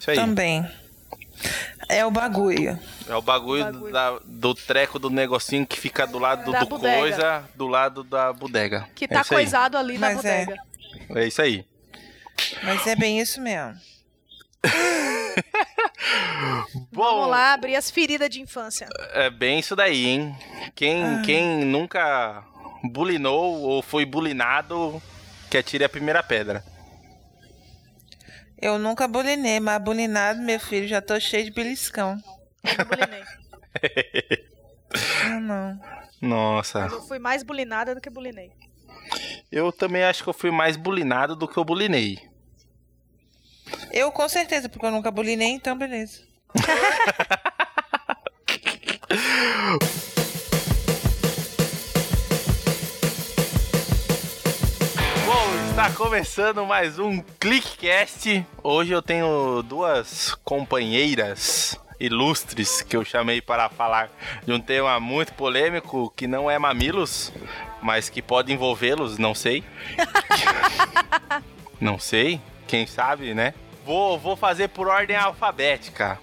Isso 0.00 0.10
aí. 0.12 0.16
Também. 0.16 0.64
É 1.88 2.04
o 2.06 2.10
bagulho. 2.10 2.78
É 3.08 3.14
o 3.16 3.22
bagulho, 3.22 3.62
O 3.62 3.72
bagulho. 3.72 3.92
da- 3.92 4.18
do 4.24 4.54
treco 4.54 4.98
do 4.98 5.10
negocinho 5.10 5.66
que 5.66 5.78
fica 5.78 6.06
do 6.06 6.18
lado 6.18 6.52
Da 6.52 6.60
do 6.60 6.66
bodega. 6.66 6.98
coisa, 6.98 7.44
do 7.56 7.66
lado 7.66 8.04
da 8.04 8.32
bodega. 8.32 8.88
Que 8.94 9.06
É 9.06 9.08
tá 9.08 9.18
aí. 9.20 9.24
coisado 9.24 9.76
ali 9.76 9.98
na 9.98 10.14
Mas 10.14 10.24
é. 10.24 10.44
bodega. 10.44 10.62
É 11.16 11.26
isso 11.26 11.42
aí. 11.42 11.66
Mas 12.62 12.86
é 12.86 12.94
bem 12.94 13.18
isso 13.20 13.40
mesmo. 13.40 13.74
Bom, 16.92 17.02
Vamos 17.04 17.30
lá 17.30 17.54
abrir 17.54 17.74
as 17.76 17.90
feridas 17.90 18.28
de 18.30 18.40
infância. 18.40 18.88
é 19.12 19.30
bem 19.30 19.58
isso 19.58 19.74
daí, 19.74 20.06
hein? 20.06 20.36
Quem, 20.74 21.02
Ah. 21.04 21.22
quem 21.24 21.64
nunca 21.64 22.44
bulinou 22.84 23.60
ou 23.62 23.82
foi 23.82 24.04
bulinado, 24.04 25.02
que 25.50 25.56
atire 25.58 25.84
a 25.84 25.88
primeira 25.88 26.22
pedra. 26.22 26.62
Eu 28.60 28.78
nunca 28.78 29.06
bulinei, 29.06 29.60
mas 29.60 29.80
bulinado, 29.80 30.40
meu 30.40 30.58
filho, 30.58 30.88
já 30.88 31.00
tô 31.00 31.18
cheio 31.20 31.44
de 31.44 31.52
beliscão. 31.52 32.20
Eu 32.64 32.84
bulinei. 32.84 33.22
Ah, 35.24 35.40
não. 35.40 35.80
Nossa. 36.20 36.80
Mas 36.80 36.92
eu 36.92 37.02
fui 37.02 37.18
mais 37.18 37.42
bulinada 37.44 37.94
do 37.94 38.00
que 38.00 38.10
bulinei. 38.10 38.50
Eu 39.50 39.70
também 39.70 40.02
acho 40.02 40.24
que 40.24 40.28
eu 40.28 40.34
fui 40.34 40.50
mais 40.50 40.76
bulinado 40.76 41.36
do 41.36 41.46
que 41.46 41.56
eu 41.56 41.64
bulinei. 41.64 42.18
Eu 43.92 44.10
com 44.10 44.28
certeza, 44.28 44.68
porque 44.68 44.86
eu 44.86 44.90
nunca 44.90 45.10
bulinei, 45.10 45.50
então 45.50 45.78
beleza. 45.78 46.20
Está 55.78 55.92
começando 55.92 56.66
mais 56.66 56.98
um 56.98 57.22
ClickCast. 57.38 58.44
Hoje 58.64 58.90
eu 58.90 59.00
tenho 59.00 59.62
duas 59.62 60.34
companheiras 60.42 61.78
ilustres 62.00 62.82
que 62.82 62.96
eu 62.96 63.04
chamei 63.04 63.40
para 63.40 63.68
falar 63.68 64.10
de 64.44 64.52
um 64.52 64.60
tema 64.60 64.98
muito 64.98 65.34
polêmico 65.34 66.12
que 66.16 66.26
não 66.26 66.50
é 66.50 66.58
mamilos, 66.58 67.32
mas 67.80 68.08
que 68.08 68.20
pode 68.20 68.52
envolvê-los, 68.52 69.18
não 69.18 69.36
sei. 69.36 69.62
não 71.80 71.96
sei, 71.96 72.40
quem 72.66 72.84
sabe, 72.84 73.32
né? 73.32 73.54
Vou, 73.86 74.18
vou 74.18 74.34
fazer 74.36 74.66
por 74.70 74.88
ordem 74.88 75.16
alfabética. 75.16 76.18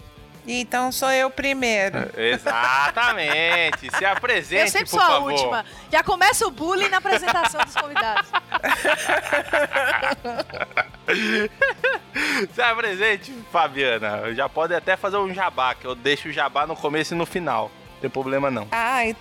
Então 0.48 0.92
sou 0.92 1.12
eu 1.12 1.30
primeiro. 1.30 1.98
Exatamente. 2.16 3.90
Se 3.98 4.06
apresente, 4.06 4.62
eu 4.64 4.68
sempre 4.68 4.90
por 4.90 5.00
sou 5.00 5.02
a 5.02 5.08
favor. 5.08 5.32
última. 5.32 5.66
Já 5.92 6.04
começa 6.04 6.46
o 6.46 6.52
bullying 6.52 6.90
na 6.90 6.98
apresentação 6.98 7.64
dos 7.64 7.74
convidados. 7.74 8.30
Se 12.54 12.62
apresente, 12.62 13.34
Fabiana. 13.52 14.34
Já 14.34 14.50
pode 14.50 14.74
até 14.74 14.98
fazer 14.98 15.18
um 15.18 15.34
jabá, 15.34 15.76
que 15.76 15.86
eu 15.86 15.96
deixo 15.96 16.30
o 16.30 16.32
jabá 16.32 16.66
no 16.66 16.76
começo 16.76 17.14
e 17.14 17.18
no 17.18 17.26
final. 17.26 17.72
Não 17.94 18.02
tem 18.02 18.10
problema 18.10 18.50
não. 18.50 18.68
Ai, 18.72 19.16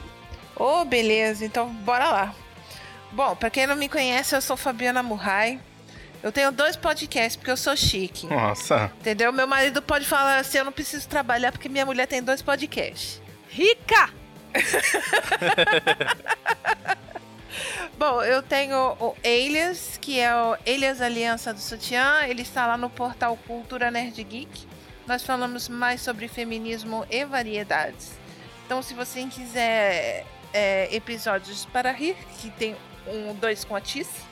ô, 0.56 0.84
beleza, 0.84 1.44
então 1.44 1.68
bora 1.68 2.08
lá. 2.08 2.34
Bom, 3.12 3.36
pra 3.36 3.50
quem 3.50 3.66
não 3.66 3.76
me 3.76 3.88
conhece, 3.88 4.34
eu 4.34 4.40
sou 4.40 4.56
Fabiana 4.56 5.02
Murray. 5.02 5.60
Eu 6.22 6.32
tenho 6.32 6.50
dois 6.50 6.74
podcasts 6.74 7.36
porque 7.36 7.50
eu 7.50 7.56
sou 7.56 7.76
chique. 7.76 8.26
Nossa. 8.26 8.90
Entendeu? 8.98 9.32
Meu 9.32 9.46
marido 9.46 9.82
pode 9.82 10.06
falar 10.06 10.38
assim: 10.38 10.58
eu 10.58 10.64
não 10.64 10.72
preciso 10.72 11.06
trabalhar 11.06 11.52
porque 11.52 11.68
minha 11.68 11.84
mulher 11.84 12.06
tem 12.06 12.22
dois 12.22 12.40
podcasts. 12.40 13.20
Rica! 13.48 14.08
Bom, 17.98 18.22
eu 18.22 18.42
tenho 18.42 18.96
o 19.00 19.14
Elias, 19.22 19.98
que 20.00 20.18
é 20.18 20.34
o 20.34 20.56
Elias 20.64 21.00
Aliança 21.00 21.52
do 21.52 21.60
Sutiã. 21.60 22.22
Ele 22.26 22.42
está 22.42 22.66
lá 22.66 22.76
no 22.76 22.90
portal 22.90 23.36
Cultura 23.46 23.90
Nerd 23.90 24.22
Geek. 24.22 24.66
Nós 25.06 25.22
falamos 25.22 25.68
mais 25.68 26.00
sobre 26.00 26.28
feminismo 26.28 27.06
e 27.10 27.24
variedades. 27.24 28.12
Então, 28.64 28.80
se 28.82 28.94
você 28.94 29.24
quiser 29.26 30.26
é, 30.52 30.88
episódios 30.94 31.66
para 31.66 31.92
rir, 31.92 32.16
que 32.40 32.50
tem 32.50 32.74
um, 33.06 33.34
dois 33.34 33.64
com 33.64 33.76
a 33.76 33.80
Tice, 33.80 34.22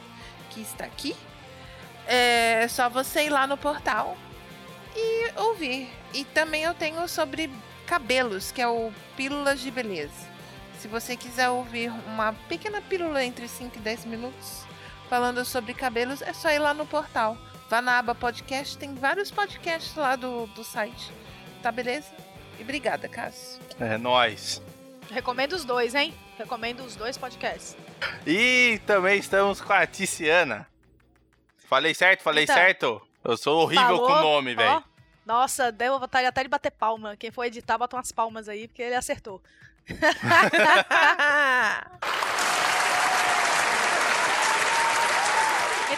que 0.51 0.61
está 0.61 0.85
aqui, 0.85 1.15
é 2.07 2.67
só 2.69 2.89
você 2.89 3.27
ir 3.27 3.31
lá 3.31 3.47
no 3.47 3.57
portal 3.57 4.17
e 4.97 5.33
ouvir. 5.37 5.89
E 6.15 6.25
também 6.25 6.63
eu 6.63 6.75
tenho 6.75 7.07
sobre 7.07 7.51
cabelos, 7.87 8.51
que 8.51 8.63
é 8.63 8.69
o 8.69 8.91
Pílulas 9.17 9.61
de 9.61 9.71
Beleza. 9.71 10.32
Se 10.83 10.89
você 10.89 11.17
quiser 11.17 11.49
ouvir 11.49 11.93
uma 12.09 12.33
pequena 12.49 12.83
pílula 12.83 13.23
entre 13.23 13.47
5 13.47 13.77
e 13.77 13.81
10 13.81 14.05
minutos 14.05 14.65
falando 15.09 15.45
sobre 15.45 15.75
cabelos, 15.75 16.21
é 16.23 16.33
só 16.33 16.51
ir 16.51 16.59
lá 16.59 16.75
no 16.75 16.85
portal. 16.85 17.39
Vá 17.71 17.81
na 17.81 18.01
aba 18.01 18.17
podcast, 18.17 18.77
tem 18.77 18.93
vários 18.93 19.31
podcasts 19.31 19.95
lá 19.95 20.17
do, 20.17 20.49
do 20.49 20.65
site. 20.65 21.13
Tá 21.63 21.71
beleza? 21.71 22.09
E 22.59 22.63
obrigada, 22.63 23.09
Cássio. 23.09 23.63
É 23.79 23.97
nóis. 23.97 24.61
Recomendo 25.09 25.53
os 25.53 25.65
dois, 25.65 25.95
hein? 25.95 26.13
Recomendo 26.37 26.81
os 26.81 26.97
dois 26.97 27.17
podcasts. 27.17 27.77
E 28.27 28.81
também 28.85 29.21
estamos 29.21 29.61
com 29.61 29.73
a 29.73 29.87
Ticiana. 29.87 30.67
Falei 31.69 31.95
certo? 31.95 32.25
Falei 32.25 32.43
Eita. 32.43 32.55
certo? 32.55 33.01
Eu 33.23 33.37
sou 33.37 33.63
horrível 33.63 33.87
Falou, 33.87 34.07
com 34.09 34.13
o 34.15 34.21
nome, 34.21 34.57
velho. 34.57 34.83
Nossa, 35.25 35.71
deu 35.71 36.01
vontade 36.01 36.27
até 36.27 36.43
de 36.43 36.49
bater 36.49 36.73
palma. 36.73 37.17
Quem 37.17 37.31
for 37.31 37.45
editar, 37.45 37.79
bota 37.79 37.95
umas 37.95 38.11
palmas 38.11 38.49
aí, 38.49 38.67
porque 38.67 38.83
ele 38.83 38.97
acertou. 38.97 39.41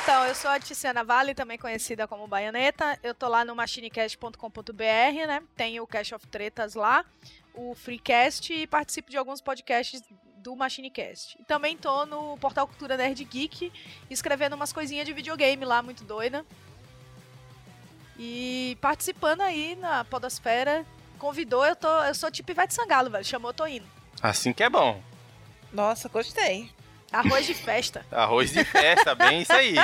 Então, 0.04 0.26
eu 0.26 0.34
sou 0.34 0.50
a 0.50 0.60
Tiziana 0.60 1.02
Vale, 1.02 1.34
também 1.34 1.56
conhecida 1.56 2.06
como 2.06 2.26
Baianeta. 2.26 2.98
Eu 3.02 3.14
tô 3.14 3.26
lá 3.26 3.42
no 3.42 3.56
machinecast.com.br, 3.56 5.26
né? 5.26 5.42
Tem 5.56 5.80
o 5.80 5.86
Cash 5.86 6.12
of 6.12 6.26
Tretas 6.26 6.74
lá, 6.74 7.06
o 7.54 7.74
Freecast 7.74 8.52
e 8.52 8.66
participo 8.66 9.10
de 9.10 9.16
alguns 9.16 9.40
podcasts 9.40 10.02
do 10.36 10.54
Machinecast. 10.54 11.38
E 11.40 11.44
também 11.44 11.74
tô 11.74 12.04
no 12.04 12.36
portal 12.36 12.66
Cultura 12.66 12.98
Nerd 12.98 13.24
Geek, 13.24 13.72
escrevendo 14.10 14.54
umas 14.54 14.74
coisinhas 14.74 15.06
de 15.06 15.14
videogame 15.14 15.64
lá, 15.64 15.82
muito 15.82 16.04
doida. 16.04 16.44
E 18.18 18.76
participando 18.82 19.40
aí 19.40 19.74
na 19.74 20.04
Podosfera. 20.04 20.84
Convidou, 21.24 21.64
eu, 21.64 21.74
tô, 21.74 21.88
eu 22.02 22.14
sou 22.14 22.30
tipo 22.30 22.50
Ivete 22.50 22.74
Sangalo, 22.74 23.08
velho. 23.08 23.24
Chamou, 23.24 23.48
eu 23.48 23.54
tô 23.54 23.66
indo. 23.66 23.86
Assim 24.22 24.52
que 24.52 24.62
é 24.62 24.68
bom. 24.68 25.00
Nossa, 25.72 26.06
gostei. 26.06 26.70
Arroz 27.10 27.46
de 27.46 27.54
festa. 27.54 28.04
Arroz 28.12 28.52
de 28.52 28.62
festa, 28.62 29.14
bem 29.14 29.40
isso 29.40 29.52
aí. 29.54 29.74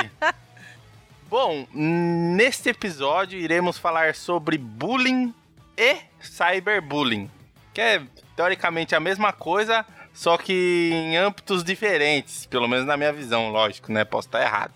Bom, 1.27 1.65
neste 1.73 2.69
episódio 2.69 3.39
iremos 3.39 3.79
falar 3.79 4.13
sobre 4.13 4.55
bullying 4.55 5.33
e 5.75 5.97
cyberbullying, 6.21 7.27
que 7.73 7.81
é 7.81 8.03
teoricamente 8.35 8.93
a 8.93 8.99
mesma 8.99 9.33
coisa, 9.33 9.83
só 10.13 10.37
que 10.37 10.91
em 10.93 11.17
âmbitos 11.17 11.63
diferentes, 11.63 12.45
pelo 12.45 12.67
menos 12.67 12.85
na 12.85 12.95
minha 12.95 13.11
visão, 13.11 13.49
lógico, 13.49 13.91
né? 13.91 14.05
Posso 14.05 14.27
estar 14.27 14.43
errado. 14.43 14.73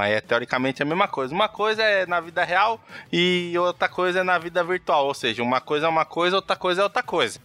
Mas 0.00 0.14
é 0.14 0.20
teoricamente 0.22 0.82
a 0.82 0.86
mesma 0.86 1.06
coisa. 1.06 1.34
Uma 1.34 1.46
coisa 1.46 1.82
é 1.82 2.06
na 2.06 2.20
vida 2.20 2.42
real 2.42 2.80
e 3.12 3.52
outra 3.58 3.86
coisa 3.86 4.20
é 4.20 4.22
na 4.22 4.38
vida 4.38 4.64
virtual, 4.64 5.04
ou 5.04 5.12
seja, 5.12 5.42
uma 5.42 5.60
coisa 5.60 5.84
é 5.84 5.88
uma 5.90 6.06
coisa, 6.06 6.36
outra 6.36 6.56
coisa 6.56 6.80
é 6.80 6.84
outra 6.84 7.02
coisa. 7.02 7.38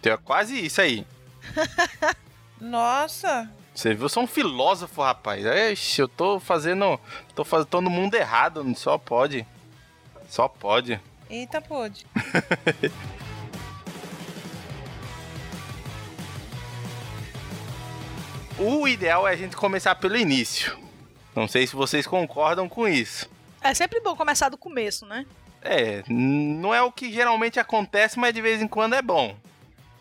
Então 0.00 0.14
é 0.14 0.16
quase 0.16 0.58
isso 0.58 0.80
aí. 0.80 1.06
Nossa, 2.58 3.50
Você 3.74 3.92
viu? 3.92 4.06
Eu 4.06 4.08
sou 4.08 4.22
um 4.22 4.26
filósofo, 4.26 5.02
rapaz. 5.02 5.44
Ixi, 5.44 6.00
eu 6.00 6.08
tô 6.08 6.40
fazendo. 6.40 6.98
Tô 7.34 7.44
fazendo 7.44 7.66
todo 7.68 7.84
no 7.84 7.90
mundo 7.90 8.14
errado. 8.14 8.64
Só 8.74 8.96
pode. 8.96 9.46
Só 10.30 10.48
pode. 10.48 10.98
eita 11.28 11.60
pôde. 11.60 12.06
O 18.58 18.88
ideal 18.88 19.28
é 19.28 19.34
a 19.34 19.36
gente 19.36 19.54
começar 19.54 19.94
pelo 19.94 20.16
início. 20.16 20.87
Não 21.38 21.46
sei 21.46 21.68
se 21.68 21.76
vocês 21.76 22.04
concordam 22.04 22.68
com 22.68 22.88
isso. 22.88 23.30
É 23.60 23.72
sempre 23.72 24.00
bom 24.00 24.16
começar 24.16 24.48
do 24.48 24.58
começo, 24.58 25.06
né? 25.06 25.24
É, 25.62 26.02
não 26.08 26.74
é 26.74 26.82
o 26.82 26.90
que 26.90 27.12
geralmente 27.12 27.60
acontece, 27.60 28.18
mas 28.18 28.34
de 28.34 28.40
vez 28.42 28.60
em 28.60 28.66
quando 28.66 28.94
é 28.94 29.00
bom. 29.00 29.36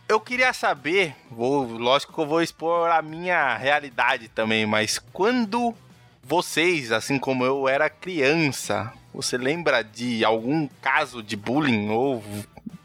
Eu 0.10 0.20
queria 0.20 0.52
saber, 0.52 1.16
vou, 1.30 1.64
lógico 1.64 2.12
que 2.12 2.20
eu 2.20 2.26
vou 2.26 2.42
expor 2.42 2.90
a 2.90 3.04
minha 3.04 3.56
realidade 3.56 4.30
também, 4.30 4.66
mas 4.66 4.98
quando 4.98 5.76
vocês, 6.24 6.92
assim 6.92 7.20
como 7.20 7.46
eu 7.46 7.70
era 7.70 7.88
criança, 7.88 8.92
você 9.14 9.38
lembra 9.38 9.84
de 9.84 10.26
algum 10.26 10.68
caso 10.82 11.22
de 11.22 11.36
bullying 11.36 11.90
ou 11.90 12.24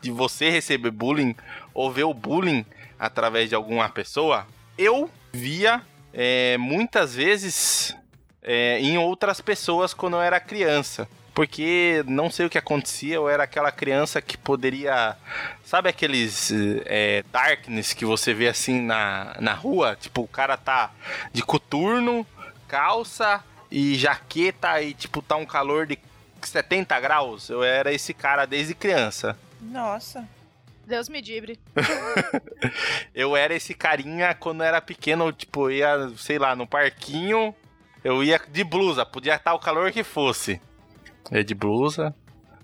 de 0.03 0.11
você 0.11 0.51
receber 0.51 0.91
bullying 0.91 1.35
ou 1.73 1.91
ver 1.91 2.05
o 2.05 2.13
bullying 2.13 2.67
através 2.99 3.49
de 3.49 3.55
alguma 3.55 3.89
pessoa? 3.89 4.47
Eu 4.77 5.09
via 5.33 5.81
é, 6.13 6.59
muitas 6.59 7.15
vezes 7.15 7.97
é, 8.43 8.81
em 8.81 8.99
outras 8.99 9.41
pessoas 9.41 9.95
quando 9.95 10.17
eu 10.17 10.23
era 10.23 10.41
criança. 10.41 11.09
Porque 11.35 12.05
não 12.07 12.31
sei 12.31 12.45
o 12.45 12.51
que 12.51 12.59
acontecia, 12.59 13.15
eu 13.15 13.27
era 13.27 13.45
aquela 13.45 13.73
criança 13.73 14.21
que 14.21 14.37
poderia. 14.37 15.17
Sabe 15.65 15.89
aqueles 15.89 16.53
é, 16.85 17.25
darkness 17.33 17.95
que 17.95 18.05
você 18.05 18.35
vê 18.35 18.49
assim 18.49 18.83
na, 18.83 19.35
na 19.41 19.55
rua? 19.55 19.97
Tipo, 19.99 20.23
o 20.23 20.29
cara 20.29 20.59
tá 20.59 20.91
de 21.33 21.43
coturno, 21.43 22.27
calça 22.69 23.43
e 23.71 23.95
jaqueta 23.95 24.83
e, 24.83 24.93
tipo, 24.93 25.23
tá 25.23 25.37
um 25.37 25.47
calor 25.47 25.87
de 25.87 25.99
70 26.43 27.01
graus, 27.01 27.49
eu 27.49 27.63
era 27.63 27.93
esse 27.93 28.13
cara 28.13 28.45
desde 28.45 28.75
criança. 28.75 29.39
Nossa. 29.61 30.29
Deus 30.87 31.09
me 31.09 31.23
dibre. 31.23 31.59
Eu 33.15 33.37
era 33.37 33.55
esse 33.55 33.73
carinha 33.73 34.35
quando 34.35 34.65
era 34.65 34.81
pequeno, 34.81 35.33
tipo, 35.33 35.71
ia, 35.71 36.11
sei 36.19 36.39
lá, 36.39 36.57
no 36.57 36.67
parquinho, 36.67 37.55
eu 38.05 38.23
ia 38.23 38.41
de 38.49 38.65
blusa, 38.65 39.07
podia 39.07 39.35
estar 39.35 39.55
o 39.55 39.59
calor 39.59 39.93
que 39.93 40.03
fosse. 40.03 40.61
Eu 41.31 41.39
ia 41.39 41.45
de 41.45 41.55
blusa, 41.55 42.15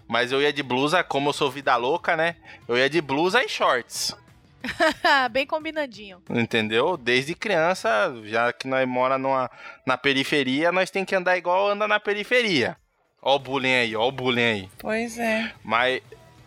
mas 0.06 0.32
eu 0.32 0.40
ia 0.40 0.52
de 0.52 0.62
blusa, 0.62 1.04
como 1.04 1.28
eu 1.28 1.32
sou 1.32 1.50
vida 1.50 1.76
louca, 1.76 2.16
né? 2.16 2.36
Eu 2.66 2.76
ia 2.76 2.88
de 2.88 3.00
blusa 3.00 3.42
e 3.44 3.48
shorts. 3.48 4.16
Bem 5.30 5.46
combinadinho. 5.46 6.20
Entendeu? 6.30 6.96
Desde 6.96 7.34
criança, 7.34 8.14
já 8.24 8.52
que 8.52 8.66
nós 8.66 8.86
mora 8.88 9.18
numa, 9.18 9.50
na 9.86 9.96
periferia, 9.96 10.72
nós 10.72 10.90
tem 10.90 11.04
que 11.04 11.14
andar 11.14 11.36
igual 11.36 11.68
anda 11.68 11.86
na 11.86 12.00
periferia. 12.00 12.76
Ó 13.20 13.36
o 13.36 13.38
bullying 13.38 13.74
aí, 13.74 13.96
ó 13.96 14.06
o 14.06 14.12
bullying 14.12 14.42
aí. 14.42 14.68
Pois 14.78 15.18
é. 15.18 15.52
Mas, 15.62 16.00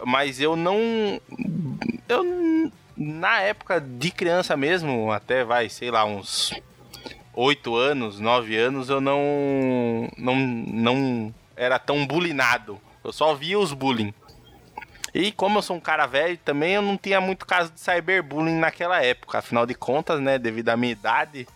mas 0.05 0.39
eu 0.39 0.55
não. 0.55 0.77
Eu. 2.07 2.71
Na 2.97 3.39
época 3.39 3.79
de 3.81 4.11
criança 4.11 4.55
mesmo, 4.55 5.11
até 5.11 5.43
vai, 5.43 5.69
sei 5.69 5.89
lá, 5.89 6.05
uns 6.05 6.53
8 7.33 7.75
anos, 7.75 8.19
9 8.19 8.55
anos, 8.57 8.89
eu 8.89 8.99
não. 8.99 10.09
Não, 10.17 10.35
não 10.35 11.33
era 11.55 11.79
tão 11.79 12.05
bullyingado. 12.05 12.79
Eu 13.03 13.11
só 13.11 13.33
via 13.33 13.59
os 13.59 13.73
bullying. 13.73 14.13
E 15.13 15.31
como 15.31 15.57
eu 15.57 15.61
sou 15.61 15.75
um 15.75 15.79
cara 15.79 16.05
velho, 16.05 16.37
também 16.37 16.73
eu 16.73 16.81
não 16.81 16.97
tinha 16.97 17.19
muito 17.19 17.45
caso 17.45 17.71
de 17.71 17.79
cyberbullying 17.79 18.59
naquela 18.59 19.03
época. 19.03 19.39
Afinal 19.39 19.65
de 19.65 19.75
contas, 19.75 20.19
né, 20.19 20.39
devido 20.39 20.69
à 20.69 20.77
minha 20.77 20.93
idade, 20.93 21.47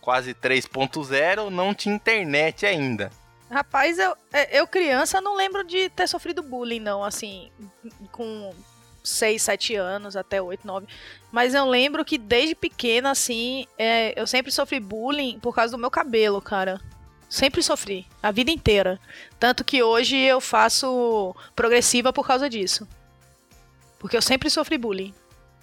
quase 0.00 0.34
3.0, 0.34 1.48
não 1.48 1.72
tinha 1.72 1.94
internet 1.94 2.66
ainda. 2.66 3.10
Rapaz, 3.50 3.98
eu, 3.98 4.16
é, 4.32 4.58
eu 4.58 4.66
criança 4.66 5.20
não 5.20 5.36
lembro 5.36 5.62
de 5.62 5.88
ter 5.90 6.08
sofrido 6.08 6.42
bullying, 6.42 6.80
não, 6.80 7.04
assim, 7.04 7.50
com 8.10 8.52
6, 9.04 9.42
7 9.42 9.76
anos, 9.76 10.16
até 10.16 10.40
8, 10.40 10.66
9. 10.66 10.86
Mas 11.30 11.54
eu 11.54 11.66
lembro 11.66 12.04
que 12.04 12.16
desde 12.16 12.54
pequena, 12.54 13.10
assim, 13.10 13.66
é, 13.78 14.18
eu 14.20 14.26
sempre 14.26 14.50
sofri 14.50 14.80
bullying 14.80 15.38
por 15.38 15.54
causa 15.54 15.72
do 15.72 15.80
meu 15.80 15.90
cabelo, 15.90 16.40
cara. 16.40 16.80
Sempre 17.28 17.62
sofri, 17.62 18.06
a 18.22 18.30
vida 18.30 18.50
inteira. 18.50 18.98
Tanto 19.38 19.64
que 19.64 19.82
hoje 19.82 20.16
eu 20.16 20.40
faço 20.40 21.34
progressiva 21.54 22.12
por 22.12 22.26
causa 22.26 22.48
disso. 22.48 22.88
Porque 23.98 24.16
eu 24.16 24.22
sempre 24.22 24.48
sofri 24.48 24.78
bullying. 24.78 25.12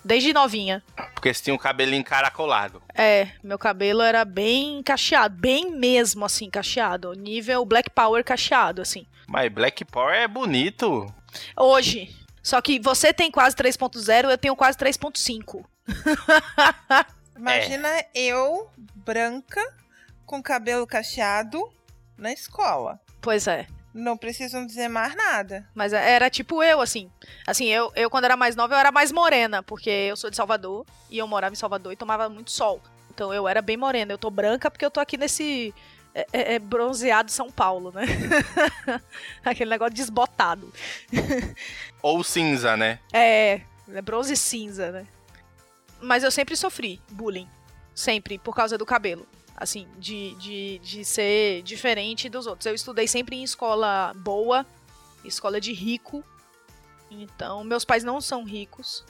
Desde 0.04 0.34
novinha. 0.34 0.84
Porque 1.14 1.34
você 1.34 1.44
tinha 1.44 1.54
um 1.54 1.60
cabelinho 1.60 2.00
encaracolado. 2.00 2.82
É, 2.94 3.30
meu 3.44 3.58
cabelo 3.58 4.02
era 4.02 4.26
bem 4.26 4.82
cacheado. 4.84 5.36
Bem 5.36 5.72
mesmo, 5.72 6.26
assim, 6.26 6.50
cacheado. 6.50 7.14
Nível 7.14 7.64
Black 7.66 7.90
Power 7.92 8.24
cacheado, 8.24 8.82
assim. 8.82 9.06
Mas 9.28 9.52
Black 9.52 9.86
Power 9.86 10.16
é 10.16 10.28
bonito. 10.28 11.06
Hoje. 11.56 12.14
Só 12.42 12.62
que 12.62 12.80
você 12.80 13.14
tem 13.14 13.30
quase 13.30 13.56
3.0, 13.56 14.30
eu 14.30 14.38
tenho 14.38 14.56
quase 14.56 14.78
3.5. 14.78 15.64
Imagina 17.38 17.90
eu, 18.14 18.70
branca, 18.96 19.62
com 20.26 20.42
cabelo 20.42 20.86
cacheado, 20.88 21.62
na 22.18 22.32
escola. 22.32 23.00
Pois 23.20 23.48
é. 23.48 23.68
Não 23.94 24.16
precisam 24.16 24.66
dizer 24.66 24.88
mais 24.88 25.16
nada. 25.16 25.68
Mas 25.76 25.92
era 25.92 26.30
tipo 26.30 26.64
eu, 26.64 26.80
assim. 26.80 27.12
Assim, 27.46 27.66
eu, 27.66 27.92
eu 27.96 28.10
quando 28.10 28.26
era 28.26 28.38
mais 28.38 28.56
nova, 28.56 28.76
eu 28.76 28.80
era 28.80 28.92
mais 28.92 29.12
morena, 29.12 29.62
porque 29.62 29.90
eu 29.90 30.16
sou 30.16 30.30
de 30.30 30.38
Salvador 30.38 30.86
e 31.10 31.18
eu 31.18 31.28
morava 31.28 31.54
em 31.54 31.58
Salvador 31.58 31.92
e 31.92 31.98
tomava 31.98 32.30
muito 32.30 32.52
sol. 32.52 32.82
Então 33.14 33.34
eu 33.34 33.48
era 33.48 33.62
bem 33.62 33.76
morena. 33.76 34.14
Eu 34.14 34.18
tô 34.18 34.30
branca 34.30 34.72
porque 34.72 34.86
eu 34.86 34.92
tô 34.92 35.00
aqui 35.00 35.18
nesse 35.18 35.74
é, 36.14 36.28
é, 36.32 36.54
é 36.56 36.60
bronzeado 36.60 37.32
São 37.32 37.52
Paulo, 37.52 37.92
né? 37.92 38.06
Aquele 39.44 39.70
negócio 39.70 39.94
desbotado. 39.94 40.72
Ou 42.02 42.24
cinza, 42.24 42.76
né? 42.76 43.00
É, 43.14 43.62
é 43.94 44.02
bronze 44.02 44.36
cinza, 44.36 44.92
né? 44.92 45.08
Mas 46.02 46.24
eu 46.24 46.32
sempre 46.32 46.56
sofri 46.56 47.02
bullying. 47.12 47.48
Sempre, 47.94 48.40
por 48.40 48.56
causa 48.56 48.78
do 48.78 48.86
cabelo 48.86 49.28
assim, 49.62 49.88
de, 50.00 50.34
de, 50.36 50.80
de 50.80 51.06
ser 51.06 51.62
diferente 51.62 52.28
dos 52.28 52.48
outros. 52.48 52.66
Eu 52.66 52.74
estudei 52.74 53.08
sempre 53.08 53.36
em 53.36 53.44
escola 53.44 54.12
boa, 54.16 54.66
escola 55.24 55.62
de 55.62 55.72
rico. 55.72 56.24
Então, 57.12 57.64
meus 57.64 57.86
pais 57.86 58.04
não 58.04 58.20
são 58.20 58.44
ricos, 58.44 59.06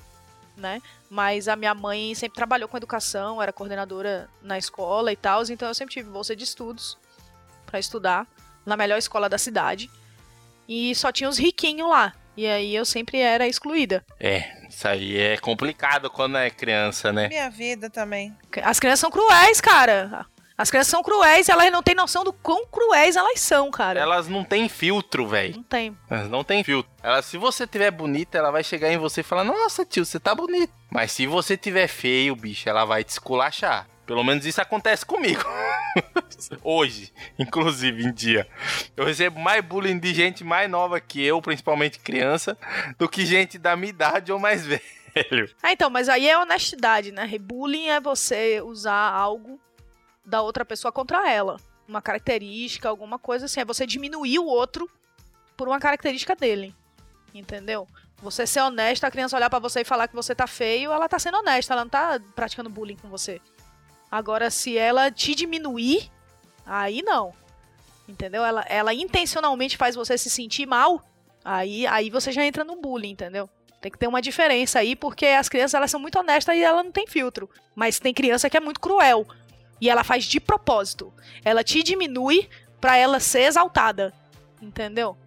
né? 0.56 0.82
Mas 1.10 1.48
a 1.48 1.56
minha 1.56 1.74
mãe 1.74 2.14
sempre 2.16 2.36
trabalhou 2.36 2.68
com 2.68 2.78
educação, 2.78 3.42
era 3.42 3.54
coordenadora 3.54 4.30
na 4.42 4.58
escola 4.58 5.12
e 5.12 5.16
tal, 5.16 5.44
então 5.50 5.68
eu 5.68 5.76
sempre 5.76 5.94
tive 5.94 6.10
bolsa 6.10 6.36
de 6.36 6.44
estudos 6.44 6.98
para 7.66 7.80
estudar 7.80 8.28
na 8.66 8.78
melhor 8.78 8.98
escola 8.98 9.30
da 9.30 9.38
cidade. 9.38 9.90
E 10.68 10.94
só 10.96 11.12
tinha 11.12 11.30
os 11.30 11.38
riquinhos 11.38 11.90
lá. 11.90 12.14
E 12.36 12.48
aí 12.48 12.74
eu 12.74 12.86
sempre 12.86 13.20
era 13.20 13.48
excluída. 13.48 14.06
É, 14.20 14.68
isso 14.70 14.88
aí 14.88 15.18
é 15.18 15.38
complicado 15.38 16.10
quando 16.10 16.38
é 16.38 16.50
criança, 16.50 17.12
né? 17.12 17.28
Minha 17.28 17.50
vida 17.50 17.90
também. 17.90 18.36
As 18.64 18.80
crianças 18.80 19.02
são 19.02 19.12
cruéis, 19.12 19.60
cara. 19.60 20.26
As 20.62 20.70
crianças 20.70 20.92
são 20.92 21.02
cruéis 21.02 21.48
e 21.48 21.52
elas 21.52 21.72
não 21.72 21.82
têm 21.82 21.96
noção 21.96 22.24
do 22.24 22.32
quão 22.32 22.68
cruéis 22.68 23.16
elas 23.16 23.40
são, 23.40 23.72
cara. 23.72 24.00
Elas 24.00 24.28
não 24.28 24.44
têm 24.44 24.70
filtro, 24.70 25.26
velho. 25.26 25.56
Não 25.56 25.64
tem. 25.64 25.98
Elas 26.08 26.30
não 26.30 26.44
têm 26.44 26.64
filtro. 26.64 26.92
Ela, 27.02 27.24
se 27.24 27.36
você 27.36 27.66
tiver 27.66 27.90
bonita, 27.90 28.38
ela 28.38 28.52
vai 28.52 28.64
chegar 28.64 28.94
em 28.94 28.98
você 28.98 29.22
e 29.22 29.24
falar: 29.24 29.44
Nossa, 29.44 29.84
tio, 29.84 30.06
você 30.06 30.20
tá 30.20 30.36
bonito. 30.36 30.72
Mas 30.92 31.14
se 31.14 31.26
você 31.26 31.58
tiver 31.58 31.88
feio, 31.88 32.36
bicho, 32.36 32.70
ela 32.70 32.86
vai 32.86 33.04
te 33.04 33.10
esculachar. 33.10 33.88
Pelo 34.06 34.24
menos 34.24 34.46
isso 34.46 34.62
acontece 34.62 35.04
comigo. 35.04 35.44
Hoje, 36.64 37.12
inclusive, 37.40 38.04
em 38.04 38.14
dia. 38.14 38.48
Eu 38.96 39.06
recebo 39.06 39.40
mais 39.40 39.66
bullying 39.66 39.98
de 39.98 40.14
gente 40.14 40.44
mais 40.44 40.70
nova 40.70 41.02
que 41.02 41.26
eu, 41.26 41.42
principalmente 41.42 41.98
criança, 41.98 42.56
do 43.00 43.10
que 43.10 43.26
gente 43.26 43.58
da 43.58 43.76
minha 43.76 43.90
idade 43.90 44.32
ou 44.32 44.38
mais 44.38 44.62
velho. 44.68 45.50
Ah, 45.64 45.72
então, 45.72 45.90
mas 45.90 46.08
aí 46.08 46.30
é 46.30 46.38
honestidade, 46.38 47.12
né? 47.12 47.28
Bullying 47.40 47.88
é 47.88 48.00
você 48.00 48.62
usar 48.62 49.10
algo 49.12 49.60
da 50.26 50.42
outra 50.42 50.64
pessoa 50.66 50.92
contra 50.92 51.30
ela. 51.30 51.58
Uma 51.88 52.02
característica, 52.02 52.88
alguma 52.88 53.20
coisa 53.20 53.46
assim. 53.46 53.60
É 53.60 53.66
você 53.66 53.86
diminuir 53.86 54.40
o 54.40 54.46
outro 54.46 54.90
por 55.58 55.68
uma 55.68 55.80
característica 55.80 56.36
dele. 56.36 56.76
Entendeu? 57.34 57.88
Você 58.22 58.46
ser 58.46 58.62
honesta, 58.62 59.08
a 59.08 59.12
criança 59.12 59.36
olhar 59.36 59.50
para 59.50 59.60
você 59.60 59.82
e 59.82 59.86
falar 59.86 60.08
que 60.08 60.16
você 60.16 60.36
tá 60.36 60.46
feio, 60.46 60.92
ela 60.92 61.10
tá 61.10 61.18
sendo 61.18 61.38
honesta, 61.38 61.74
ela 61.74 61.84
não 61.84 61.90
tá 61.90 62.20
praticando 62.36 62.70
bullying 62.70 62.98
com 62.98 63.10
você. 63.10 63.42
Agora, 64.12 64.52
se 64.52 64.78
ela 64.78 65.10
te 65.10 65.34
diminuir, 65.34 66.12
aí 66.66 67.02
não. 67.02 67.34
Entendeu? 68.08 68.44
Ela, 68.44 68.64
ela 68.68 68.94
intencionalmente 68.94 69.78
faz 69.78 69.96
você 69.96 70.18
se 70.18 70.30
sentir 70.30 70.68
mal, 70.68 71.02
aí, 71.44 71.88
aí 71.88 72.10
você 72.10 72.32
já 72.32 72.46
entra 72.46 72.64
no 72.64 72.76
bullying, 72.76 73.12
entendeu? 73.12 73.50
Tem 73.80 73.92
que 73.92 73.98
ter 73.98 74.08
uma 74.08 74.22
diferença 74.22 74.78
aí, 74.78 74.96
porque 74.96 75.26
as 75.26 75.50
crianças 75.50 75.74
elas 75.74 75.90
são 75.90 76.00
muito 76.00 76.20
honestas 76.20 76.56
e 76.56 76.62
ela 76.62 76.84
não 76.84 76.92
tem 76.92 77.08
filtro. 77.08 77.50
Mas 77.74 78.00
tem 78.00 78.14
criança 78.14 78.50
que 78.50 78.56
é 78.58 78.60
muito 78.60 78.80
cruel. 78.80 79.26
E 79.82 79.90
ela 79.90 80.04
faz 80.04 80.26
de 80.26 80.40
propósito. 80.40 81.12
Ela 81.44 81.64
te 81.64 81.82
diminui 81.82 82.48
para 82.80 82.96
ela 82.96 83.20
ser 83.20 83.42
exaltada. 83.42 84.14
Entendeu? 84.62 85.18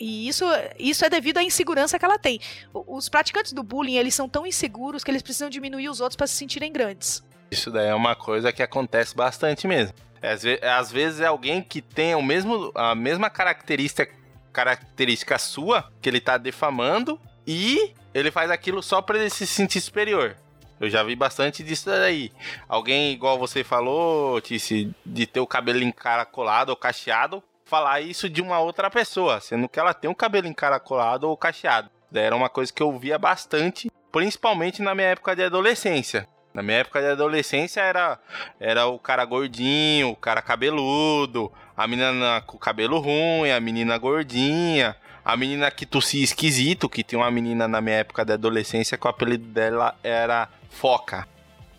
E 0.00 0.26
isso, 0.28 0.44
isso 0.78 1.04
é 1.04 1.10
devido 1.10 1.38
à 1.38 1.42
insegurança 1.42 1.98
que 1.98 2.04
ela 2.04 2.18
tem. 2.18 2.40
Os 2.72 3.08
praticantes 3.08 3.52
do 3.52 3.62
bullying, 3.62 3.96
eles 3.96 4.14
são 4.14 4.28
tão 4.28 4.46
inseguros 4.46 5.04
que 5.04 5.10
eles 5.10 5.22
precisam 5.22 5.50
diminuir 5.50 5.88
os 5.88 6.00
outros 6.00 6.16
para 6.16 6.26
se 6.26 6.34
sentirem 6.34 6.72
grandes. 6.72 7.22
Isso 7.50 7.70
daí 7.70 7.88
é 7.88 7.94
uma 7.94 8.16
coisa 8.16 8.52
que 8.52 8.62
acontece 8.62 9.14
bastante 9.14 9.66
mesmo. 9.66 9.94
Às, 10.22 10.42
ve 10.42 10.58
às 10.62 10.90
vezes 10.90 11.20
é 11.20 11.26
alguém 11.26 11.62
que 11.62 11.82
tem 11.82 12.14
o 12.14 12.22
mesmo, 12.22 12.72
a 12.74 12.94
mesma 12.94 13.28
característica, 13.28 14.10
característica 14.52 15.38
sua, 15.38 15.92
que 16.00 16.08
ele 16.08 16.20
tá 16.20 16.38
defamando, 16.38 17.20
e 17.46 17.92
ele 18.14 18.30
faz 18.30 18.50
aquilo 18.50 18.82
só 18.82 19.02
para 19.02 19.18
ele 19.18 19.30
se 19.30 19.46
sentir 19.46 19.80
superior. 19.80 20.36
Eu 20.80 20.90
já 20.90 21.02
vi 21.02 21.14
bastante 21.14 21.62
disso 21.62 21.86
daí. 21.86 22.32
Alguém, 22.68 23.12
igual 23.12 23.38
você 23.38 23.62
falou, 23.62 24.40
Tice, 24.40 24.94
de 25.04 25.26
ter 25.26 25.40
o 25.40 25.46
cabelo 25.46 25.82
encaracolado 25.82 26.70
ou 26.70 26.76
cacheado, 26.76 27.42
falar 27.64 28.00
isso 28.00 28.28
de 28.28 28.42
uma 28.42 28.58
outra 28.58 28.90
pessoa, 28.90 29.40
sendo 29.40 29.68
que 29.68 29.78
ela 29.78 29.94
tem 29.94 30.10
o 30.10 30.14
cabelo 30.14 30.46
encaracolado 30.46 31.28
ou 31.28 31.36
cacheado. 31.36 31.90
Era 32.12 32.36
uma 32.36 32.48
coisa 32.48 32.72
que 32.72 32.82
eu 32.82 32.96
via 32.98 33.18
bastante, 33.18 33.90
principalmente 34.12 34.82
na 34.82 34.94
minha 34.94 35.08
época 35.08 35.34
de 35.34 35.42
adolescência. 35.42 36.28
Na 36.52 36.62
minha 36.62 36.78
época 36.78 37.00
de 37.00 37.08
adolescência 37.08 37.80
era, 37.80 38.16
era 38.60 38.86
o 38.86 38.96
cara 38.96 39.24
gordinho, 39.24 40.10
o 40.10 40.16
cara 40.16 40.40
cabeludo, 40.40 41.52
a 41.76 41.84
menina 41.88 42.40
com 42.46 42.56
cabelo 42.56 43.00
ruim, 43.00 43.50
a 43.50 43.58
menina 43.58 43.98
gordinha, 43.98 44.96
a 45.24 45.36
menina 45.36 45.70
que 45.70 45.86
tossia 45.86 46.22
esquisito, 46.22 46.88
que 46.88 47.02
tinha 47.02 47.18
uma 47.18 47.30
menina 47.30 47.66
na 47.66 47.80
minha 47.80 47.96
época 47.96 48.24
de 48.24 48.32
adolescência 48.32 48.98
que 48.98 49.06
o 49.06 49.10
apelido 49.10 49.46
dela 49.46 49.96
era 50.02 50.48
Foca. 50.70 51.26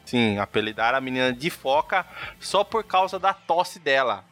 Sim, 0.06 0.38
apelidaram 0.38 0.98
a 0.98 1.02
menina 1.02 1.32
de 1.32 1.50
Foca 1.50 2.06
só 2.40 2.64
por 2.64 2.84
causa 2.84 3.20
da 3.20 3.34
tosse 3.34 3.80
dela. 3.80 4.24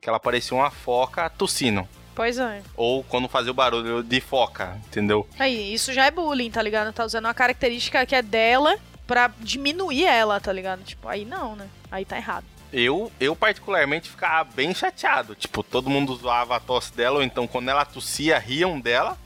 Que 0.00 0.08
ela 0.08 0.20
parecia 0.20 0.56
uma 0.56 0.70
foca 0.70 1.28
tossindo. 1.28 1.86
Pois 2.14 2.38
é. 2.38 2.62
Ou 2.76 3.04
quando 3.04 3.28
fazia 3.28 3.50
o 3.50 3.54
barulho 3.54 4.02
de 4.02 4.20
foca, 4.20 4.78
entendeu? 4.86 5.28
Aí, 5.38 5.74
isso 5.74 5.92
já 5.92 6.06
é 6.06 6.10
bullying, 6.10 6.50
tá 6.50 6.62
ligado? 6.62 6.92
Tá 6.92 7.04
usando 7.04 7.26
uma 7.26 7.34
característica 7.34 8.06
que 8.06 8.14
é 8.14 8.22
dela 8.22 8.78
pra 9.06 9.30
diminuir 9.38 10.04
ela, 10.04 10.40
tá 10.40 10.50
ligado? 10.50 10.82
Tipo, 10.82 11.08
aí 11.08 11.24
não, 11.26 11.54
né? 11.56 11.68
Aí 11.90 12.04
tá 12.06 12.16
errado. 12.16 12.44
Eu, 12.76 13.10
eu 13.18 13.34
particularmente 13.34 14.10
ficava 14.10 14.50
bem 14.54 14.74
chateado. 14.74 15.34
Tipo, 15.34 15.62
todo 15.62 15.88
mundo 15.88 16.14
zoava 16.14 16.56
a 16.56 16.60
tosse 16.60 16.92
dela, 16.94 17.16
ou 17.16 17.22
então 17.22 17.46
quando 17.46 17.70
ela 17.70 17.86
tossia, 17.86 18.38
riam 18.38 18.78
dela. 18.78 19.16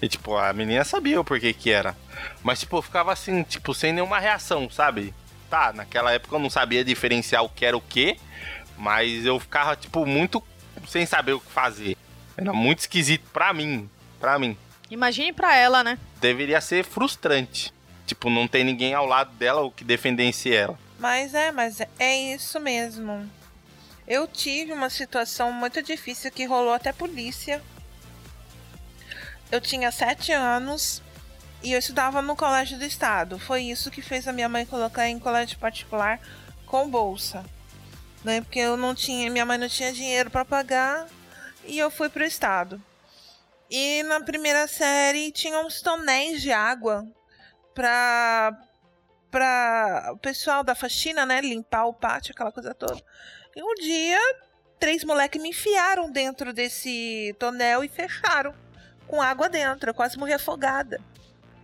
E, 0.00 0.08
tipo, 0.08 0.34
a 0.36 0.50
menina 0.54 0.82
sabia 0.84 1.20
o 1.20 1.24
porquê 1.24 1.52
que 1.52 1.70
era. 1.70 1.94
Mas, 2.42 2.60
tipo, 2.60 2.78
eu 2.78 2.82
ficava 2.82 3.12
assim, 3.12 3.42
tipo, 3.42 3.74
sem 3.74 3.92
nenhuma 3.92 4.18
reação, 4.18 4.70
sabe? 4.70 5.12
Tá, 5.50 5.70
naquela 5.70 6.12
época 6.12 6.34
eu 6.34 6.40
não 6.40 6.48
sabia 6.48 6.82
diferenciar 6.82 7.44
o 7.44 7.50
que 7.50 7.66
era 7.66 7.76
o 7.76 7.80
que, 7.80 8.16
mas 8.78 9.26
eu 9.26 9.38
ficava, 9.38 9.76
tipo, 9.76 10.06
muito 10.06 10.42
sem 10.86 11.04
saber 11.04 11.34
o 11.34 11.40
que 11.40 11.50
fazer. 11.50 11.94
Era 12.38 12.54
muito 12.54 12.78
esquisito 12.78 13.28
pra 13.34 13.52
mim. 13.52 13.90
Pra 14.18 14.38
mim. 14.38 14.56
Imagine 14.90 15.34
pra 15.34 15.54
ela, 15.54 15.84
né? 15.84 15.98
Deveria 16.20 16.60
ser 16.62 16.84
frustrante. 16.84 17.70
Tipo, 18.06 18.30
não 18.30 18.48
tem 18.48 18.64
ninguém 18.64 18.94
ao 18.94 19.04
lado 19.04 19.32
dela 19.34 19.60
o 19.60 19.70
que 19.70 19.84
defendesse 19.84 20.54
ela. 20.54 20.78
Mas 20.98 21.32
é, 21.32 21.52
mas 21.52 21.80
é 21.98 22.16
isso 22.34 22.58
mesmo. 22.58 23.30
Eu 24.06 24.26
tive 24.26 24.72
uma 24.72 24.90
situação 24.90 25.52
muito 25.52 25.82
difícil 25.82 26.30
que 26.30 26.44
rolou 26.44 26.72
até 26.72 26.92
polícia. 26.92 27.62
Eu 29.50 29.60
tinha 29.60 29.92
sete 29.92 30.32
anos 30.32 31.02
e 31.62 31.72
eu 31.72 31.78
estudava 31.78 32.20
no 32.20 32.34
colégio 32.34 32.78
do 32.78 32.84
estado. 32.84 33.38
Foi 33.38 33.62
isso 33.62 33.90
que 33.90 34.02
fez 34.02 34.26
a 34.26 34.32
minha 34.32 34.48
mãe 34.48 34.66
colocar 34.66 35.08
em 35.08 35.18
colégio 35.18 35.58
particular 35.58 36.20
com 36.66 36.88
bolsa, 36.88 37.44
né? 38.24 38.40
Porque 38.40 38.58
eu 38.58 38.76
não 38.76 38.94
tinha, 38.94 39.30
minha 39.30 39.46
mãe 39.46 39.58
não 39.58 39.68
tinha 39.68 39.92
dinheiro 39.92 40.30
para 40.30 40.44
pagar 40.44 41.06
e 41.64 41.78
eu 41.78 41.90
fui 41.90 42.08
pro 42.08 42.24
estado. 42.24 42.82
E 43.70 44.02
na 44.04 44.20
primeira 44.20 44.66
série 44.66 45.30
tinha 45.30 45.60
uns 45.60 45.82
tonéis 45.82 46.40
de 46.40 46.50
água 46.50 47.06
para 47.74 48.58
para 49.30 50.10
o 50.12 50.18
pessoal 50.18 50.64
da 50.64 50.74
faxina, 50.74 51.26
né, 51.26 51.40
limpar 51.40 51.86
o 51.86 51.92
pátio, 51.92 52.32
aquela 52.32 52.52
coisa 52.52 52.74
toda. 52.74 53.00
E 53.54 53.62
um 53.62 53.74
dia, 53.74 54.20
três 54.78 55.04
moleques 55.04 55.40
me 55.40 55.50
enfiaram 55.50 56.10
dentro 56.10 56.52
desse 56.52 57.34
tonel 57.38 57.84
e 57.84 57.88
fecharam 57.88 58.54
com 59.06 59.20
água 59.20 59.48
dentro. 59.48 59.90
Eu 59.90 59.94
quase 59.94 60.18
morri 60.18 60.32
afogada. 60.32 61.00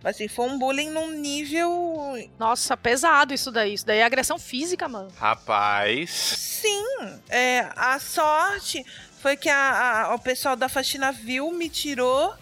Mas 0.03 0.17
assim, 0.17 0.27
foi 0.27 0.45
um 0.45 0.59
bullying 0.59 0.91
num 0.91 1.09
nível. 1.09 2.13
Nossa, 2.37 2.77
pesado 2.77 3.33
isso 3.33 3.51
daí. 3.51 3.73
Isso 3.73 3.85
daí 3.85 3.99
é 3.99 4.03
agressão 4.03 4.37
física, 4.37 4.87
mano. 4.87 5.09
Rapaz. 5.17 6.11
Sim. 6.11 7.19
É, 7.27 7.67
a 7.75 7.97
sorte 7.97 8.85
foi 9.19 9.35
que 9.35 9.49
a, 9.49 10.03
a, 10.03 10.13
o 10.15 10.19
pessoal 10.19 10.55
da 10.55 10.69
faxina 10.69 11.11
viu, 11.11 11.51
me 11.51 11.69
tirou 11.69 12.35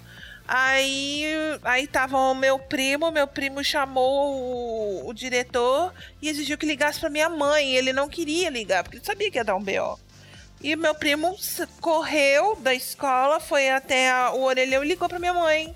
Aí, 0.56 1.26
aí 1.64 1.88
tava 1.88 2.16
o 2.16 2.36
meu 2.36 2.60
primo, 2.60 3.10
meu 3.10 3.26
primo 3.26 3.64
chamou 3.64 4.36
o, 4.36 5.10
o 5.10 5.12
diretor 5.12 5.92
e 6.22 6.30
exigiu 6.30 6.60
que 6.60 6.66
ligasse 6.68 7.00
para 7.00 7.10
minha 7.10 7.28
mãe. 7.28 7.76
Ele 7.76 7.92
não 7.92 8.08
queria 8.08 8.52
ligar, 8.52 8.84
porque 8.84 8.98
ele 8.98 9.06
sabia 9.06 9.32
que 9.32 9.40
ia 9.40 9.44
dar 9.44 9.56
um 9.56 9.64
BO. 9.64 10.00
E 10.62 10.76
meu 10.76 10.94
primo 10.94 11.36
correu 11.82 12.56
da 12.58 12.72
escola, 12.72 13.40
foi 13.40 13.72
até 13.72 14.12
a, 14.12 14.34
o 14.34 14.44
orelhão 14.44 14.84
e 14.84 14.90
ligou 14.90 15.10
para 15.10 15.18
minha 15.18 15.34
mãe. 15.34 15.76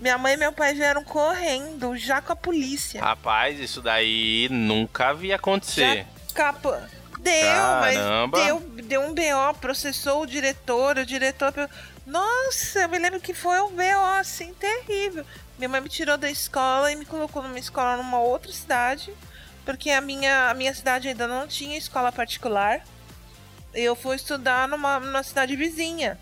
Minha 0.00 0.18
mãe 0.18 0.34
e 0.34 0.36
meu 0.36 0.52
pai 0.52 0.74
vieram 0.74 1.04
correndo, 1.04 1.96
já 1.96 2.20
com 2.20 2.32
a 2.32 2.36
polícia. 2.36 3.00
Rapaz, 3.00 3.60
isso 3.60 3.80
daí 3.80 4.48
nunca 4.50 5.10
havia 5.10 5.36
acontecer. 5.36 5.98
Já 5.98 6.34
capa. 6.34 6.90
Deu, 7.20 7.42
Caramba. 7.42 8.38
mas 8.38 8.46
deu, 8.46 8.60
deu 8.84 9.00
um 9.02 9.14
BO, 9.14 9.58
processou 9.60 10.22
o 10.22 10.26
diretor, 10.26 10.98
o 10.98 11.06
diretor 11.06 11.52
nossa, 12.06 12.82
eu 12.82 12.88
me 12.88 13.00
lembro 13.00 13.20
que 13.20 13.34
foi 13.34 13.60
um 13.60 13.70
BO 13.70 14.04
assim 14.18 14.54
terrível. 14.54 15.26
Minha 15.58 15.68
mãe 15.68 15.80
me 15.80 15.88
tirou 15.88 16.16
da 16.16 16.30
escola 16.30 16.92
e 16.92 16.94
me 16.94 17.04
colocou 17.04 17.42
numa 17.42 17.58
escola 17.58 17.96
numa 17.96 18.20
outra 18.20 18.52
cidade, 18.52 19.12
porque 19.64 19.90
a 19.90 20.00
minha, 20.00 20.50
a 20.50 20.54
minha 20.54 20.72
cidade 20.72 21.08
ainda 21.08 21.26
não 21.26 21.48
tinha 21.48 21.76
escola 21.76 22.12
particular. 22.12 22.80
Eu 23.74 23.96
fui 23.96 24.14
estudar 24.14 24.68
numa, 24.68 25.00
numa 25.00 25.22
cidade 25.24 25.56
vizinha. 25.56 26.16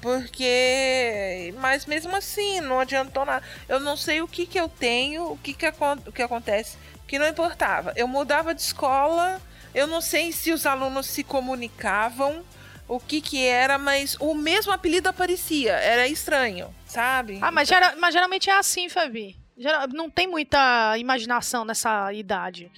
Porque. 0.00 1.52
Mas 1.58 1.84
mesmo 1.84 2.14
assim, 2.16 2.60
não 2.60 2.78
adiantou 2.78 3.24
nada. 3.24 3.44
Eu 3.68 3.80
não 3.80 3.96
sei 3.96 4.22
o 4.22 4.28
que, 4.28 4.46
que 4.46 4.60
eu 4.60 4.68
tenho, 4.68 5.32
o 5.32 5.38
que, 5.38 5.54
que, 5.54 5.66
o 6.06 6.12
que 6.12 6.22
acontece. 6.22 6.78
Que 7.08 7.18
não 7.18 7.26
importava. 7.26 7.92
Eu 7.96 8.06
mudava 8.06 8.54
de 8.54 8.62
escola. 8.62 9.40
Eu 9.74 9.88
não 9.88 10.00
sei 10.00 10.30
se 10.30 10.52
os 10.52 10.66
alunos 10.66 11.06
se 11.06 11.24
comunicavam 11.24 12.44
o 12.88 12.98
que 12.98 13.20
que 13.20 13.44
era, 13.44 13.78
mas 13.78 14.16
o 14.18 14.34
mesmo 14.34 14.72
apelido 14.72 15.08
aparecia. 15.08 15.72
Era 15.72 16.08
estranho, 16.08 16.74
sabe? 16.86 17.38
Ah, 17.42 17.52
mas, 17.52 17.68
gera, 17.68 17.94
mas 17.98 18.14
geralmente 18.14 18.48
é 18.48 18.58
assim, 18.58 18.88
Fabi. 18.88 19.36
Geral, 19.56 19.88
não 19.88 20.08
tem 20.08 20.26
muita 20.26 20.96
imaginação 20.98 21.64
nessa 21.64 22.12
idade, 22.12 22.70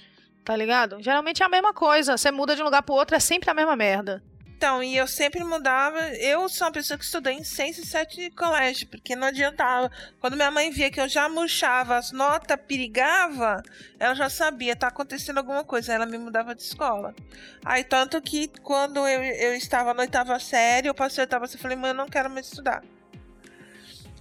tá 0.43 0.55
ligado? 0.55 1.01
Geralmente 1.01 1.41
é 1.41 1.45
a 1.45 1.49
mesma 1.49 1.73
coisa. 1.73 2.17
Você 2.17 2.31
muda 2.31 2.55
de 2.55 2.61
um 2.61 2.65
lugar 2.65 2.83
pro 2.83 2.95
outro, 2.95 3.15
é 3.15 3.19
sempre 3.19 3.49
a 3.49 3.53
mesma 3.53 3.75
merda. 3.75 4.21
Então, 4.61 4.83
e 4.83 4.95
eu 4.95 5.07
sempre 5.07 5.43
mudava. 5.43 5.99
Eu 6.17 6.47
sou 6.47 6.67
uma 6.67 6.71
pessoa 6.71 6.95
que 6.95 7.03
estudei 7.03 7.33
em 7.33 7.43
seis 7.43 7.79
e 7.79 7.83
sete 7.83 8.29
colégio, 8.29 8.87
porque 8.89 9.15
não 9.15 9.29
adiantava. 9.29 9.89
Quando 10.19 10.35
minha 10.35 10.51
mãe 10.51 10.69
via 10.69 10.91
que 10.91 11.01
eu 11.01 11.09
já 11.09 11.27
murchava, 11.27 11.97
as 11.97 12.11
notas 12.11 12.59
perigava, 12.67 13.63
ela 13.99 14.13
já 14.13 14.29
sabia, 14.29 14.75
tá 14.75 14.89
acontecendo 14.89 15.39
alguma 15.39 15.63
coisa. 15.63 15.91
Ela 15.93 16.05
me 16.05 16.15
mudava 16.19 16.53
de 16.53 16.61
escola. 16.61 17.15
Aí, 17.65 17.83
tanto 17.83 18.21
que 18.21 18.49
quando 18.61 18.99
eu, 19.07 19.23
eu 19.23 19.55
estava 19.55 19.95
na 19.95 20.03
oitava 20.03 20.39
série, 20.39 20.87
eu 20.87 20.93
passei 20.93 21.23
a 21.23 21.25
oitava 21.25 21.47
série 21.47 21.57
e 21.57 21.61
falei, 21.63 21.75
mãe, 21.75 21.89
eu 21.89 21.95
não 21.95 22.07
quero 22.07 22.29
mais 22.29 22.45
estudar. 22.45 22.83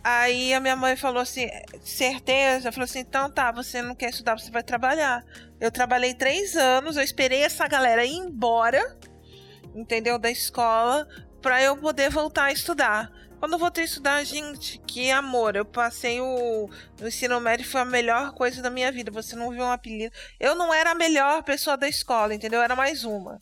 Aí 0.02 0.54
a 0.54 0.60
minha 0.60 0.74
mãe 0.74 0.96
falou 0.96 1.20
assim, 1.20 1.50
certeza? 1.84 2.72
Falou 2.72 2.84
assim, 2.84 3.00
então 3.00 3.30
tá, 3.30 3.52
você 3.52 3.82
não 3.82 3.94
quer 3.94 4.08
estudar, 4.08 4.38
você 4.38 4.50
vai 4.50 4.62
trabalhar. 4.62 5.22
Eu 5.60 5.70
trabalhei 5.70 6.14
três 6.14 6.56
anos, 6.56 6.96
eu 6.96 7.02
esperei 7.02 7.42
essa 7.42 7.68
galera 7.68 8.06
ir 8.06 8.14
embora 8.14 8.96
entendeu? 9.74 10.18
Da 10.18 10.30
escola 10.30 11.06
para 11.40 11.62
eu 11.62 11.76
poder 11.76 12.10
voltar 12.10 12.44
a 12.44 12.52
estudar. 12.52 13.10
Quando 13.38 13.54
eu 13.54 13.58
voltei 13.58 13.84
a 13.84 13.86
estudar, 13.86 14.22
gente, 14.22 14.78
que 14.86 15.10
amor. 15.10 15.56
Eu 15.56 15.64
passei 15.64 16.20
o, 16.20 16.68
o 17.00 17.06
ensino 17.06 17.40
médio, 17.40 17.66
foi 17.66 17.80
a 17.80 17.86
melhor 17.86 18.32
coisa 18.32 18.60
da 18.60 18.68
minha 18.68 18.92
vida. 18.92 19.10
Você 19.10 19.34
não 19.34 19.50
viu 19.50 19.62
um 19.62 19.72
apelido. 19.72 20.14
Eu 20.38 20.54
não 20.54 20.74
era 20.74 20.90
a 20.90 20.94
melhor 20.94 21.42
pessoa 21.42 21.74
da 21.74 21.88
escola, 21.88 22.34
entendeu? 22.34 22.58
Eu 22.58 22.64
era 22.64 22.76
mais 22.76 23.02
uma. 23.02 23.38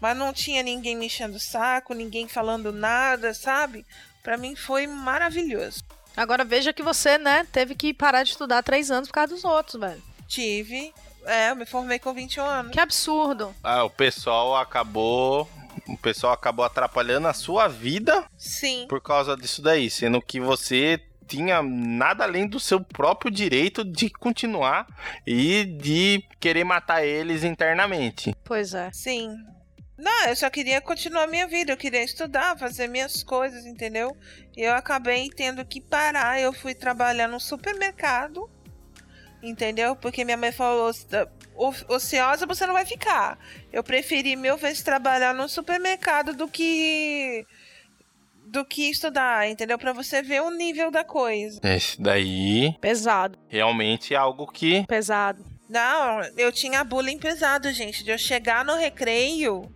Mas 0.00 0.16
não 0.16 0.32
tinha 0.32 0.64
ninguém 0.64 0.96
me 0.96 1.06
enchendo 1.06 1.36
o 1.36 1.40
saco, 1.40 1.94
ninguém 1.94 2.26
falando 2.26 2.72
nada, 2.72 3.32
sabe? 3.32 3.86
Para 4.20 4.36
mim 4.36 4.56
foi 4.56 4.88
maravilhoso. 4.88 5.84
Agora 6.16 6.44
veja 6.44 6.72
que 6.72 6.82
você, 6.82 7.16
né, 7.16 7.46
teve 7.52 7.76
que 7.76 7.94
parar 7.94 8.24
de 8.24 8.30
estudar 8.30 8.62
três 8.64 8.90
anos 8.90 9.08
por 9.08 9.14
causa 9.14 9.32
dos 9.32 9.44
outros, 9.44 9.80
velho. 9.80 10.02
Tive. 10.26 10.92
É, 11.24 11.50
eu 11.50 11.56
me 11.56 11.66
formei 11.66 11.98
com 12.00 12.12
21 12.12 12.44
anos. 12.44 12.72
Que 12.72 12.80
absurdo. 12.80 13.54
Ah, 13.62 13.84
o 13.84 13.90
pessoal 13.90 14.56
acabou 14.56 15.48
o 15.88 15.96
pessoal 15.96 16.32
acabou 16.32 16.64
atrapalhando 16.64 17.28
a 17.28 17.32
sua 17.32 17.68
vida. 17.68 18.24
Sim. 18.36 18.86
Por 18.88 19.00
causa 19.00 19.36
disso 19.36 19.62
daí, 19.62 19.90
sendo 19.90 20.20
que 20.20 20.40
você 20.40 21.00
tinha 21.26 21.62
nada 21.62 22.24
além 22.24 22.46
do 22.46 22.60
seu 22.60 22.80
próprio 22.80 23.30
direito 23.30 23.84
de 23.84 24.08
continuar 24.10 24.86
e 25.26 25.64
de 25.64 26.24
querer 26.38 26.64
matar 26.64 27.04
eles 27.04 27.42
internamente. 27.44 28.34
Pois 28.44 28.74
é. 28.74 28.90
Sim. 28.92 29.36
Não, 29.98 30.26
eu 30.26 30.36
só 30.36 30.50
queria 30.50 30.80
continuar 30.80 31.26
minha 31.26 31.46
vida, 31.46 31.72
eu 31.72 31.76
queria 31.76 32.04
estudar, 32.04 32.58
fazer 32.58 32.86
minhas 32.86 33.22
coisas, 33.22 33.64
entendeu? 33.64 34.14
E 34.54 34.62
eu 34.62 34.74
acabei 34.74 35.30
tendo 35.30 35.64
que 35.64 35.80
parar, 35.80 36.38
eu 36.38 36.52
fui 36.52 36.74
trabalhar 36.74 37.26
no 37.26 37.40
supermercado, 37.40 38.48
entendeu? 39.48 39.96
Porque 39.96 40.24
minha 40.24 40.36
mãe 40.36 40.52
falou, 40.52 40.90
ociosa 41.88 42.46
você 42.46 42.66
não 42.66 42.74
vai 42.74 42.84
ficar. 42.84 43.38
Eu 43.72 43.82
preferi 43.82 44.36
mil 44.36 44.56
vezes 44.56 44.82
trabalhar 44.82 45.34
no 45.34 45.48
supermercado 45.48 46.34
do 46.34 46.48
que 46.48 47.46
do 48.48 48.64
que 48.64 48.88
estudar, 48.88 49.48
entendeu? 49.48 49.76
Para 49.76 49.92
você 49.92 50.22
ver 50.22 50.40
o 50.40 50.50
nível 50.50 50.90
da 50.90 51.02
coisa. 51.02 51.60
Esse 51.64 52.00
daí 52.00 52.76
pesado. 52.80 53.38
Realmente 53.48 54.14
é 54.14 54.16
algo 54.16 54.46
que 54.46 54.86
pesado. 54.86 55.44
Não, 55.68 56.22
eu 56.36 56.52
tinha 56.52 56.84
bullying 56.84 57.18
pesado, 57.18 57.72
gente. 57.72 58.04
De 58.04 58.10
eu 58.10 58.18
chegar 58.18 58.64
no 58.64 58.76
recreio, 58.76 59.68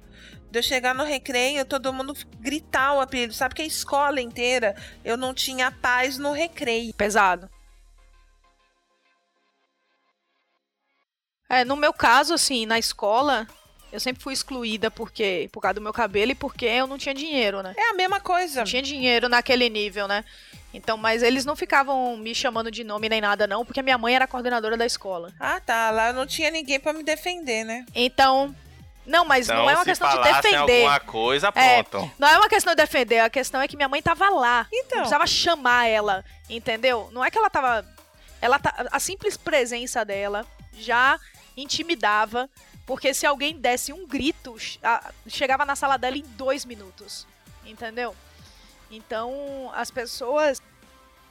de 0.50 0.58
eu 0.58 0.62
chegar 0.62 0.94
no 0.94 1.04
recreio, 1.04 1.64
todo 1.64 1.92
mundo 1.92 2.14
gritar 2.38 2.94
o 2.94 3.00
apelido. 3.00 3.32
Sabe 3.32 3.56
que 3.56 3.62
a 3.62 3.66
escola 3.66 4.20
inteira 4.20 4.74
eu 5.04 5.16
não 5.16 5.34
tinha 5.34 5.72
paz 5.72 6.16
no 6.16 6.32
recreio. 6.32 6.94
Pesado. 6.94 7.50
É, 11.50 11.64
no 11.64 11.74
meu 11.74 11.92
caso, 11.92 12.32
assim, 12.32 12.64
na 12.64 12.78
escola, 12.78 13.44
eu 13.92 13.98
sempre 13.98 14.22
fui 14.22 14.32
excluída 14.32 14.88
porque 14.88 15.48
por 15.52 15.60
causa 15.60 15.74
do 15.74 15.80
meu 15.80 15.92
cabelo 15.92 16.30
e 16.30 16.34
porque 16.34 16.64
eu 16.64 16.86
não 16.86 16.96
tinha 16.96 17.12
dinheiro, 17.12 17.60
né? 17.60 17.74
É 17.76 17.90
a 17.90 17.94
mesma 17.94 18.20
coisa. 18.20 18.60
Não 18.60 18.64
tinha 18.64 18.80
dinheiro 18.80 19.28
naquele 19.28 19.68
nível, 19.68 20.06
né? 20.06 20.24
Então, 20.72 20.96
mas 20.96 21.24
eles 21.24 21.44
não 21.44 21.56
ficavam 21.56 22.16
me 22.16 22.32
chamando 22.32 22.70
de 22.70 22.84
nome 22.84 23.08
nem 23.08 23.20
nada, 23.20 23.48
não, 23.48 23.64
porque 23.64 23.82
minha 23.82 23.98
mãe 23.98 24.14
era 24.14 24.28
coordenadora 24.28 24.76
da 24.76 24.86
escola. 24.86 25.32
Ah, 25.40 25.58
tá. 25.58 25.90
Lá 25.90 26.12
não 26.12 26.24
tinha 26.24 26.52
ninguém 26.52 26.78
para 26.78 26.92
me 26.92 27.02
defender, 27.02 27.64
né? 27.64 27.84
Então. 27.94 28.54
Não, 29.04 29.24
mas 29.24 29.46
então, 29.48 29.62
não 29.62 29.70
é 29.70 29.74
uma 29.74 29.84
questão 29.84 30.08
de 30.08 30.22
defender. 30.22 30.82
alguma 30.84 31.00
coisa, 31.00 31.50
pronto. 31.50 31.96
É, 31.96 32.10
não 32.16 32.28
é 32.28 32.36
uma 32.36 32.48
questão 32.48 32.72
de 32.72 32.76
defender, 32.76 33.18
a 33.18 33.30
questão 33.30 33.60
é 33.60 33.66
que 33.66 33.74
minha 33.74 33.88
mãe 33.88 34.00
tava 34.00 34.28
lá. 34.28 34.68
Então. 34.72 34.98
Não 34.98 35.02
precisava 35.02 35.26
chamar 35.26 35.88
ela, 35.88 36.24
entendeu? 36.48 37.08
Não 37.10 37.24
é 37.24 37.30
que 37.30 37.36
ela 37.36 37.50
tava. 37.50 37.84
Ela 38.40 38.60
tá, 38.60 38.86
a 38.92 39.00
simples 39.00 39.36
presença 39.36 40.04
dela 40.04 40.46
já 40.78 41.18
intimidava 41.56 42.48
Porque 42.90 43.14
se 43.14 43.24
alguém 43.24 43.56
desse 43.56 43.92
um 43.92 44.04
grito, 44.04 44.56
chegava 45.28 45.64
na 45.64 45.76
sala 45.76 45.96
dela 45.96 46.18
em 46.18 46.24
dois 46.36 46.64
minutos. 46.64 47.24
Entendeu? 47.64 48.16
Então, 48.90 49.70
as 49.74 49.92
pessoas. 49.92 50.60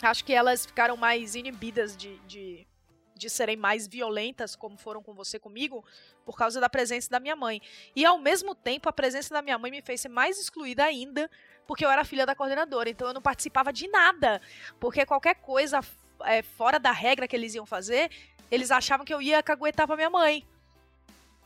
Acho 0.01 0.23
que 0.23 0.31
elas 0.31 0.65
ficaram 0.65 0.95
mais 0.95 1.35
inibidas 1.35 1.97
de, 1.97 2.17
de, 2.19 2.65
de 3.13 3.29
serem 3.29 3.57
mais 3.57 3.85
violentas, 3.85 4.55
como 4.55 4.77
foram 4.77 5.03
com 5.03 5.13
você 5.13 5.37
comigo, 5.37 5.83
por 6.25 6.37
causa 6.37 6.61
da 6.61 6.69
presença 6.69 7.09
da 7.09 7.19
minha 7.19 7.35
mãe. 7.35 7.61
E 7.93 8.05
ao 8.05 8.17
mesmo 8.17 8.55
tempo, 8.55 8.87
a 8.87 8.93
presença 8.93 9.33
da 9.33 9.41
minha 9.41 9.57
mãe 9.57 9.69
me 9.69 9.81
fez 9.81 9.99
ser 9.99 10.07
mais 10.07 10.39
excluída 10.39 10.85
ainda, 10.85 11.29
porque 11.67 11.83
eu 11.83 11.91
era 11.91 12.05
filha 12.05 12.25
da 12.25 12.33
coordenadora. 12.33 12.89
Então 12.89 13.09
eu 13.09 13.13
não 13.13 13.21
participava 13.21 13.73
de 13.73 13.89
nada. 13.89 14.41
Porque 14.79 15.05
qualquer 15.05 15.35
coisa 15.35 15.81
é, 16.23 16.41
fora 16.41 16.79
da 16.79 16.93
regra 16.93 17.27
que 17.27 17.35
eles 17.35 17.53
iam 17.53 17.65
fazer, 17.65 18.09
eles 18.51 18.71
achavam 18.71 19.05
que 19.05 19.13
eu 19.13 19.21
ia 19.21 19.43
caguetar 19.43 19.87
pra 19.87 19.95
minha 19.95 20.09
mãe. 20.09 20.45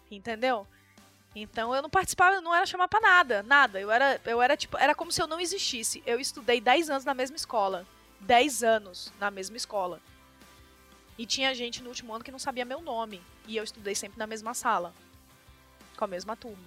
Entendeu? 0.10 0.68
Então 1.36 1.74
eu 1.74 1.82
não 1.82 1.90
participava, 1.90 2.40
não 2.42 2.54
era 2.54 2.66
chamar 2.66 2.88
pra 2.88 3.00
nada, 3.00 3.44
nada. 3.44 3.80
Eu 3.80 3.92
era, 3.92 4.22
eu 4.26 4.42
era 4.42 4.56
tipo, 4.56 4.78
era 4.78 4.94
como 4.94 5.12
se 5.12 5.22
eu 5.22 5.28
não 5.28 5.40
existisse. 5.40 6.04
Eu 6.06 6.20
estudei 6.20 6.62
10 6.62 6.90
anos 6.90 7.06
na 7.06 7.14
mesma 7.14 7.36
escola. 7.36 7.86
10 8.20 8.64
anos 8.64 9.12
na 9.20 9.32
mesma 9.32 9.58
escola. 9.58 10.00
E 11.18 11.26
tinha 11.26 11.54
gente 11.54 11.82
no 11.82 11.90
último 11.90 12.14
ano 12.14 12.24
que 12.24 12.32
não 12.32 12.40
sabia 12.40 12.66
meu 12.66 12.82
nome. 12.82 13.22
E 13.48 13.58
eu 13.58 13.64
estudei 13.64 13.96
sempre 13.96 14.20
na 14.20 14.28
mesma 14.28 14.54
sala. 14.54 14.94
Com 15.98 16.06
a 16.06 16.08
mesma 16.08 16.36
turma. 16.36 16.64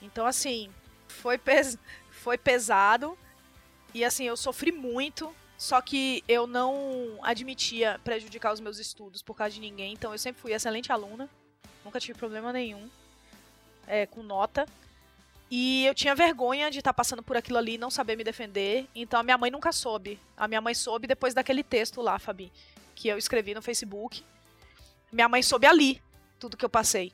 Então, 0.00 0.26
assim, 0.26 0.72
foi, 1.08 1.38
pes 1.38 1.78
foi 2.10 2.36
pesado. 2.36 3.16
E 3.94 4.04
assim, 4.04 4.24
eu 4.24 4.36
sofri 4.36 4.72
muito. 4.72 5.34
Só 5.62 5.80
que 5.80 6.24
eu 6.26 6.44
não 6.44 7.20
admitia 7.22 8.00
prejudicar 8.02 8.52
os 8.52 8.58
meus 8.58 8.80
estudos 8.80 9.22
por 9.22 9.36
causa 9.36 9.54
de 9.54 9.60
ninguém. 9.60 9.92
Então 9.92 10.10
eu 10.10 10.18
sempre 10.18 10.42
fui 10.42 10.52
excelente 10.52 10.90
aluna. 10.90 11.30
Nunca 11.84 12.00
tive 12.00 12.18
problema 12.18 12.52
nenhum 12.52 12.90
é, 13.86 14.04
com 14.04 14.24
nota. 14.24 14.66
E 15.48 15.86
eu 15.86 15.94
tinha 15.94 16.16
vergonha 16.16 16.68
de 16.68 16.80
estar 16.80 16.92
tá 16.92 16.94
passando 16.94 17.22
por 17.22 17.36
aquilo 17.36 17.58
ali 17.58 17.74
e 17.74 17.78
não 17.78 17.92
saber 17.92 18.16
me 18.16 18.24
defender. 18.24 18.88
Então 18.92 19.20
a 19.20 19.22
minha 19.22 19.38
mãe 19.38 19.52
nunca 19.52 19.70
soube. 19.70 20.18
A 20.36 20.48
minha 20.48 20.60
mãe 20.60 20.74
soube 20.74 21.06
depois 21.06 21.32
daquele 21.32 21.62
texto 21.62 22.02
lá, 22.02 22.18
Fabi, 22.18 22.50
que 22.96 23.06
eu 23.06 23.16
escrevi 23.16 23.54
no 23.54 23.62
Facebook. 23.62 24.24
Minha 25.12 25.28
mãe 25.28 25.44
soube 25.44 25.68
ali 25.68 26.02
tudo 26.40 26.56
que 26.56 26.64
eu 26.64 26.68
passei. 26.68 27.12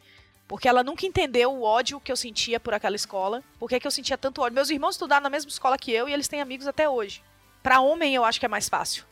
Porque 0.49 0.67
ela 0.67 0.83
nunca 0.83 1.05
entendeu 1.05 1.53
o 1.53 1.65
ódio 1.65 2.01
que 2.01 2.11
eu 2.11 2.17
sentia 2.17 2.59
por 2.59 2.73
aquela 2.73 2.97
escola. 2.97 3.45
Por 3.59 3.69
que 3.69 3.87
eu 3.87 3.91
sentia 3.91 4.17
tanto 4.17 4.41
ódio? 4.41 4.55
Meus 4.55 4.71
irmãos 4.71 4.95
estudaram 4.95 5.25
na 5.25 5.29
mesma 5.29 5.51
escola 5.51 5.77
que 5.77 5.93
eu 5.93 6.09
e 6.09 6.15
eles 6.15 6.29
têm 6.29 6.41
amigos 6.41 6.67
até 6.67 6.89
hoje. 6.89 7.23
Para 7.63 7.81
homem 7.81 8.15
eu 8.15 8.25
acho 8.25 8.39
que 8.39 8.47
é 8.47 8.49
mais 8.49 8.69
fácil. 8.69 9.05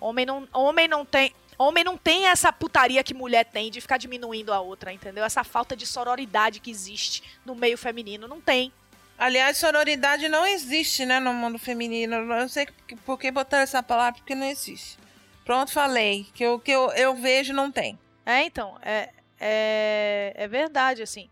Homem 0.00 0.26
não, 0.26 0.46
homem 0.52 0.86
não 0.86 1.04
tem, 1.04 1.32
Homem 1.58 1.82
não 1.82 1.96
tem 1.96 2.26
essa 2.26 2.52
putaria 2.52 3.02
que 3.02 3.14
mulher 3.14 3.44
tem 3.44 3.70
de 3.70 3.80
ficar 3.80 3.96
diminuindo 3.96 4.52
a 4.52 4.60
outra, 4.60 4.92
entendeu? 4.92 5.24
Essa 5.24 5.42
falta 5.42 5.74
de 5.74 5.86
sororidade 5.86 6.60
que 6.60 6.70
existe 6.70 7.22
no 7.46 7.54
meio 7.54 7.78
feminino. 7.78 8.28
Não 8.28 8.40
tem. 8.40 8.70
Aliás, 9.18 9.56
sororidade 9.56 10.28
não 10.28 10.46
existe, 10.46 11.06
né, 11.06 11.18
no 11.18 11.32
mundo 11.32 11.58
feminino. 11.58 12.16
Eu 12.16 12.26
não 12.26 12.48
sei 12.48 12.68
por 13.06 13.18
que 13.18 13.30
botaram 13.30 13.62
essa 13.62 13.82
palavra, 13.82 14.20
porque 14.20 14.34
não 14.34 14.46
existe. 14.46 14.98
Pronto, 15.46 15.72
falei. 15.72 16.26
Que 16.34 16.46
o 16.46 16.58
que 16.58 16.70
eu, 16.70 16.90
eu 16.90 17.14
vejo 17.14 17.54
não 17.54 17.72
tem. 17.72 17.98
É, 18.26 18.42
então. 18.44 18.76
É, 18.82 19.08
é, 19.40 20.32
é 20.36 20.48
verdade, 20.48 21.02
assim. 21.02 21.30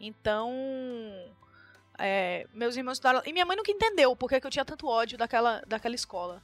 Então. 0.00 0.52
É, 1.98 2.46
meus 2.52 2.76
irmãos 2.76 2.94
estudaram. 2.94 3.22
E 3.24 3.32
minha 3.32 3.44
mãe 3.44 3.56
nunca 3.56 3.70
entendeu 3.70 4.14
por 4.16 4.28
que 4.28 4.44
eu 4.44 4.50
tinha 4.50 4.64
tanto 4.64 4.86
ódio 4.86 5.16
daquela, 5.16 5.62
daquela 5.66 5.94
escola. 5.94 6.42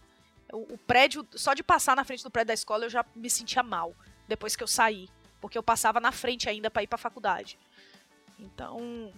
O, 0.52 0.75
o, 0.75 0.78
prédio, 0.78 1.26
só 1.35 1.54
de 1.54 1.62
passar 1.62 1.97
na 1.97 2.04
frente 2.04 2.23
do 2.23 2.30
prédio 2.30 2.49
da 2.49 2.54
escola, 2.54 2.85
eu 2.85 2.90
já 2.90 3.04
me 3.14 3.30
sentia 3.30 3.62
mal 3.62 3.95
depois 4.28 4.57
que 4.57 4.62
eu 4.62 4.69
saí. 4.69 5.09
Porque 5.40 5.57
eu 5.57 5.62
passava 5.62 6.00
na 6.00 6.12
frente 6.12 6.49
ainda 6.49 6.71
para 6.71 6.83
ir 6.83 6.87
pra 6.87 6.99
faculdade. 6.99 7.59
Então, 8.38 9.12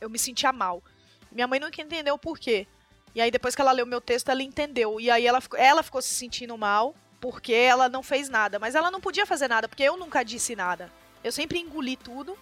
eu 0.00 0.10
me 0.10 0.18
sentia 0.18 0.52
mal. 0.52 0.82
Minha 1.30 1.46
mãe 1.46 1.60
nunca 1.60 1.80
entendeu 1.80 2.14
o 2.14 2.18
porquê. 2.18 2.66
E 3.14 3.20
aí, 3.20 3.30
depois 3.30 3.54
que 3.54 3.60
ela 3.60 3.72
leu 3.72 3.86
meu 3.86 4.00
texto, 4.00 4.28
ela 4.28 4.42
entendeu. 4.42 5.00
E 5.00 5.10
aí, 5.10 5.26
ela, 5.26 5.40
ela 5.56 5.82
ficou 5.82 6.02
se 6.02 6.14
sentindo 6.14 6.56
mal 6.58 6.94
porque 7.20 7.54
ela 7.54 7.88
não 7.88 8.02
fez 8.02 8.28
nada. 8.28 8.58
Mas 8.58 8.74
ela 8.74 8.90
não 8.90 9.00
podia 9.00 9.24
fazer 9.24 9.48
nada, 9.48 9.68
porque 9.68 9.82
eu 9.82 9.96
nunca 9.96 10.22
disse 10.22 10.54
nada. 10.54 10.92
Eu 11.22 11.32
sempre 11.32 11.58
engoli 11.58 11.96
tudo. 11.96 12.36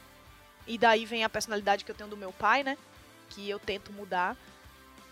E 0.67 0.79
daí 0.79 1.05
vem 1.05 1.25
a 1.25 1.29
personalidade 1.29 1.85
que 1.85 1.91
eu 1.91 1.95
tenho 1.95 2.11
do 2.11 2.17
meu 2.17 2.33
pai, 2.33 2.63
né? 2.63 2.79
Que 3.31 3.49
eu 3.49 3.59
tento 3.59 3.93
mudar. 3.93 4.37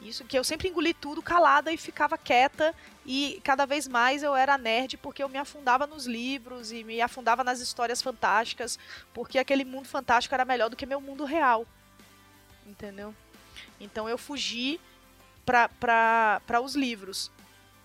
Isso 0.02 0.24
que 0.24 0.38
eu 0.38 0.42
sempre 0.42 0.68
engoli 0.68 0.94
tudo 0.94 1.20
calada 1.20 1.70
e 1.70 1.76
ficava 1.76 2.16
quieta 2.16 2.74
e 3.04 3.38
cada 3.44 3.66
vez 3.66 3.86
mais 3.86 4.22
eu 4.22 4.34
era 4.34 4.56
nerd 4.56 4.96
porque 4.96 5.22
eu 5.22 5.28
me 5.28 5.36
afundava 5.36 5.86
nos 5.86 6.06
livros 6.06 6.72
e 6.72 6.82
me 6.82 7.02
afundava 7.02 7.44
nas 7.44 7.60
histórias 7.60 8.00
fantásticas, 8.00 8.78
porque 9.12 9.38
aquele 9.38 9.62
mundo 9.62 9.86
fantástico 9.86 10.34
era 10.34 10.44
melhor 10.44 10.70
do 10.70 10.76
que 10.76 10.86
meu 10.86 11.02
mundo 11.02 11.26
real. 11.26 11.66
Entendeu? 12.66 13.14
Então 13.78 14.08
eu 14.08 14.16
fugi 14.16 14.80
para 15.44 16.60
os 16.62 16.74
livros. 16.74 17.30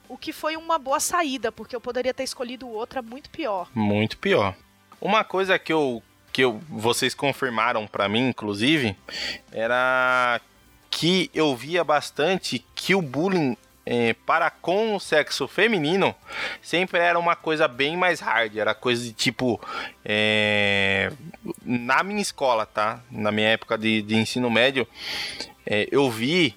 O 0.08 0.18
que 0.18 0.32
foi 0.32 0.56
uma 0.56 0.78
boa 0.78 1.02
saída, 1.02 1.52
porque 1.52 1.76
eu 1.76 1.82
poderia 1.82 2.14
ter 2.14 2.24
escolhido 2.24 2.70
outra 2.70 3.02
muito 3.02 3.30
pior. 3.30 3.70
Muito 3.74 4.18
pior. 4.18 4.56
Uma 5.02 5.26
coisa 5.26 5.60
que 5.60 5.74
eu 5.74 6.02
que 6.36 6.42
eu, 6.42 6.62
vocês 6.68 7.16
confirmaram 7.16 7.88
para 7.88 8.10
mim, 8.10 8.28
inclusive, 8.28 8.94
era 9.54 10.42
que 10.92 11.32
eu 11.34 11.56
via 11.56 11.82
bastante 11.82 12.66
que 12.76 12.94
o 12.94 13.02
bullying 13.02 13.56
é, 13.86 14.14
para 14.26 14.50
com 14.50 14.98
o 14.98 15.00
sexo 15.00 15.48
feminino 15.48 16.14
sempre 16.62 17.00
era 17.00 17.18
uma 17.18 17.38
coisa 17.38 17.70
bem 17.70 17.96
mais 17.96 18.20
hard, 18.20 18.58
era 18.58 18.76
coisa 18.76 19.02
de 19.02 19.14
tipo 19.14 19.62
é, 20.04 21.10
na 21.64 22.04
minha 22.04 22.22
escola, 22.22 22.66
tá? 22.66 23.00
Na 23.10 23.32
minha 23.32 23.48
época 23.48 23.78
de, 23.78 24.02
de 24.02 24.18
ensino 24.18 24.52
médio, 24.52 24.86
é, 25.66 25.88
eu 25.90 26.12
vi 26.12 26.54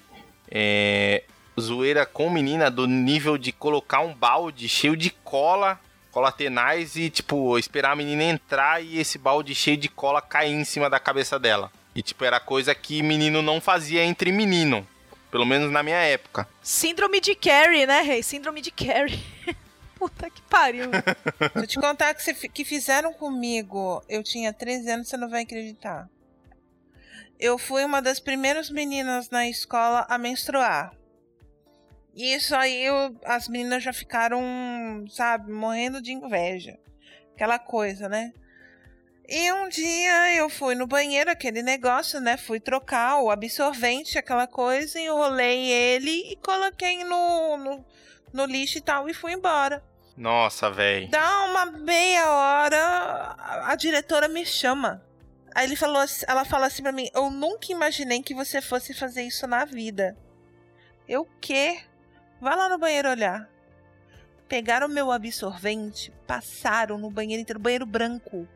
é, 0.51 1.23
zoeira 1.57 2.05
com 2.05 2.29
menina 2.29 2.69
do 2.69 2.85
nível 2.85 3.37
de 3.37 3.53
colocar 3.53 4.01
um 4.01 4.13
balde 4.13 4.67
cheio 4.67 4.97
de 4.97 5.09
cola, 5.09 5.79
cola 6.11 6.31
tenaz 6.31 6.95
e 6.95 7.09
tipo 7.09 7.57
esperar 7.57 7.91
a 7.91 7.95
menina 7.95 8.23
entrar 8.23 8.83
e 8.83 8.99
esse 8.99 9.17
balde 9.17 9.53
cheio 9.53 9.77
de 9.77 9.89
cola 9.89 10.21
cair 10.21 10.53
em 10.53 10.63
cima 10.63 10.89
da 10.89 10.99
cabeça 10.99 11.39
dela. 11.39 11.71
E, 11.95 12.01
tipo, 12.01 12.23
era 12.23 12.39
coisa 12.39 12.73
que 12.75 13.01
menino 13.01 13.41
não 13.41 13.59
fazia 13.59 14.03
entre 14.03 14.31
menino. 14.31 14.87
Pelo 15.31 15.45
menos 15.45 15.71
na 15.71 15.83
minha 15.83 15.97
época. 15.97 16.47
Síndrome 16.61 17.19
de 17.19 17.35
Carrie, 17.35 17.85
né, 17.85 18.01
Rei? 18.01 18.23
Síndrome 18.23 18.61
de 18.61 18.71
Carrie. 18.71 19.23
Puta 19.95 20.29
que 20.29 20.41
pariu. 20.43 20.89
Se 21.53 21.59
eu 21.59 21.67
te 21.67 21.79
contar 21.79 22.13
que, 22.13 22.49
que 22.49 22.63
fizeram 22.63 23.13
comigo, 23.13 24.03
eu 24.07 24.23
tinha 24.23 24.53
13 24.53 24.91
anos, 24.91 25.09
você 25.09 25.17
não 25.17 25.29
vai 25.29 25.43
acreditar. 25.43 26.07
Eu 27.39 27.57
fui 27.57 27.83
uma 27.83 28.01
das 28.01 28.19
primeiras 28.19 28.69
meninas 28.69 29.29
na 29.29 29.47
escola 29.47 30.05
a 30.09 30.17
menstruar. 30.17 30.93
E 32.19 32.33
isso 32.33 32.53
aí 32.53 32.83
eu, 32.83 33.17
as 33.23 33.47
meninas 33.47 33.81
já 33.81 33.93
ficaram, 33.93 34.43
sabe, 35.09 35.49
morrendo 35.53 36.01
de 36.01 36.11
inveja. 36.11 36.77
Aquela 37.33 37.57
coisa, 37.57 38.09
né? 38.09 38.33
E 39.25 39.49
um 39.53 39.69
dia 39.69 40.35
eu 40.35 40.49
fui 40.49 40.75
no 40.75 40.85
banheiro, 40.85 41.31
aquele 41.31 41.63
negócio, 41.63 42.19
né? 42.19 42.35
Fui 42.35 42.59
trocar 42.59 43.21
o 43.21 43.31
absorvente, 43.31 44.17
aquela 44.17 44.47
coisa, 44.47 44.99
enrolei 44.99 45.71
ele 45.71 46.33
e 46.33 46.35
coloquei 46.35 47.05
no, 47.05 47.55
no, 47.55 47.85
no 48.33 48.45
lixo 48.45 48.79
e 48.79 48.81
tal 48.81 49.07
e 49.07 49.13
fui 49.13 49.31
embora. 49.31 49.81
Nossa, 50.17 50.69
velho. 50.69 51.07
Dá 51.07 51.45
uma 51.45 51.67
meia 51.67 52.29
hora, 52.29 52.77
a, 52.77 53.71
a 53.71 53.75
diretora 53.77 54.27
me 54.27 54.45
chama. 54.45 55.01
Aí 55.55 55.65
ele 55.65 55.77
falou, 55.77 56.03
ela 56.27 56.43
fala 56.43 56.65
assim 56.65 56.83
pra 56.83 56.91
mim: 56.91 57.09
Eu 57.15 57.31
nunca 57.31 57.71
imaginei 57.71 58.21
que 58.21 58.33
você 58.33 58.61
fosse 58.61 58.93
fazer 58.93 59.23
isso 59.23 59.47
na 59.47 59.63
vida. 59.63 60.17
Eu 61.07 61.25
quê? 61.39 61.79
Vá 62.41 62.55
lá 62.55 62.69
no 62.69 62.77
banheiro 62.77 63.09
olhar. 63.09 63.49
Pegaram 64.47 64.87
meu 64.87 65.11
absorvente, 65.11 66.11
passaram 66.25 66.97
no 66.97 67.11
banheiro 67.11 67.41
inteiro, 67.41 67.59
banheiro 67.59 67.85
branco 67.85 68.47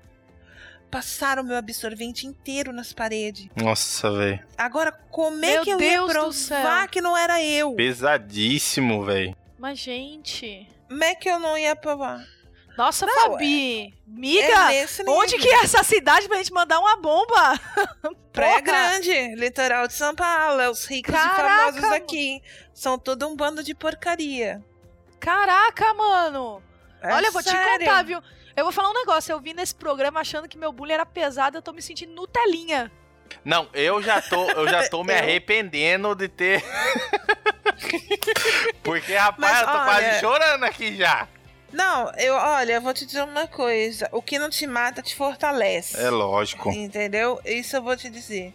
passaram 0.94 1.42
o 1.42 1.46
meu 1.48 1.58
absorvente 1.58 2.28
inteiro 2.28 2.72
nas 2.72 2.94
paredes. 2.94 3.48
Nossa, 3.56 4.12
velho. 4.12 4.40
Agora, 4.56 4.92
como 4.92 5.44
é 5.44 5.64
que 5.64 5.72
eu 5.72 5.78
Deus 5.80 6.14
ia 6.14 6.48
provar 6.48 6.88
que 6.88 7.02
não 7.02 7.18
era 7.18 7.44
eu? 7.44 7.74
Pesadíssimo, 7.74 9.04
velho. 9.04 9.36
Mas, 9.58 9.80
gente. 9.80 10.68
Como 10.88 11.04
é 11.04 11.16
que 11.16 11.28
eu 11.28 11.40
não 11.40 11.58
ia 11.58 11.76
provar? 11.76 12.24
Nossa, 12.78 13.06
não, 13.06 13.32
Fabi! 13.32 13.88
É, 13.88 13.92
Miga, 14.08 14.74
é 14.74 14.86
onde 15.08 15.38
que 15.38 15.48
é 15.48 15.64
essa 15.64 15.84
cidade 15.84 16.28
pra 16.28 16.38
gente 16.38 16.52
mandar 16.52 16.80
uma 16.80 16.96
bomba? 16.98 17.60
Praia 18.34 18.62
Grande, 18.62 19.36
litoral 19.36 19.88
de 19.88 19.94
São 19.94 20.16
Paulo, 20.16 20.60
é 20.60 20.70
os 20.70 20.86
ricos 20.86 21.14
Caraca, 21.14 21.42
e 21.42 21.74
famosos 21.74 21.84
aqui. 21.92 22.42
São 22.74 22.98
todo 22.98 23.28
um 23.28 23.36
bando 23.36 23.64
de 23.64 23.76
porcaria. 23.76 24.64
Caraca, 25.20 25.94
mano! 25.94 26.62
É 27.02 27.08
Olha, 27.14 27.32
sério? 27.32 27.32
vou 27.32 27.44
te 27.44 27.52
contar, 27.52 28.04
viu? 28.04 28.22
Eu 28.56 28.64
vou 28.64 28.74
falar 28.74 28.90
um 28.90 28.94
negócio, 28.94 29.32
eu 29.32 29.40
vim 29.40 29.54
nesse 29.54 29.76
programa 29.76 30.20
achando 30.20 30.48
que 30.48 30.58
meu 30.58 30.72
bullying 30.72 30.94
era 30.94 31.06
pesado, 31.06 31.58
eu 31.58 31.62
tô 31.62 31.74
me 31.74 31.82
sentindo 31.82 32.14
Nutelinha. 32.14 32.92
Não, 33.44 33.68
eu 33.74 34.02
já 34.02 34.22
tô, 34.22 34.50
eu 34.52 34.68
já 34.68 34.88
tô 34.90 35.04
me 35.04 35.14
arrependendo 35.16 36.14
de 36.16 36.28
ter. 36.28 36.64
Porque, 38.84 39.16
rapaz, 39.16 39.52
Mas, 39.54 39.62
eu 39.62 39.68
tô 39.68 39.74
olha... 39.74 39.86
quase 39.86 40.20
chorando 40.20 40.64
aqui 40.64 40.96
já. 40.96 41.28
Não, 41.74 42.12
eu, 42.18 42.36
olha, 42.36 42.74
eu 42.74 42.82
vou 42.82 42.94
te 42.94 43.04
dizer 43.04 43.24
uma 43.24 43.48
coisa. 43.48 44.08
O 44.12 44.22
que 44.22 44.38
não 44.38 44.50
te 44.50 44.68
mata 44.68 45.02
te 45.02 45.16
fortalece. 45.16 46.00
É 46.00 46.10
lógico. 46.10 46.70
Entendeu? 46.70 47.42
Isso 47.44 47.76
eu 47.76 47.82
vou 47.82 47.98
te 47.98 48.10
dizer. 48.12 48.54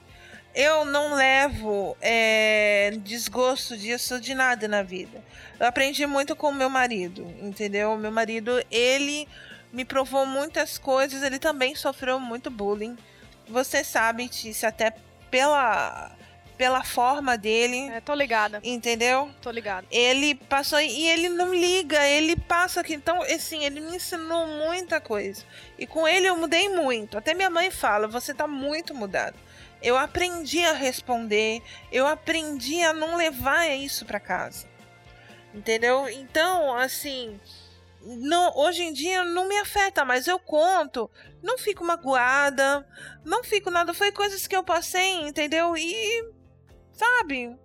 Eu 0.54 0.84
não 0.84 1.14
levo 1.14 1.96
é, 2.00 2.92
desgosto 3.02 3.76
disso 3.76 4.20
de 4.20 4.34
nada 4.34 4.68
na 4.68 4.82
vida. 4.82 5.22
Eu 5.58 5.66
aprendi 5.66 6.06
muito 6.06 6.34
com 6.36 6.48
o 6.48 6.54
meu 6.54 6.70
marido, 6.70 7.22
entendeu? 7.42 7.96
Meu 7.96 8.10
marido, 8.12 8.64
ele 8.70 9.28
me 9.72 9.84
provou 9.84 10.24
muitas 10.24 10.78
coisas, 10.78 11.22
ele 11.22 11.38
também 11.38 11.74
sofreu 11.74 12.18
muito 12.18 12.50
bullying. 12.50 12.96
Você 13.48 13.82
sabe 13.82 14.28
disso 14.28 14.66
até 14.66 14.94
pela 15.30 16.12
pela 16.58 16.82
forma 16.82 17.38
dele. 17.38 17.88
É, 17.88 18.00
tô 18.00 18.12
ligada. 18.12 18.60
Entendeu? 18.64 19.30
Tô 19.40 19.50
ligada. 19.50 19.86
Ele 19.90 20.34
passou 20.34 20.80
e 20.80 21.06
ele 21.08 21.28
não 21.28 21.54
liga, 21.54 22.04
ele 22.04 22.34
passa 22.36 22.80
aqui. 22.80 22.94
Então, 22.94 23.22
assim, 23.22 23.64
ele 23.64 23.80
me 23.80 23.96
ensinou 23.96 24.46
muita 24.46 25.00
coisa. 25.00 25.44
E 25.78 25.86
com 25.86 26.06
ele 26.06 26.26
eu 26.26 26.36
mudei 26.36 26.68
muito. 26.68 27.16
Até 27.16 27.32
minha 27.32 27.48
mãe 27.48 27.70
fala: 27.70 28.08
você 28.08 28.34
tá 28.34 28.48
muito 28.48 28.92
mudado. 28.92 29.36
Eu 29.80 29.96
aprendi 29.96 30.64
a 30.64 30.72
responder, 30.72 31.62
eu 31.92 32.04
aprendi 32.04 32.82
a 32.82 32.92
não 32.92 33.16
levar 33.16 33.68
isso 33.70 34.04
para 34.04 34.18
casa. 34.18 34.66
Entendeu? 35.54 36.08
Então, 36.08 36.76
assim, 36.76 37.38
não, 38.02 38.52
hoje 38.56 38.82
em 38.82 38.92
dia 38.92 39.24
não 39.24 39.46
me 39.46 39.56
afeta, 39.58 40.04
mas 40.04 40.26
eu 40.26 40.36
conto, 40.36 41.08
não 41.40 41.56
fico 41.56 41.84
magoada, 41.84 42.84
não 43.24 43.44
fico 43.44 43.70
nada, 43.70 43.94
foi 43.94 44.10
coisas 44.10 44.48
que 44.48 44.56
eu 44.56 44.64
passei, 44.64 45.20
entendeu? 45.20 45.76
E 45.76 46.37
sabe? 46.98 47.56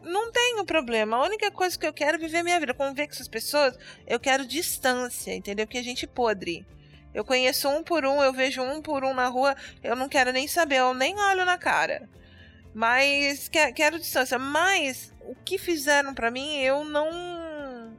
Não 0.00 0.30
tenho 0.30 0.64
problema. 0.64 1.16
A 1.16 1.24
única 1.24 1.50
coisa 1.50 1.78
que 1.78 1.86
eu 1.86 1.92
quero 1.92 2.16
é 2.16 2.20
viver 2.20 2.42
minha 2.42 2.60
vida, 2.60 2.72
conviver 2.72 3.06
com 3.06 3.12
essas 3.12 3.28
pessoas, 3.28 3.76
eu 4.06 4.20
quero 4.20 4.46
distância, 4.46 5.34
entendeu? 5.34 5.66
Que 5.66 5.78
a 5.78 5.82
gente 5.82 6.06
podre. 6.06 6.64
Eu 7.12 7.24
conheço 7.24 7.68
um 7.68 7.82
por 7.82 8.04
um, 8.04 8.22
eu 8.22 8.32
vejo 8.32 8.62
um 8.62 8.82
por 8.82 9.04
um 9.04 9.14
na 9.14 9.28
rua, 9.28 9.56
eu 9.82 9.94
não 9.94 10.08
quero 10.08 10.32
nem 10.32 10.48
saber, 10.48 10.76
eu 10.76 10.92
nem 10.94 11.18
olho 11.18 11.44
na 11.44 11.56
cara. 11.56 12.08
Mas 12.74 13.48
que, 13.48 13.72
quero 13.72 13.98
distância. 13.98 14.38
Mas 14.38 15.12
o 15.20 15.34
que 15.44 15.58
fizeram 15.58 16.12
para 16.12 16.30
mim, 16.30 16.56
eu 16.58 16.84
não. 16.84 17.94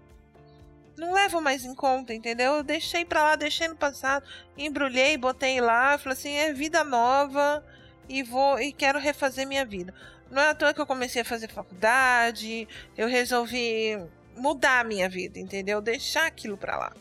Não 0.98 1.13
levo 1.13 1.41
mais 1.41 1.65
em 1.65 1.76
conta, 1.76 2.13
entendeu? 2.13 2.56
Eu 2.56 2.63
deixei 2.63 3.04
pra 3.04 3.24
lá, 3.24 3.36
deixei 3.36 3.68
no 3.68 3.76
passado, 3.76 4.26
embrulhei, 4.58 5.18
botei 5.18 5.60
lá, 5.60 5.98
falei 5.98 6.18
assim: 6.18 6.34
é 6.34 6.54
vida 6.54 6.84
nova 6.84 7.63
e 8.08 8.24
vou 8.24 8.60
e 8.60 8.72
quero 8.72 9.00
refazer 9.00 9.48
minha 9.48 9.65
vida. 9.65 9.94
Não 10.36 10.41
é 10.41 10.50
à 10.50 10.54
toa 10.54 10.74
que 10.74 10.82
eu 10.82 10.86
comecei 10.86 11.21
a 11.21 11.26
fazer 11.26 11.48
faculdade, 11.48 12.67
eu 12.98 13.08
resolvi 13.08 13.98
mudar 14.36 14.82
a 14.82 14.84
minha 14.84 15.08
vida, 15.08 15.39
entendeu? 15.39 15.80
Deixar 15.82 16.26
aquilo 16.26 16.58
pra 16.58 16.76
lá. 16.76 16.93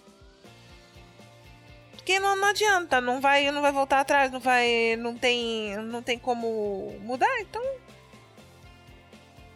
Porque 1.91 2.21
não, 2.21 2.37
não 2.37 2.47
adianta, 2.47 3.01
não 3.01 3.21
vai, 3.21 3.51
não 3.51 3.61
vai 3.61 3.73
voltar 3.73 3.99
atrás, 3.99 4.31
não 4.31 4.39
vai, 4.39 4.95
não 4.97 5.17
tem, 5.17 5.77
não 5.79 6.01
tem 6.01 6.17
como 6.17 6.97
mudar, 7.01 7.41
então. 7.41 7.61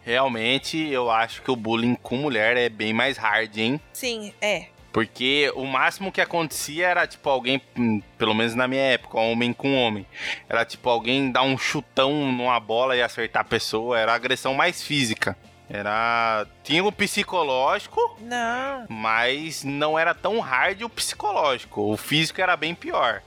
Realmente, 0.03 0.77
eu 0.77 1.09
acho 1.09 1.41
que 1.41 1.49
o 1.49 1.55
bullying 1.55 1.95
com 1.95 2.17
mulher 2.17 2.57
é 2.57 2.67
bem 2.67 2.91
mais 2.91 3.15
hard, 3.15 3.55
hein? 3.57 3.79
Sim, 3.93 4.33
é. 4.41 4.67
Porque 4.91 5.51
o 5.55 5.65
máximo 5.65 6.11
que 6.11 6.19
acontecia 6.19 6.87
era, 6.87 7.05
tipo, 7.05 7.29
alguém, 7.29 7.61
hum, 7.77 8.01
pelo 8.17 8.33
menos 8.33 8.55
na 8.55 8.67
minha 8.67 8.81
época, 8.81 9.19
homem 9.19 9.53
com 9.53 9.75
homem. 9.75 10.05
Era, 10.47 10.65
tipo, 10.65 10.89
alguém 10.89 11.31
dar 11.31 11.43
um 11.43 11.57
chutão 11.57 12.31
numa 12.31 12.59
bola 12.59 12.95
e 12.95 13.01
acertar 13.01 13.41
a 13.41 13.45
pessoa. 13.45 13.99
Era 13.99 14.13
a 14.13 14.15
agressão 14.15 14.53
mais 14.53 14.81
física. 14.81 15.37
Era. 15.69 16.47
Tinha 16.63 16.83
o 16.83 16.91
psicológico. 16.91 18.17
Não. 18.19 18.87
Mas 18.89 19.63
não 19.63 19.99
era 19.99 20.15
tão 20.15 20.39
hard 20.39 20.81
o 20.81 20.89
psicológico. 20.89 21.81
O 21.81 21.95
físico 21.95 22.41
era 22.41 22.57
bem 22.57 22.73
pior. 22.73 23.21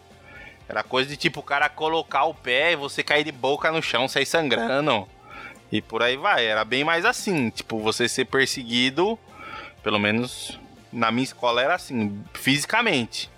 Era 0.69 0.83
coisa 0.83 1.09
de 1.09 1.17
tipo 1.17 1.41
o 1.41 1.45
cara 1.45 1.69
colocar 1.69 2.25
o 2.25 2.35
pé 2.35 2.73
e 2.73 2.77
você 2.77 3.03
cair 3.03 3.25
de 3.25 3.33
boca 3.33 3.71
no 3.71 3.83
chão, 3.83 4.09
sair 4.09 4.27
sangrando. 4.27 5.07
E 5.71 5.81
por 5.81 6.03
aí 6.03 6.17
vai. 6.17 6.45
Era 6.45 6.65
bem 6.65 6.83
mais 6.83 7.05
assim. 7.05 7.51
Tipo, 7.51 7.79
você 7.79 8.09
ser 8.09 8.25
perseguido. 8.25 9.17
Pelo 9.83 9.99
menos 9.99 10.59
na 10.93 11.11
minha 11.11 11.25
escola 11.25 11.63
era 11.63 11.75
assim, 11.75 12.23
fisicamente. 12.35 13.31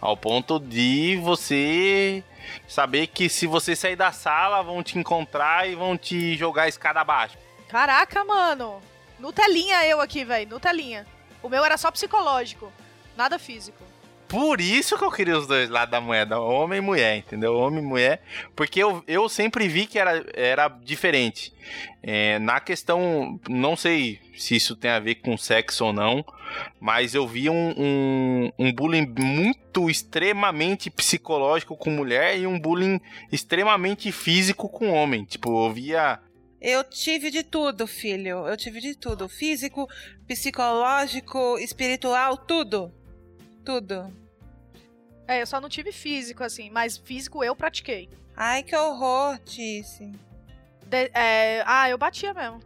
Ao 0.00 0.16
ponto 0.16 0.60
de 0.60 1.18
você 1.22 2.22
saber 2.68 3.08
que 3.08 3.28
se 3.28 3.46
você 3.46 3.74
sair 3.74 3.96
da 3.96 4.12
sala, 4.12 4.62
vão 4.62 4.82
te 4.82 4.98
encontrar 4.98 5.68
e 5.68 5.74
vão 5.74 5.96
te 5.96 6.36
jogar 6.36 6.64
a 6.64 6.68
escada 6.68 7.00
abaixo. 7.00 7.36
Caraca, 7.68 8.24
mano. 8.24 8.80
Nutelinha 9.18 9.84
eu 9.86 10.00
aqui, 10.00 10.24
velho. 10.24 10.50
Nutelinha. 10.50 11.06
O 11.42 11.48
meu 11.48 11.64
era 11.64 11.76
só 11.76 11.90
psicológico, 11.90 12.72
nada 13.16 13.38
físico. 13.38 13.82
Por 14.28 14.60
isso 14.60 14.98
que 14.98 15.04
eu 15.04 15.10
queria 15.10 15.38
os 15.38 15.46
dois 15.46 15.70
lados 15.70 15.90
da 15.90 16.02
moeda, 16.02 16.38
homem 16.38 16.78
e 16.78 16.82
mulher, 16.82 17.16
entendeu? 17.16 17.56
Homem 17.56 17.82
e 17.82 17.86
mulher, 17.86 18.22
porque 18.54 18.78
eu, 18.82 19.02
eu 19.08 19.26
sempre 19.26 19.66
vi 19.66 19.86
que 19.86 19.98
era, 19.98 20.22
era 20.34 20.68
diferente. 20.68 21.50
É, 22.02 22.38
na 22.38 22.60
questão, 22.60 23.40
não 23.48 23.74
sei 23.74 24.20
se 24.36 24.54
isso 24.54 24.76
tem 24.76 24.90
a 24.90 25.00
ver 25.00 25.16
com 25.16 25.34
sexo 25.38 25.86
ou 25.86 25.94
não, 25.94 26.22
mas 26.80 27.14
eu 27.14 27.26
vi 27.26 27.48
um, 27.48 27.74
um, 27.76 28.52
um 28.58 28.72
bullying 28.72 29.06
muito 29.18 29.88
extremamente 29.88 30.90
psicológico 30.90 31.76
com 31.76 31.90
mulher 31.90 32.38
e 32.38 32.46
um 32.46 32.58
bullying 32.58 33.00
extremamente 33.32 34.12
físico 34.12 34.68
com 34.68 34.90
homem. 34.90 35.24
Tipo, 35.24 35.66
eu 35.66 35.72
via 35.72 36.20
eu 36.60 36.82
tive 36.82 37.30
de 37.30 37.44
tudo, 37.44 37.86
filho. 37.86 38.48
Eu 38.48 38.56
tive 38.56 38.80
de 38.80 38.96
tudo. 38.96 39.28
Físico, 39.28 39.86
psicológico, 40.26 41.56
espiritual, 41.58 42.36
tudo 42.36 42.92
tudo. 43.68 44.10
É, 45.26 45.42
eu 45.42 45.46
só 45.46 45.60
não 45.60 45.68
tive 45.68 45.92
físico, 45.92 46.42
assim, 46.42 46.70
mas 46.70 46.96
físico 46.96 47.44
eu 47.44 47.54
pratiquei. 47.54 48.08
Ai, 48.34 48.62
que 48.62 48.74
horror. 48.74 49.38
De, 49.44 49.82
é, 51.12 51.62
ah, 51.66 51.90
eu 51.90 51.98
batia 51.98 52.32
mesmo. 52.32 52.60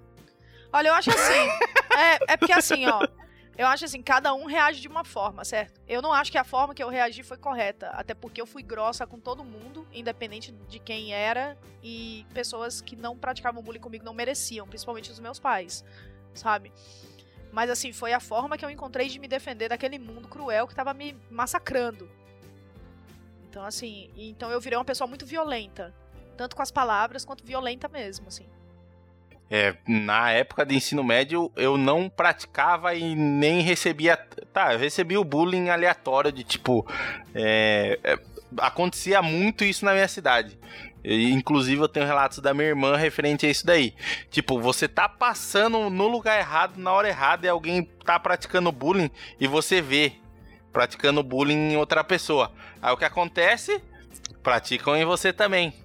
Olha, 0.73 0.89
eu 0.89 0.95
acho 0.95 1.11
assim. 1.11 1.49
é, 1.99 2.35
é 2.35 2.37
porque 2.37 2.53
assim, 2.53 2.87
ó. 2.87 3.05
Eu 3.57 3.67
acho 3.67 3.85
assim, 3.85 4.03
cada 4.03 4.33
um 4.33 4.47
reage 4.47 4.81
de 4.81 4.89
uma 4.89 5.05
forma, 5.05 5.45
certo? 5.45 5.81
Eu 5.87 6.01
não 6.01 6.13
acho 6.13 6.33
que 6.33 6.39
a 6.39 6.45
forma 6.45 6.75
que 6.75 6.83
eu 6.83 6.89
reagi 6.89 7.23
foi 7.23 7.37
correta. 7.37 7.89
Até 7.91 8.15
porque 8.15 8.41
eu 8.41 8.47
fui 8.47 8.63
grossa 8.63 9.07
com 9.07 9.21
todo 9.21 9.45
mundo, 9.45 9.87
independente 9.93 10.53
de 10.53 10.79
quem 10.79 11.13
era, 11.13 11.57
e 11.83 12.27
pessoas 12.33 12.81
que 12.81 12.97
não 12.97 13.17
praticavam 13.17 13.63
bullying 13.63 13.81
comigo 13.81 14.05
não 14.05 14.15
mereciam, 14.15 14.67
principalmente 14.67 15.11
os 15.11 15.21
meus 15.21 15.39
pais, 15.39 15.85
sabe? 16.33 16.73
Mas 17.53 17.69
assim, 17.69 17.93
foi 17.93 18.15
a 18.15 18.21
forma 18.21 18.57
que 18.57 18.65
eu 18.65 18.71
encontrei 18.71 19.09
de 19.09 19.19
me 19.19 19.29
defender 19.29 19.69
daquele 19.69 19.99
mundo 19.99 20.27
cruel 20.29 20.67
que 20.67 20.75
tava 20.75 20.95
me 20.95 21.15
massacrando. 21.31 22.11
Então, 23.51 23.63
assim, 23.67 24.11
então 24.17 24.51
eu 24.51 24.59
virei 24.59 24.79
uma 24.79 24.85
pessoa 24.85 25.07
muito 25.07 25.27
violenta. 25.27 25.95
Tanto 26.39 26.57
com 26.57 26.63
as 26.63 26.71
palavras 26.71 27.23
quanto 27.23 27.45
violenta 27.45 27.87
mesmo, 27.87 28.29
assim. 28.29 28.49
É, 29.55 29.75
na 29.87 30.31
época 30.31 30.65
de 30.65 30.75
ensino 30.75 31.05
médio, 31.05 31.53
eu 31.57 31.77
não 31.77 32.09
praticava 32.09 32.95
e 32.95 33.15
nem 33.15 33.61
recebia. 33.61 34.17
Tá, 34.51 34.73
eu 34.73 34.79
recebia 34.79 35.21
o 35.21 35.25
bullying 35.25 35.69
aleatório 35.69 36.33
de 36.33 36.43
tipo. 36.43 36.87
É, 37.35 37.99
é, 38.03 38.19
acontecia 38.57 39.21
muito 39.21 39.63
isso 39.63 39.85
na 39.85 39.93
minha 39.93 40.09
cidade. 40.09 40.59
Inclusive, 41.05 41.83
eu 41.83 41.89
tenho 41.89 42.07
relatos 42.07 42.39
da 42.39 42.55
minha 42.55 42.69
irmã 42.69 42.97
referente 42.97 43.45
a 43.45 43.51
isso 43.51 43.67
daí. 43.67 43.95
Tipo, 44.31 44.59
você 44.59 44.89
tá 44.89 45.07
passando 45.07 45.91
no 45.91 46.09
lugar 46.09 46.39
errado, 46.39 46.79
na 46.79 46.91
hora 46.91 47.09
errada, 47.09 47.45
e 47.45 47.51
alguém 47.51 47.83
tá 48.07 48.19
praticando 48.19 48.73
bullying 48.73 49.11
e 49.39 49.47
você 49.47 49.83
vê 49.83 50.13
praticando 50.73 51.23
bullying 51.23 51.73
em 51.73 51.77
outra 51.77 52.03
pessoa. 52.03 52.51
Aí 52.81 52.91
o 52.91 52.97
que 52.97 53.05
acontece? 53.05 53.83
Praticam 54.43 54.97
em 54.97 55.05
você 55.05 55.31
também. 55.31 55.82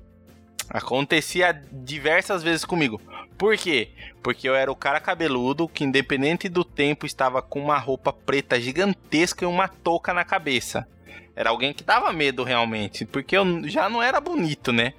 Acontecia 0.70 1.54
diversas 1.72 2.44
vezes 2.44 2.66
comigo. 2.66 3.02
Por 3.38 3.56
quê? 3.58 3.90
Porque 4.22 4.50
eu 4.50 4.56
era 4.56 4.72
o 4.72 4.76
cara 4.76 5.00
cabeludo 5.00 5.68
que, 5.68 5.84
independente 5.84 6.50
do 6.50 6.64
tempo, 6.64 7.06
estava 7.06 7.42
com 7.42 7.62
uma 7.62 7.78
roupa 7.78 8.12
preta 8.12 8.60
gigantesca 8.60 9.46
e 9.46 9.48
uma 9.48 9.68
touca 9.68 10.14
na 10.14 10.26
cabeça. 10.26 10.88
Era 11.36 11.52
alguém 11.52 11.74
que 11.74 11.84
dava 11.84 12.12
medo 12.12 12.44
realmente, 12.44 13.06
porque 13.06 13.38
eu 13.38 13.70
já 13.70 13.88
não 13.88 14.02
era 14.02 14.20
bonito, 14.20 14.74
né? 14.74 14.94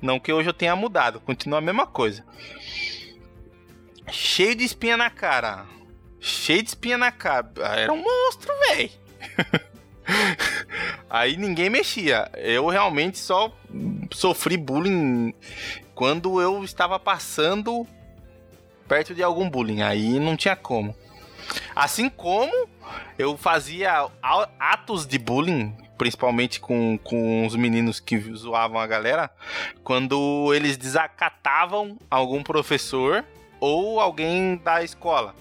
Não 0.00 0.20
que 0.20 0.32
hoje 0.32 0.48
eu 0.48 0.54
tenha 0.54 0.76
mudado, 0.76 1.20
continua 1.20 1.58
a 1.58 1.62
mesma 1.62 1.86
coisa. 1.86 2.24
Cheio 4.10 4.54
de 4.54 4.64
espinha 4.64 4.96
na 4.96 5.10
cara. 5.10 5.66
Cheio 6.20 6.62
de 6.62 6.68
espinha 6.68 6.96
na 6.96 7.12
cara. 7.12 7.50
Era 7.76 7.92
um 7.92 8.02
monstro, 8.02 8.52
velho. 8.68 8.90
Aí 11.08 11.36
ninguém 11.36 11.68
mexia. 11.70 12.30
Eu 12.36 12.68
realmente 12.68 13.18
só 13.18 13.52
sofri 14.10 14.56
bullying 14.56 15.34
quando 15.94 16.40
eu 16.40 16.64
estava 16.64 16.98
passando 16.98 17.86
perto 18.88 19.14
de 19.14 19.22
algum 19.22 19.48
bullying. 19.48 19.82
Aí 19.82 20.18
não 20.18 20.36
tinha 20.36 20.56
como. 20.56 20.94
Assim 21.74 22.08
como 22.08 22.68
eu 23.18 23.36
fazia 23.36 24.08
atos 24.58 25.06
de 25.06 25.18
bullying 25.18 25.74
principalmente 26.00 26.60
com, 26.60 26.98
com 27.04 27.44
os 27.44 27.54
meninos 27.54 28.00
que 28.00 28.18
zoavam 28.34 28.80
a 28.80 28.86
galera, 28.86 29.30
quando 29.84 30.50
eles 30.54 30.78
desacatavam 30.78 31.98
algum 32.10 32.42
professor 32.42 33.22
ou 33.60 34.00
alguém 34.00 34.56
da 34.64 34.82
escola. 34.82 35.34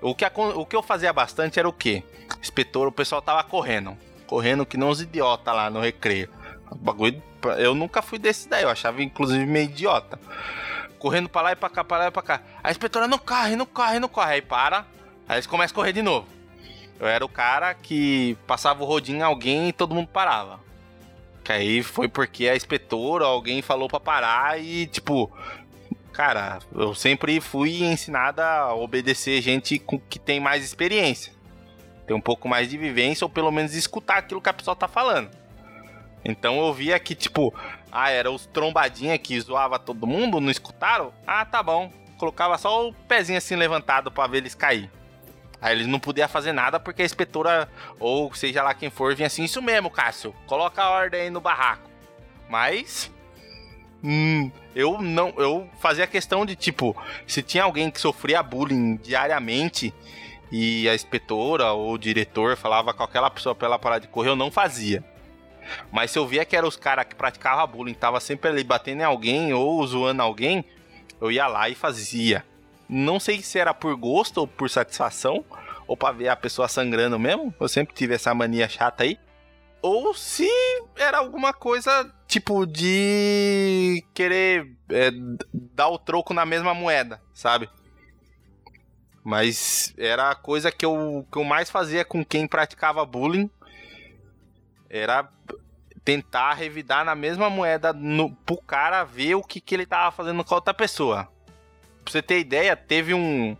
O 0.00 0.14
que, 0.14 0.24
o 0.24 0.64
que 0.64 0.76
eu 0.76 0.82
fazia 0.84 1.12
bastante 1.12 1.58
era 1.58 1.68
o 1.68 1.72
quê? 1.72 2.04
Inspetor, 2.40 2.86
o 2.86 2.92
pessoal 2.92 3.20
tava 3.20 3.42
correndo. 3.42 3.98
Correndo 4.28 4.64
que 4.64 4.76
não 4.76 4.90
os 4.90 5.00
idiota 5.00 5.52
lá 5.52 5.68
no 5.68 5.80
recreio. 5.80 6.30
O 6.70 6.76
bagulho. 6.76 7.20
Eu 7.52 7.74
nunca 7.74 8.02
fui 8.02 8.18
desse 8.18 8.48
daí, 8.48 8.62
eu 8.62 8.70
achava 8.70 9.02
inclusive 9.02 9.44
meio 9.46 9.66
idiota. 9.66 10.18
Correndo 10.98 11.28
pra 11.28 11.42
lá 11.42 11.52
e 11.52 11.56
pra 11.56 11.68
cá, 11.68 11.84
pra 11.84 11.98
lá 11.98 12.06
e 12.06 12.10
pra 12.10 12.22
cá. 12.22 12.42
A 12.62 12.70
inspetora 12.70 13.06
não 13.06 13.18
corre, 13.18 13.54
não 13.54 13.66
corre, 13.66 13.98
não 13.98 14.08
corre. 14.08 14.34
Aí 14.34 14.42
para. 14.42 14.86
Aí 15.28 15.36
eles 15.36 15.46
começam 15.46 15.74
a 15.74 15.76
correr 15.76 15.92
de 15.92 16.02
novo. 16.02 16.26
Eu 16.98 17.06
era 17.06 17.24
o 17.24 17.28
cara 17.28 17.74
que 17.74 18.36
passava 18.46 18.82
o 18.82 18.86
rodinho 18.86 19.18
em 19.18 19.22
alguém 19.22 19.68
e 19.68 19.72
todo 19.72 19.94
mundo 19.94 20.08
parava. 20.08 20.60
Que 21.44 21.52
aí 21.52 21.82
foi 21.82 22.08
porque 22.08 22.48
a 22.48 22.56
inspetora, 22.56 23.24
alguém 23.24 23.62
falou 23.62 23.88
para 23.88 24.00
parar 24.00 24.60
e, 24.60 24.86
tipo, 24.86 25.30
cara, 26.12 26.58
eu 26.74 26.94
sempre 26.94 27.40
fui 27.40 27.84
ensinada 27.84 28.44
a 28.44 28.74
obedecer 28.74 29.40
gente 29.42 29.78
que 30.08 30.18
tem 30.18 30.40
mais 30.40 30.64
experiência. 30.64 31.32
Tem 32.06 32.16
um 32.16 32.20
pouco 32.20 32.48
mais 32.48 32.70
de 32.70 32.78
vivência 32.78 33.24
ou 33.24 33.28
pelo 33.28 33.50
menos 33.50 33.74
escutar 33.74 34.18
aquilo 34.18 34.40
que 34.40 34.48
a 34.48 34.54
pessoa 34.54 34.74
tá 34.74 34.88
falando. 34.88 35.30
Então 36.26 36.58
eu 36.58 36.72
via 36.72 36.98
que, 36.98 37.14
tipo, 37.14 37.54
ah, 37.90 38.10
era 38.10 38.30
os 38.30 38.46
trombadinha 38.46 39.16
que 39.16 39.40
zoava 39.40 39.78
todo 39.78 40.06
mundo, 40.06 40.40
não 40.40 40.50
escutaram? 40.50 41.12
Ah, 41.26 41.44
tá 41.44 41.62
bom. 41.62 41.90
Colocava 42.18 42.58
só 42.58 42.88
o 42.88 42.92
pezinho 42.92 43.38
assim 43.38 43.54
levantado 43.54 44.10
para 44.10 44.28
ver 44.28 44.38
eles 44.38 44.54
cair. 44.54 44.90
Aí 45.60 45.72
eles 45.72 45.86
não 45.86 45.98
podiam 45.98 46.28
fazer 46.28 46.52
nada 46.52 46.80
porque 46.80 47.02
a 47.02 47.04
inspetora, 47.04 47.68
ou 48.00 48.34
seja 48.34 48.62
lá 48.62 48.74
quem 48.74 48.90
for, 48.90 49.14
vinha 49.14 49.28
assim: 49.28 49.44
Isso 49.44 49.62
mesmo, 49.62 49.90
Cássio, 49.90 50.34
coloca 50.46 50.82
a 50.82 50.90
ordem 50.90 51.22
aí 51.22 51.30
no 51.30 51.40
barraco. 51.40 51.88
Mas. 52.48 53.10
Hum, 54.02 54.50
eu 54.74 55.00
não. 55.00 55.32
Eu 55.36 55.68
fazia 55.80 56.06
questão 56.06 56.44
de, 56.44 56.56
tipo, 56.56 56.96
se 57.26 57.42
tinha 57.42 57.64
alguém 57.64 57.90
que 57.90 58.00
sofria 58.00 58.42
bullying 58.42 58.96
diariamente 58.96 59.94
e 60.50 60.88
a 60.88 60.94
inspetora 60.94 61.72
ou 61.72 61.92
o 61.92 61.98
diretor 61.98 62.56
falava 62.56 62.92
com 62.92 63.02
aquela 63.02 63.30
pessoa 63.30 63.54
pra 63.54 63.66
ela 63.66 63.78
parar 63.78 63.98
de 63.98 64.08
correr, 64.08 64.30
eu 64.30 64.36
não 64.36 64.50
fazia. 64.50 65.04
Mas 65.90 66.10
se 66.10 66.18
eu 66.18 66.26
via 66.26 66.44
que 66.44 66.56
eram 66.56 66.68
os 66.68 66.76
caras 66.76 67.06
que 67.06 67.14
praticavam 67.14 67.66
bullying, 67.66 67.94
tava 67.94 68.20
sempre 68.20 68.50
ali 68.50 68.64
batendo 68.64 69.00
em 69.00 69.04
alguém 69.04 69.52
ou 69.52 69.86
zoando 69.86 70.22
alguém, 70.22 70.64
eu 71.20 71.30
ia 71.30 71.46
lá 71.46 71.68
e 71.68 71.74
fazia. 71.74 72.44
Não 72.88 73.18
sei 73.18 73.42
se 73.42 73.58
era 73.58 73.74
por 73.74 73.94
gosto 73.96 74.38
ou 74.38 74.46
por 74.46 74.70
satisfação, 74.70 75.44
ou 75.86 75.96
pra 75.96 76.12
ver 76.12 76.28
a 76.28 76.36
pessoa 76.36 76.68
sangrando 76.68 77.18
mesmo. 77.18 77.54
Eu 77.58 77.68
sempre 77.68 77.94
tive 77.94 78.14
essa 78.14 78.34
mania 78.34 78.68
chata 78.68 79.04
aí. 79.04 79.18
Ou 79.82 80.14
se 80.14 80.48
era 80.96 81.18
alguma 81.18 81.52
coisa 81.52 82.12
tipo 82.26 82.66
de 82.66 84.04
querer 84.12 84.72
é, 84.90 85.10
dar 85.52 85.88
o 85.88 85.98
troco 85.98 86.34
na 86.34 86.44
mesma 86.44 86.74
moeda, 86.74 87.20
sabe? 87.32 87.68
Mas 89.22 89.94
era 89.96 90.30
a 90.30 90.34
coisa 90.34 90.70
que 90.70 90.84
eu, 90.84 91.26
que 91.30 91.38
eu 91.38 91.44
mais 91.44 91.70
fazia 91.70 92.04
com 92.04 92.24
quem 92.24 92.46
praticava 92.46 93.04
bullying. 93.04 93.50
Era 94.88 95.28
tentar 96.04 96.54
revidar 96.54 97.04
na 97.04 97.14
mesma 97.14 97.50
moeda 97.50 97.92
no, 97.92 98.30
pro 98.30 98.56
cara 98.58 99.04
ver 99.04 99.34
o 99.34 99.42
que, 99.42 99.60
que 99.60 99.74
ele 99.74 99.86
tava 99.86 100.10
fazendo 100.10 100.44
com 100.44 100.54
a 100.54 100.58
outra 100.58 100.72
pessoa 100.72 101.28
pra 102.06 102.12
você 102.12 102.22
ter 102.22 102.38
ideia, 102.38 102.76
teve 102.76 103.12
um. 103.12 103.56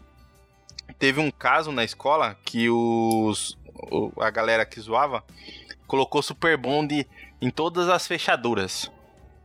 Teve 0.98 1.20
um 1.20 1.30
caso 1.30 1.72
na 1.72 1.84
escola 1.84 2.36
que 2.44 2.70
os. 2.70 3.58
A 4.18 4.30
galera 4.30 4.64
que 4.64 4.80
zoava 4.80 5.22
colocou 5.86 6.22
Super 6.22 6.56
Bond 6.56 7.06
em 7.42 7.50
todas 7.50 7.88
as 7.88 8.06
fechaduras 8.06 8.90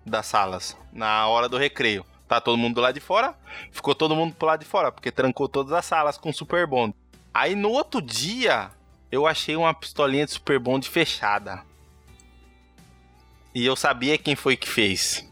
das 0.06 0.28
salas 0.28 0.78
na 0.94 1.28
hora 1.28 1.50
do 1.50 1.58
recreio. 1.58 2.06
Tá 2.28 2.40
todo 2.40 2.58
mundo 2.58 2.76
do 2.76 2.82
lado 2.82 2.94
de 2.94 3.02
fora, 3.02 3.36
ficou 3.72 3.94
todo 3.94 4.16
mundo 4.16 4.34
pro 4.34 4.48
lado 4.48 4.62
de 4.62 4.66
fora, 4.66 4.90
porque 4.90 5.12
trancou 5.12 5.50
todas 5.50 5.74
as 5.74 5.84
salas 5.84 6.18
com 6.18 6.32
Super 6.32 6.66
Bond. 6.66 6.96
Aí 7.34 7.56
no 7.56 7.70
outro 7.70 8.02
dia, 8.02 8.72
eu 9.12 9.28
achei 9.28 9.56
uma 9.58 9.74
pistolinha 9.74 10.26
de 10.26 10.32
Super 10.32 10.58
Bond 10.58 10.88
fechada. 10.88 11.64
E 13.54 13.66
eu 13.66 13.76
sabia 13.76 14.18
quem 14.18 14.36
foi 14.36 14.56
que 14.56 14.68
fez. 14.68 15.28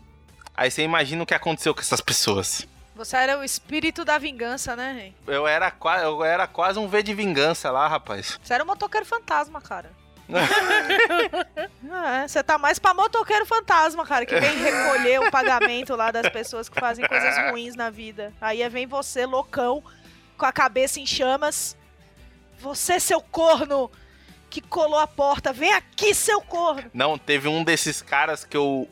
Aí 0.56 0.70
você 0.70 0.84
imagina 0.84 1.24
o 1.24 1.26
que 1.26 1.34
aconteceu 1.34 1.74
com 1.74 1.80
essas 1.80 2.02
pessoas. 2.02 2.68
Você 2.96 3.16
era 3.16 3.40
o 3.40 3.44
espírito 3.46 4.04
da 4.04 4.18
vingança, 4.18 4.76
né, 4.76 4.92
Rei? 4.92 5.16
Eu 5.26 5.48
era, 5.48 5.74
eu 6.04 6.22
era 6.22 6.46
quase 6.48 6.78
um 6.78 6.88
V 6.88 7.02
de 7.02 7.14
vingança 7.14 7.72
lá, 7.72 7.88
rapaz. 7.88 8.38
Você 8.44 8.54
era 8.54 8.64
um 8.64 8.68
motoqueiro 8.68 9.06
fantasma, 9.06 9.62
cara. 9.62 9.90
é, 12.22 12.28
você 12.28 12.44
tá 12.44 12.58
mais 12.58 12.78
pra 12.78 12.94
motoqueiro 12.94 13.46
fantasma, 13.46 14.06
cara, 14.06 14.26
que 14.26 14.38
vem 14.38 14.58
recolher 14.58 15.22
o 15.22 15.32
pagamento 15.32 15.96
lá 15.96 16.12
das 16.12 16.28
pessoas 16.30 16.68
que 16.68 16.80
fazem 16.80 17.08
coisas 17.08 17.38
ruins 17.50 17.74
na 17.76 17.90
vida. 17.90 18.34
Aí 18.42 18.68
vem 18.68 18.86
você, 18.86 19.26
loucão, 19.26 19.82
com 20.38 20.46
a 20.46 20.52
cabeça 20.52 21.00
em 21.00 21.06
chamas. 21.06 21.78
Você, 22.60 23.00
seu 23.00 23.22
corno, 23.22 23.90
que 24.50 24.62
colou 24.62 25.00
a 25.00 25.08
porta, 25.08 25.54
vem 25.54 25.72
aqui, 25.74 26.14
seu 26.14 26.42
corno! 26.42 26.90
Não, 26.94 27.18
teve 27.18 27.48
um 27.48 27.64
desses 27.64 28.02
caras 28.02 28.44
que 28.44 28.58
eu. 28.58 28.88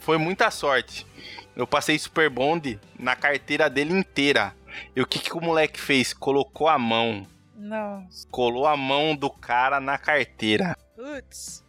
Foi 0.00 0.18
muita 0.18 0.50
sorte. 0.50 1.06
Eu 1.54 1.66
passei 1.66 1.98
Super 1.98 2.28
Bond 2.28 2.80
na 2.98 3.14
carteira 3.14 3.70
dele 3.70 3.96
inteira. 3.96 4.54
E 4.94 5.00
o 5.00 5.06
que, 5.06 5.20
que 5.20 5.36
o 5.36 5.40
moleque 5.40 5.80
fez? 5.80 6.12
Colocou 6.12 6.68
a 6.68 6.78
mão. 6.78 7.24
Nossa. 7.56 8.26
Colou 8.30 8.66
a 8.66 8.76
mão 8.76 9.14
do 9.14 9.30
cara 9.30 9.80
na 9.80 9.96
carteira. 9.96 10.76
Putz. 10.96 11.63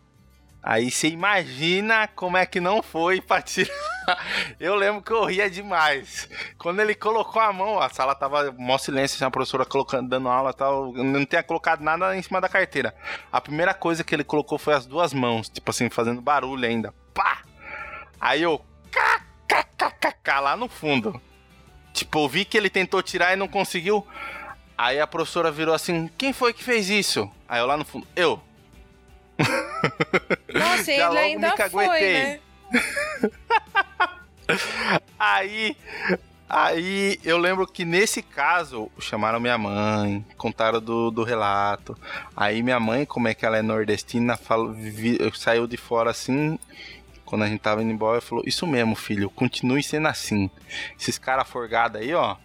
Aí 0.68 0.90
você 0.90 1.10
imagina 1.10 2.08
como 2.08 2.38
é 2.38 2.46
que 2.48 2.60
não 2.60 2.82
foi 2.82 3.22
pra 3.22 3.40
tirar. 3.40 3.70
Eu 4.60 4.74
lembro 4.74 5.02
que 5.02 5.12
eu 5.12 5.24
ria 5.26 5.50
demais. 5.50 6.28
Quando 6.58 6.80
ele 6.80 6.94
colocou 6.94 7.42
a 7.42 7.52
mão, 7.52 7.80
a 7.80 7.90
sala 7.90 8.14
tava 8.14 8.52
mó 8.52 8.78
silêncio, 8.78 9.16
assim, 9.16 9.26
a 9.26 9.32
professora 9.32 9.66
colocando, 9.66 10.10
dando 10.10 10.28
aula 10.28 10.54
tal. 10.54 10.92
Não 10.94 11.26
tinha 11.26 11.44
colocado 11.44 11.82
nada 11.82 12.16
em 12.16 12.22
cima 12.22 12.40
da 12.40 12.50
carteira. 12.50 12.96
A 13.32 13.42
primeira 13.42 13.74
coisa 13.74 14.04
que 14.04 14.14
ele 14.14 14.24
colocou 14.24 14.58
foi 14.58 14.74
as 14.74 14.86
duas 14.86 15.14
mãos, 15.14 15.50
tipo 15.50 15.70
assim, 15.70 15.90
fazendo 15.90 16.22
barulho 16.22 16.68
ainda. 16.68 16.94
Pá! 17.14 17.44
Aí 18.20 18.42
eu 18.44 18.64
kkkk 18.92 20.40
lá 20.40 20.56
no 20.56 20.68
fundo. 20.68 21.20
Tipo, 21.94 22.20
eu 22.20 22.30
vi 22.30 22.44
que 22.44 22.58
ele 22.58 22.70
tentou 22.70 23.02
tirar 23.04 23.34
e 23.34 23.36
não 23.36 23.48
conseguiu. 23.48 24.06
Aí 24.76 25.00
a 25.00 25.08
professora 25.08 25.52
virou 25.52 25.76
assim: 25.76 26.10
Quem 26.18 26.34
foi 26.34 26.54
que 26.54 26.64
fez 26.64 26.90
isso? 26.90 27.30
Aí 27.48 27.60
eu 27.60 27.68
lá 27.68 27.78
no 27.78 27.86
fundo: 27.86 28.08
Eu. 28.16 28.42
Nossa, 30.54 30.92
ele 30.92 31.18
ainda 31.18 31.56
foi, 31.70 32.02
né? 32.02 32.40
aí, 35.20 35.76
aí 36.50 37.20
eu 37.24 37.38
lembro 37.38 37.68
que 37.68 37.86
nesse 37.86 38.22
caso 38.22 38.92
chamaram 39.00 39.40
minha 39.40 39.58
mãe, 39.58 40.26
contaram 40.38 40.82
do, 40.82 41.12
do 41.12 41.24
relato. 41.24 41.98
Aí 42.36 42.64
minha 42.64 42.80
mãe, 42.80 43.06
como 43.06 43.28
é 43.28 43.34
que 43.34 43.46
ela 43.46 43.58
é 43.58 43.62
nordestina, 43.62 44.38
falou, 44.38 44.74
vi, 44.74 45.18
saiu 45.34 45.68
de 45.68 45.78
fora 45.78 46.12
assim 46.12 46.58
quando 47.26 47.44
a 47.44 47.48
gente 47.48 47.60
tava 47.60 47.84
indo 47.84 47.92
embora, 47.92 48.22
falou: 48.22 48.44
Isso 48.48 48.66
mesmo, 48.68 48.96
filho, 48.96 49.30
continue 49.30 49.84
sendo 49.84 50.08
assim. 50.08 50.50
Esses 50.98 51.18
caras 51.18 51.50
forgados 51.50 52.00
aí, 52.00 52.14
ó, 52.14 52.38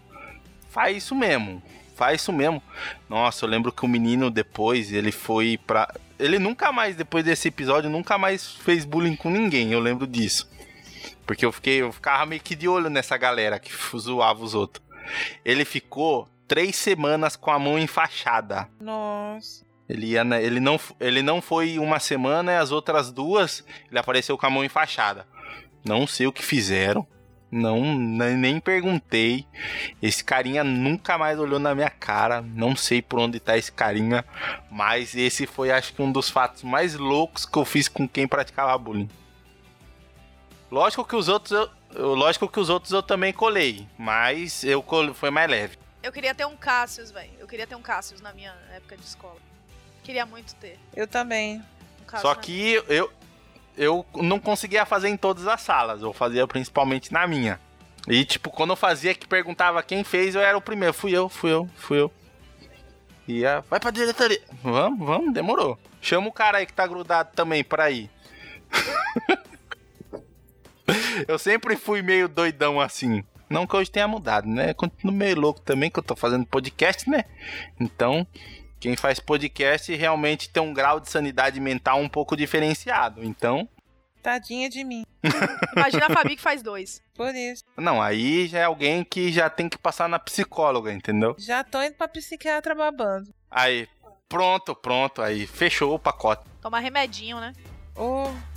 faz 0.70 0.96
isso 0.96 1.14
mesmo, 1.14 1.62
faz 1.94 2.22
isso 2.22 2.32
mesmo. 2.32 2.60
Nossa, 3.08 3.44
eu 3.44 3.48
lembro 3.48 3.70
que 3.70 3.84
o 3.84 3.88
menino 3.88 4.30
depois, 4.30 4.92
ele 4.92 5.12
foi 5.12 5.58
pra. 5.64 5.94
Ele 6.20 6.38
nunca 6.38 6.70
mais, 6.70 6.94
depois 6.94 7.24
desse 7.24 7.48
episódio, 7.48 7.88
nunca 7.88 8.18
mais 8.18 8.46
fez 8.46 8.84
bullying 8.84 9.16
com 9.16 9.30
ninguém, 9.30 9.72
eu 9.72 9.80
lembro 9.80 10.06
disso. 10.06 10.48
Porque 11.26 11.44
eu 11.44 11.52
fiquei, 11.52 11.80
eu 11.80 11.92
ficava 11.92 12.26
meio 12.26 12.42
que 12.42 12.54
de 12.54 12.68
olho 12.68 12.90
nessa 12.90 13.16
galera 13.16 13.58
que 13.58 13.72
zoava 13.96 14.42
os 14.44 14.54
outros. 14.54 14.84
Ele 15.44 15.64
ficou 15.64 16.28
três 16.46 16.76
semanas 16.76 17.36
com 17.36 17.50
a 17.50 17.58
mão 17.58 17.78
enfaixada. 17.78 18.68
Nossa. 18.80 19.64
Ele, 19.88 20.08
ia, 20.08 20.22
ele, 20.40 20.60
não, 20.60 20.78
ele 21.00 21.22
não 21.22 21.40
foi 21.40 21.78
uma 21.78 21.98
semana 21.98 22.52
e 22.52 22.56
as 22.56 22.70
outras 22.70 23.10
duas 23.10 23.64
ele 23.88 23.98
apareceu 23.98 24.38
com 24.38 24.46
a 24.46 24.50
mão 24.50 24.64
enfaixada. 24.64 25.26
Não 25.84 26.06
sei 26.06 26.26
o 26.26 26.32
que 26.32 26.44
fizeram. 26.44 27.06
Não, 27.50 27.82
nem 27.94 28.60
perguntei. 28.60 29.44
Esse 30.00 30.22
carinha 30.22 30.62
nunca 30.62 31.18
mais 31.18 31.38
olhou 31.38 31.58
na 31.58 31.74
minha 31.74 31.90
cara. 31.90 32.40
Não 32.40 32.76
sei 32.76 33.02
por 33.02 33.18
onde 33.18 33.40
tá 33.40 33.56
esse 33.56 33.72
carinha. 33.72 34.24
Mas 34.70 35.14
esse 35.14 35.46
foi, 35.46 35.70
acho 35.70 35.92
que, 35.92 36.00
um 36.00 36.12
dos 36.12 36.30
fatos 36.30 36.62
mais 36.62 36.94
loucos 36.94 37.44
que 37.44 37.58
eu 37.58 37.64
fiz 37.64 37.88
com 37.88 38.08
quem 38.08 38.28
praticava 38.28 38.76
bullying. 38.78 39.10
Lógico 40.70 41.04
que 41.04 41.16
os 41.16 41.28
outros 41.28 41.50
eu, 41.94 42.14
lógico 42.14 42.48
que 42.48 42.60
os 42.60 42.68
outros 42.68 42.92
eu 42.92 43.02
também 43.02 43.32
colei. 43.32 43.86
Mas 43.98 44.62
eu 44.62 44.84
foi 45.14 45.30
mais 45.30 45.50
leve. 45.50 45.76
Eu 46.02 46.12
queria 46.12 46.34
ter 46.34 46.46
um 46.46 46.56
Cassius, 46.56 47.10
velho. 47.10 47.30
Eu 47.38 47.46
queria 47.46 47.66
ter 47.66 47.74
um 47.74 47.82
Cassius 47.82 48.20
na 48.20 48.32
minha 48.32 48.54
época 48.72 48.96
de 48.96 49.02
escola. 49.02 49.36
Queria 50.02 50.24
muito 50.24 50.54
ter. 50.54 50.78
Eu 50.94 51.06
também. 51.06 51.62
Só 52.20 52.34
que 52.34 52.82
eu, 52.88 53.12
eu 53.80 54.04
não 54.14 54.38
conseguia 54.38 54.84
fazer 54.84 55.08
em 55.08 55.16
todas 55.16 55.48
as 55.48 55.62
salas. 55.62 56.02
Eu 56.02 56.12
fazia 56.12 56.46
principalmente 56.46 57.10
na 57.10 57.26
minha. 57.26 57.58
E, 58.06 58.26
tipo, 58.26 58.50
quando 58.50 58.70
eu 58.70 58.76
fazia 58.76 59.14
que 59.14 59.26
perguntava 59.26 59.82
quem 59.82 60.04
fez, 60.04 60.34
eu 60.34 60.42
era 60.42 60.56
o 60.56 60.60
primeiro. 60.60 60.92
Fui 60.92 61.12
eu, 61.12 61.30
fui 61.30 61.50
eu, 61.50 61.66
fui 61.76 61.98
eu. 61.98 62.12
Ia, 63.26 63.64
vai 63.70 63.80
pra 63.80 63.90
diretoria. 63.90 64.42
Vamos, 64.62 65.06
vamos, 65.06 65.32
demorou. 65.32 65.78
Chama 66.02 66.28
o 66.28 66.32
cara 66.32 66.58
aí 66.58 66.66
que 66.66 66.74
tá 66.74 66.86
grudado 66.86 67.30
também 67.34 67.64
pra 67.64 67.90
ir. 67.90 68.10
eu 71.26 71.38
sempre 71.38 71.74
fui 71.74 72.02
meio 72.02 72.28
doidão 72.28 72.78
assim. 72.78 73.24
Não 73.48 73.66
que 73.66 73.76
hoje 73.76 73.90
tenha 73.90 74.06
mudado, 74.06 74.46
né? 74.46 74.74
Continuo 74.74 75.14
meio 75.14 75.40
louco 75.40 75.60
também, 75.62 75.90
que 75.90 75.98
eu 75.98 76.02
tô 76.02 76.14
fazendo 76.14 76.44
podcast, 76.44 77.08
né? 77.08 77.24
Então, 77.80 78.26
quem 78.80 78.96
faz 78.96 79.20
podcast 79.20 79.94
realmente 79.94 80.48
tem 80.48 80.62
um 80.62 80.72
grau 80.72 80.98
de 80.98 81.10
sanidade 81.10 81.60
mental 81.60 82.00
um 82.00 82.08
pouco 82.08 82.34
diferenciado. 82.34 83.22
Então. 83.22 83.68
Tadinha 84.22 84.68
de 84.70 84.82
mim. 84.82 85.04
Imagina 85.76 86.06
a 86.06 86.10
Fabi 86.10 86.34
que 86.36 86.42
faz 86.42 86.62
dois. 86.62 87.02
Por 87.14 87.34
isso. 87.34 87.62
Não, 87.76 88.00
aí 88.00 88.46
já 88.46 88.60
é 88.60 88.64
alguém 88.64 89.04
que 89.04 89.30
já 89.30 89.50
tem 89.50 89.68
que 89.68 89.76
passar 89.78 90.08
na 90.08 90.18
psicóloga, 90.18 90.92
entendeu? 90.92 91.36
Já 91.38 91.62
tô 91.62 91.82
indo 91.82 91.94
pra 91.94 92.08
psiquiatra 92.08 92.74
babando. 92.74 93.28
Aí, 93.50 93.86
pronto, 94.28 94.74
pronto, 94.74 95.20
aí, 95.20 95.46
fechou 95.46 95.94
o 95.94 95.98
pacote. 95.98 96.44
Tomar 96.62 96.80
remedinho, 96.80 97.38
né? 97.38 97.52
Ô, 97.94 98.28
E 98.28 98.49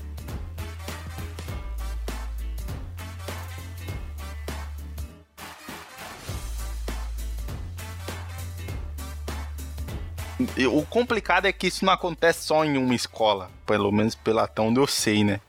O 10.71 10.85
complicado 10.85 11.45
é 11.45 11.53
que 11.53 11.67
isso 11.67 11.85
não 11.85 11.93
acontece 11.93 12.43
só 12.47 12.63
em 12.65 12.77
uma 12.77 12.93
escola, 12.95 13.49
pelo 13.65 13.91
menos 13.91 14.15
pela 14.15 14.49
onde 14.59 14.79
eu 14.79 14.87
sei, 14.87 15.23
né? 15.23 15.39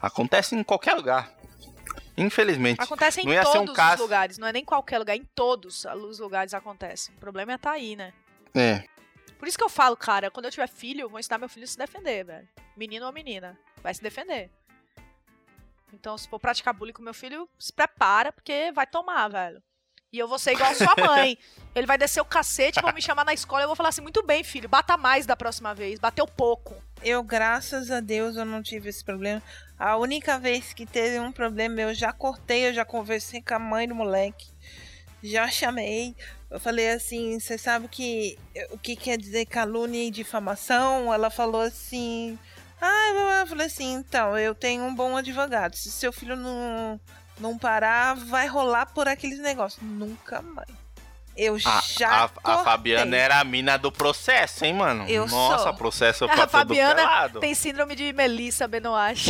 Acontece 0.00 0.54
em 0.54 0.62
qualquer 0.62 0.94
lugar. 0.94 1.32
Infelizmente. 2.16 2.80
Acontece 2.80 3.20
em 3.20 3.24
Não 3.24 3.32
ia 3.32 3.42
ser 3.44 3.58
um 3.58 3.64
todos 3.64 3.70
os 3.70 3.76
caso- 3.76 4.02
lugares, 4.02 4.38
não 4.38 4.46
é 4.46 4.52
nem 4.52 4.64
qualquer 4.64 4.98
lugar, 4.98 5.16
em 5.16 5.24
todos 5.34 5.84
os 5.86 6.18
lugares 6.18 6.52
acontece. 6.54 7.10
O 7.12 7.14
problema 7.20 7.52
é 7.52 7.58
tá 7.58 7.70
aí, 7.72 7.96
né? 7.96 8.12
É. 8.54 8.84
Por 9.38 9.48
isso 9.48 9.56
que 9.58 9.64
eu 9.64 9.68
falo, 9.68 9.96
cara, 9.96 10.30
quando 10.30 10.44
eu 10.44 10.50
tiver 10.50 10.68
filho, 10.68 11.00
eu 11.02 11.08
vou 11.08 11.18
ensinar 11.18 11.38
meu 11.38 11.48
filho 11.48 11.64
a 11.64 11.66
se 11.66 11.76
defender, 11.78 12.24
velho. 12.24 12.48
Menino 12.76 13.06
ou 13.06 13.12
menina, 13.12 13.58
vai 13.82 13.92
se 13.94 14.02
defender. 14.02 14.50
Então, 15.92 16.16
se 16.16 16.28
for 16.28 16.38
praticar 16.38 16.72
bullying 16.72 16.92
com 16.92 17.02
meu 17.02 17.12
filho, 17.14 17.48
se 17.58 17.72
prepara, 17.72 18.32
porque 18.32 18.70
vai 18.72 18.86
tomar, 18.86 19.28
velho. 19.28 19.62
E 20.12 20.18
eu 20.18 20.28
vou 20.28 20.38
ser 20.38 20.52
igual 20.52 20.70
a 20.70 20.74
sua 20.74 20.94
mãe. 20.94 21.38
Ele 21.74 21.86
vai 21.86 21.96
descer 21.96 22.20
o 22.20 22.24
cacete, 22.24 22.82
vão 22.82 22.92
me 22.92 23.00
chamar 23.00 23.24
na 23.24 23.32
escola 23.32 23.62
e 23.62 23.64
eu 23.64 23.68
vou 23.68 23.74
falar 23.74 23.88
assim: 23.88 24.02
muito 24.02 24.22
bem, 24.22 24.44
filho, 24.44 24.68
bata 24.68 24.94
mais 24.98 25.24
da 25.24 25.34
próxima 25.34 25.74
vez. 25.74 25.98
Bateu 25.98 26.26
pouco. 26.26 26.76
eu, 27.02 27.22
graças 27.22 27.90
a 27.90 27.98
Deus, 27.98 28.36
eu 28.36 28.44
não 28.44 28.62
tive 28.62 28.90
esse 28.90 29.02
problema. 29.02 29.42
A 29.78 29.96
única 29.96 30.38
vez 30.38 30.74
que 30.74 30.84
teve 30.84 31.18
um 31.18 31.32
problema, 31.32 31.80
eu 31.80 31.94
já 31.94 32.12
cortei, 32.12 32.68
eu 32.68 32.74
já 32.74 32.84
conversei 32.84 33.40
com 33.40 33.54
a 33.54 33.58
mãe 33.58 33.88
do 33.88 33.94
moleque. 33.94 34.48
Já 35.22 35.48
chamei. 35.48 36.14
Eu 36.50 36.60
falei 36.60 36.90
assim, 36.90 37.40
você 37.40 37.56
sabe 37.56 37.88
que 37.88 38.38
o 38.70 38.76
que 38.76 38.94
quer 38.94 39.16
dizer 39.16 39.46
calúnia 39.46 40.04
e 40.04 40.10
difamação? 40.10 41.12
Ela 41.12 41.30
falou 41.30 41.62
assim. 41.62 42.38
Ah, 42.78 43.40
eu 43.40 43.46
falei 43.46 43.66
assim, 43.66 43.94
então, 43.94 44.36
eu 44.36 44.54
tenho 44.54 44.82
um 44.84 44.94
bom 44.94 45.16
advogado. 45.16 45.74
Se 45.76 45.90
seu 45.90 46.12
filho 46.12 46.36
não, 46.36 47.00
não 47.42 47.58
parar, 47.58 48.14
vai 48.14 48.46
rolar 48.46 48.86
por 48.86 49.06
aqueles 49.08 49.38
negócios. 49.40 49.82
Nunca 49.82 50.40
mais. 50.40 50.68
Eu 51.36 51.56
A, 51.64 51.82
já 51.98 52.30
a, 52.44 52.52
a. 52.54 52.58
Fabiana 52.64 53.16
era 53.16 53.40
a 53.40 53.44
mina 53.44 53.78
do 53.78 53.90
processo, 53.90 54.64
hein, 54.66 54.74
mano? 54.74 55.08
Eu 55.08 55.26
Nossa, 55.26 55.64
sou. 55.64 55.74
processo 55.74 56.24
A 56.24 56.28
pra 56.28 56.36
todo 56.46 56.50
Fabiana 56.50 57.02
lado. 57.02 57.40
Tem 57.40 57.54
síndrome 57.54 57.96
de 57.96 58.12
Melissa 58.12 58.68
Benoist. 58.68 59.28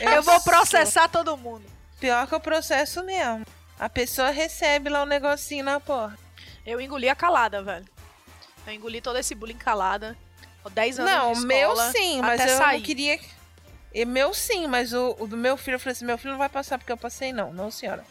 Eu 0.00 0.10
Eu 0.12 0.22
vou 0.22 0.40
sou. 0.40 0.52
processar 0.52 1.08
todo 1.08 1.36
mundo. 1.36 1.64
Pior 1.98 2.26
que 2.28 2.34
o 2.34 2.40
processo 2.40 3.02
mesmo. 3.04 3.44
A 3.78 3.88
pessoa 3.88 4.30
recebe 4.30 4.88
lá 4.88 5.02
o 5.02 5.06
negocinho 5.06 5.64
na 5.64 5.80
porta. 5.80 6.16
Eu 6.64 6.80
engoli 6.80 7.08
a 7.08 7.14
calada, 7.16 7.60
velho. 7.62 7.84
Eu 8.64 8.72
engoli 8.72 9.00
todo 9.00 9.18
esse 9.18 9.34
bullying 9.34 9.56
calada. 9.56 10.16
Ó, 10.64 10.68
10 10.68 11.00
anos 11.00 11.10
Não, 11.12 11.32
de 11.32 11.40
o 11.40 11.42
meu 11.42 11.70
escola, 11.72 11.90
sim, 11.90 12.20
mas 12.20 12.40
eu 12.40 12.56
sair. 12.56 12.76
não 12.78 12.84
queria. 12.84 13.18
E 13.94 14.04
meu 14.04 14.32
sim, 14.32 14.66
mas 14.66 14.92
o, 14.92 15.16
o 15.18 15.26
do 15.26 15.36
meu 15.36 15.56
filho, 15.56 15.74
eu 15.74 15.80
falei 15.80 15.92
assim: 15.92 16.04
meu 16.04 16.18
filho 16.18 16.32
não 16.32 16.38
vai 16.38 16.48
passar 16.48 16.78
porque 16.78 16.92
eu 16.92 16.96
passei, 16.96 17.32
não. 17.32 17.52
Não, 17.52 17.70
senhora. 17.70 18.04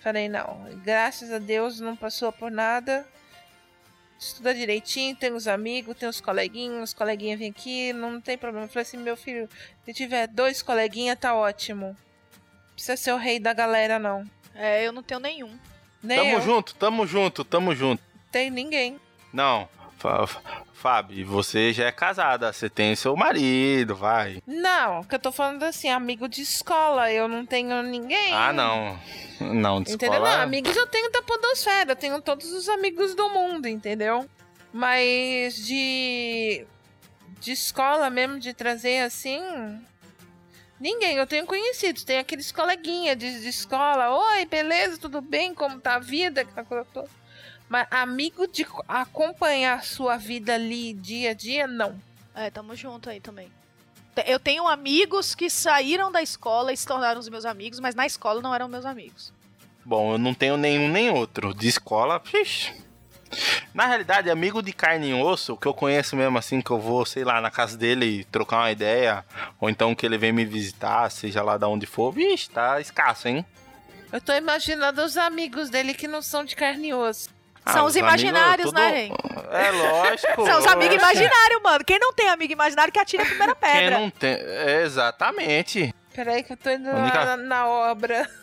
Falei, 0.00 0.28
não. 0.28 0.68
Graças 0.84 1.32
a 1.32 1.38
Deus 1.38 1.80
não 1.80 1.96
passou 1.96 2.30
por 2.30 2.50
nada. 2.50 3.06
Estuda 4.18 4.54
direitinho, 4.54 5.16
tem 5.16 5.32
os 5.32 5.48
amigos, 5.48 5.96
tem 5.96 6.08
os 6.08 6.20
coleguinhas, 6.20 6.90
os 6.90 6.94
coleguinhas 6.94 7.38
vêm 7.38 7.50
aqui, 7.50 7.92
não 7.92 8.20
tem 8.20 8.36
problema. 8.36 8.66
Eu 8.66 8.68
falei 8.68 8.82
assim: 8.82 8.98
meu 8.98 9.16
filho, 9.16 9.48
se 9.84 9.94
tiver 9.94 10.26
dois 10.28 10.62
coleguinhas, 10.62 11.18
tá 11.18 11.34
ótimo. 11.34 11.86
Não 11.88 12.74
precisa 12.74 12.96
ser 12.96 13.12
o 13.12 13.16
rei 13.16 13.38
da 13.38 13.52
galera, 13.52 13.98
não. 13.98 14.28
É, 14.54 14.86
eu 14.86 14.92
não 14.92 15.02
tenho 15.02 15.20
nenhum. 15.20 15.58
Nem 16.02 16.18
Tamo 16.18 16.30
eu. 16.30 16.40
junto, 16.42 16.74
tamo 16.74 17.06
junto, 17.06 17.44
tamo 17.44 17.74
junto. 17.74 18.02
Tem 18.30 18.50
ninguém. 18.50 19.00
Não, 19.32 19.68
Fábio, 20.74 21.26
você 21.26 21.72
já 21.72 21.86
é 21.86 21.92
casada, 21.92 22.52
você 22.52 22.68
tem 22.68 22.94
seu 22.94 23.16
marido, 23.16 23.96
vai. 23.96 24.42
Não, 24.46 25.02
que 25.02 25.14
eu 25.14 25.18
tô 25.18 25.32
falando 25.32 25.62
assim, 25.62 25.88
amigo 25.88 26.28
de 26.28 26.42
escola, 26.42 27.10
eu 27.10 27.26
não 27.26 27.46
tenho 27.46 27.82
ninguém. 27.82 28.34
Ah, 28.34 28.52
não. 28.52 28.98
Não, 29.40 29.82
de 29.82 29.92
Entendeu? 29.92 30.16
escola. 30.16 30.36
Não, 30.36 30.42
amigos 30.42 30.76
eu 30.76 30.86
tenho 30.86 31.10
da 31.10 31.22
podosfera, 31.22 31.92
eu 31.92 31.96
tenho 31.96 32.20
todos 32.20 32.52
os 32.52 32.68
amigos 32.68 33.14
do 33.14 33.30
mundo, 33.30 33.66
entendeu? 33.66 34.28
Mas 34.72 35.56
de 35.56 36.66
de 37.40 37.52
escola 37.52 38.08
mesmo, 38.10 38.38
de 38.38 38.54
trazer 38.54 39.00
assim, 39.00 39.40
ninguém. 40.80 41.16
Eu 41.16 41.26
tenho 41.26 41.46
conhecidos, 41.46 42.04
tem 42.04 42.18
aqueles 42.18 42.50
coleguinhas 42.50 43.16
de, 43.16 43.40
de 43.40 43.48
escola, 43.48 44.10
oi, 44.10 44.46
beleza, 44.46 44.98
tudo 44.98 45.20
bem, 45.20 45.54
como 45.54 45.80
tá 45.80 45.94
a 45.94 45.98
vida, 45.98 46.40
aquela 46.42 46.64
coisa 46.64 46.86
toda. 46.92 47.08
Mas 47.68 47.86
amigo 47.90 48.46
de 48.46 48.64
co- 48.64 48.84
acompanhar 48.86 49.78
a 49.78 49.82
sua 49.82 50.16
vida 50.16 50.54
ali 50.54 50.92
dia 50.92 51.30
a 51.30 51.34
dia, 51.34 51.66
não. 51.66 51.98
É, 52.34 52.50
tamo 52.50 52.74
junto 52.76 53.08
aí 53.08 53.20
também. 53.20 53.50
Eu 54.26 54.38
tenho 54.38 54.68
amigos 54.68 55.34
que 55.34 55.50
saíram 55.50 56.12
da 56.12 56.22
escola 56.22 56.72
e 56.72 56.76
se 56.76 56.86
tornaram 56.86 57.18
os 57.18 57.28
meus 57.28 57.44
amigos, 57.44 57.80
mas 57.80 57.94
na 57.94 58.06
escola 58.06 58.40
não 58.40 58.54
eram 58.54 58.68
meus 58.68 58.84
amigos. 58.86 59.32
Bom, 59.84 60.12
eu 60.12 60.18
não 60.18 60.32
tenho 60.32 60.56
nenhum 60.56 60.88
nem 60.88 61.10
outro. 61.10 61.52
De 61.52 61.66
escola, 61.66 62.20
xixi. 62.24 62.72
Na 63.74 63.86
realidade, 63.86 64.30
amigo 64.30 64.62
de 64.62 64.72
carne 64.72 65.08
e 65.10 65.14
osso, 65.14 65.56
que 65.56 65.66
eu 65.66 65.74
conheço 65.74 66.14
mesmo 66.14 66.38
assim, 66.38 66.60
que 66.60 66.70
eu 66.70 66.78
vou, 66.78 67.04
sei 67.04 67.24
lá, 67.24 67.40
na 67.40 67.50
casa 67.50 67.76
dele 67.76 68.24
trocar 68.30 68.58
uma 68.58 68.70
ideia, 68.70 69.24
ou 69.60 69.68
então 69.68 69.92
que 69.96 70.06
ele 70.06 70.16
vem 70.16 70.32
me 70.32 70.44
visitar, 70.44 71.10
seja 71.10 71.42
lá 71.42 71.58
de 71.58 71.64
onde 71.64 71.84
for, 71.84 72.12
vixe, 72.12 72.48
tá 72.48 72.80
escasso, 72.80 73.26
hein? 73.26 73.44
Eu 74.12 74.20
tô 74.20 74.32
imaginando 74.32 75.02
os 75.02 75.16
amigos 75.16 75.68
dele 75.70 75.92
que 75.92 76.06
não 76.06 76.22
são 76.22 76.44
de 76.44 76.54
carne 76.54 76.88
e 76.88 76.94
osso. 76.94 77.28
São 77.72 77.86
os 77.86 77.96
amigos, 77.96 78.20
imaginários, 78.20 78.66
tudo- 78.66 78.78
né, 78.80 78.88
Rei? 78.90 79.12
É 79.54 79.70
lógico. 79.70 80.44
São 80.46 80.58
os 80.58 80.66
amigos 80.66 80.96
imaginários, 80.96 81.62
mano. 81.62 81.84
Quem 81.84 81.96
não 81.98 82.12
tem 82.12 82.28
amigo 82.28 82.52
imaginário 82.52 82.92
que 82.92 82.98
atira 82.98 83.22
a 83.22 83.26
primeira 83.26 83.54
Quem 83.54 83.70
pedra. 83.72 83.98
não 84.00 84.10
tem. 84.10 84.32
é, 84.34 84.82
exatamente. 84.82 85.94
Peraí 86.12 86.42
que 86.42 86.52
eu 86.52 86.56
tô 86.56 86.70
indo 86.70 86.90
Única- 86.90 87.18
lá 87.24 87.36
na, 87.36 87.38
na 87.44 87.66
obra. 87.68 88.28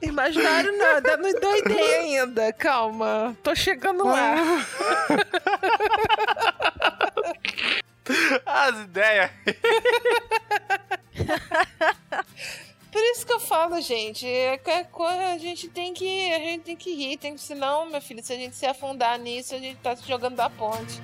Imaginário 0.00 0.76
nada, 0.76 1.16
não 1.16 1.32
doidei 1.38 1.96
ainda. 2.18 2.52
Calma, 2.52 3.36
tô 3.42 3.54
chegando 3.54 4.04
lá. 4.04 4.34
As 8.46 8.76
ideias. 8.80 9.30
Por 12.92 13.00
isso 13.00 13.24
que 13.24 13.32
eu 13.32 13.40
falo, 13.40 13.80
gente, 13.80 14.26
é 14.26 14.58
qualquer 14.58 14.90
coisa 14.90 15.32
a 15.32 15.38
gente 15.38 15.66
tem 15.66 15.94
que, 15.94 16.30
a 16.30 16.38
gente 16.38 16.62
tem 16.62 16.76
que 16.76 16.94
rir, 16.94 17.16
tem 17.16 17.34
que, 17.34 17.40
senão, 17.40 17.86
meu 17.86 18.02
filho, 18.02 18.22
se 18.22 18.34
a 18.34 18.36
gente 18.36 18.54
se 18.54 18.66
afundar 18.66 19.18
nisso, 19.18 19.54
a 19.54 19.58
gente 19.58 19.78
tá 19.78 19.96
se 19.96 20.06
jogando 20.06 20.36
da 20.36 20.50
ponte. 20.50 21.00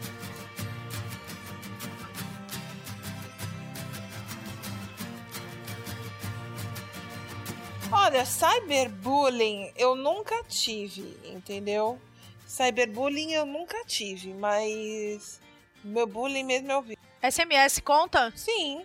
Olha, 7.90 8.26
cyberbullying 8.26 9.72
eu 9.74 9.94
nunca 9.94 10.44
tive, 10.44 11.16
entendeu? 11.24 11.98
Cyberbullying 12.46 13.32
eu 13.32 13.46
nunca 13.46 13.82
tive, 13.86 14.34
mas 14.34 15.40
meu 15.82 16.06
bullying 16.06 16.44
mesmo 16.44 16.70
eu 16.70 16.82
vi. 16.82 16.98
SMS 17.22 17.80
conta 17.80 18.30
Sim, 18.36 18.84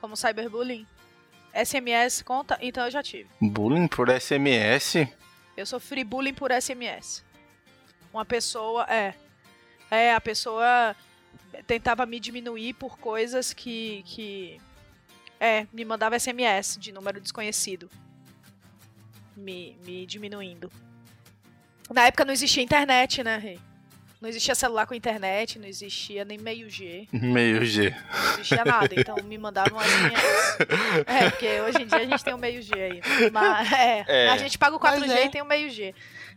como 0.00 0.16
cyberbullying? 0.16 0.84
SMS 1.54 2.22
conta? 2.22 2.58
Então 2.60 2.84
eu 2.84 2.90
já 2.90 3.02
tive. 3.02 3.28
Bullying 3.40 3.88
por 3.88 4.08
SMS? 4.08 5.08
Eu 5.56 5.66
sofri 5.66 6.04
bullying 6.04 6.34
por 6.34 6.50
SMS. 6.50 7.24
Uma 8.12 8.24
pessoa, 8.24 8.86
é. 8.88 9.14
É, 9.90 10.14
a 10.14 10.20
pessoa 10.20 10.94
tentava 11.66 12.06
me 12.06 12.20
diminuir 12.20 12.74
por 12.74 12.98
coisas 12.98 13.52
que. 13.52 14.02
que 14.06 14.60
é, 15.38 15.66
me 15.72 15.84
mandava 15.84 16.18
SMS 16.18 16.76
de 16.78 16.92
número 16.92 17.20
desconhecido. 17.20 17.90
Me, 19.36 19.76
me 19.84 20.06
diminuindo. 20.06 20.70
Na 21.90 22.06
época 22.06 22.24
não 22.24 22.32
existia 22.32 22.62
internet, 22.62 23.22
né, 23.24 23.36
Rei? 23.38 23.60
Não 24.20 24.28
existia 24.28 24.54
celular 24.54 24.86
com 24.86 24.92
internet, 24.94 25.58
não 25.58 25.66
existia 25.66 26.26
nem 26.26 26.36
meio 26.36 26.68
G, 26.68 27.08
Meio 27.10 27.64
G. 27.64 27.94
não 28.12 28.32
existia 28.34 28.64
nada. 28.64 28.88
Então 28.94 29.16
me 29.24 29.38
mandavam 29.38 29.78
um 29.78 29.80
SMS. 29.80 30.20
É, 31.06 31.30
porque 31.30 31.60
hoje 31.62 31.82
em 31.82 31.86
dia 31.86 31.98
a 31.98 32.04
gente 32.04 32.22
tem 32.22 32.34
o 32.34 32.38
meio 32.38 32.60
G 32.60 32.74
aí. 32.74 33.00
Mas, 33.32 33.72
é, 33.72 34.04
É, 34.06 34.28
a 34.28 34.36
gente 34.36 34.58
paga 34.58 34.76
o 34.76 34.80
4G 34.80 34.98
mas 35.00 35.10
é. 35.10 35.24
e 35.24 35.30
tem 35.30 35.40
o 35.40 35.46
meio 35.46 35.70
G. 35.70 35.94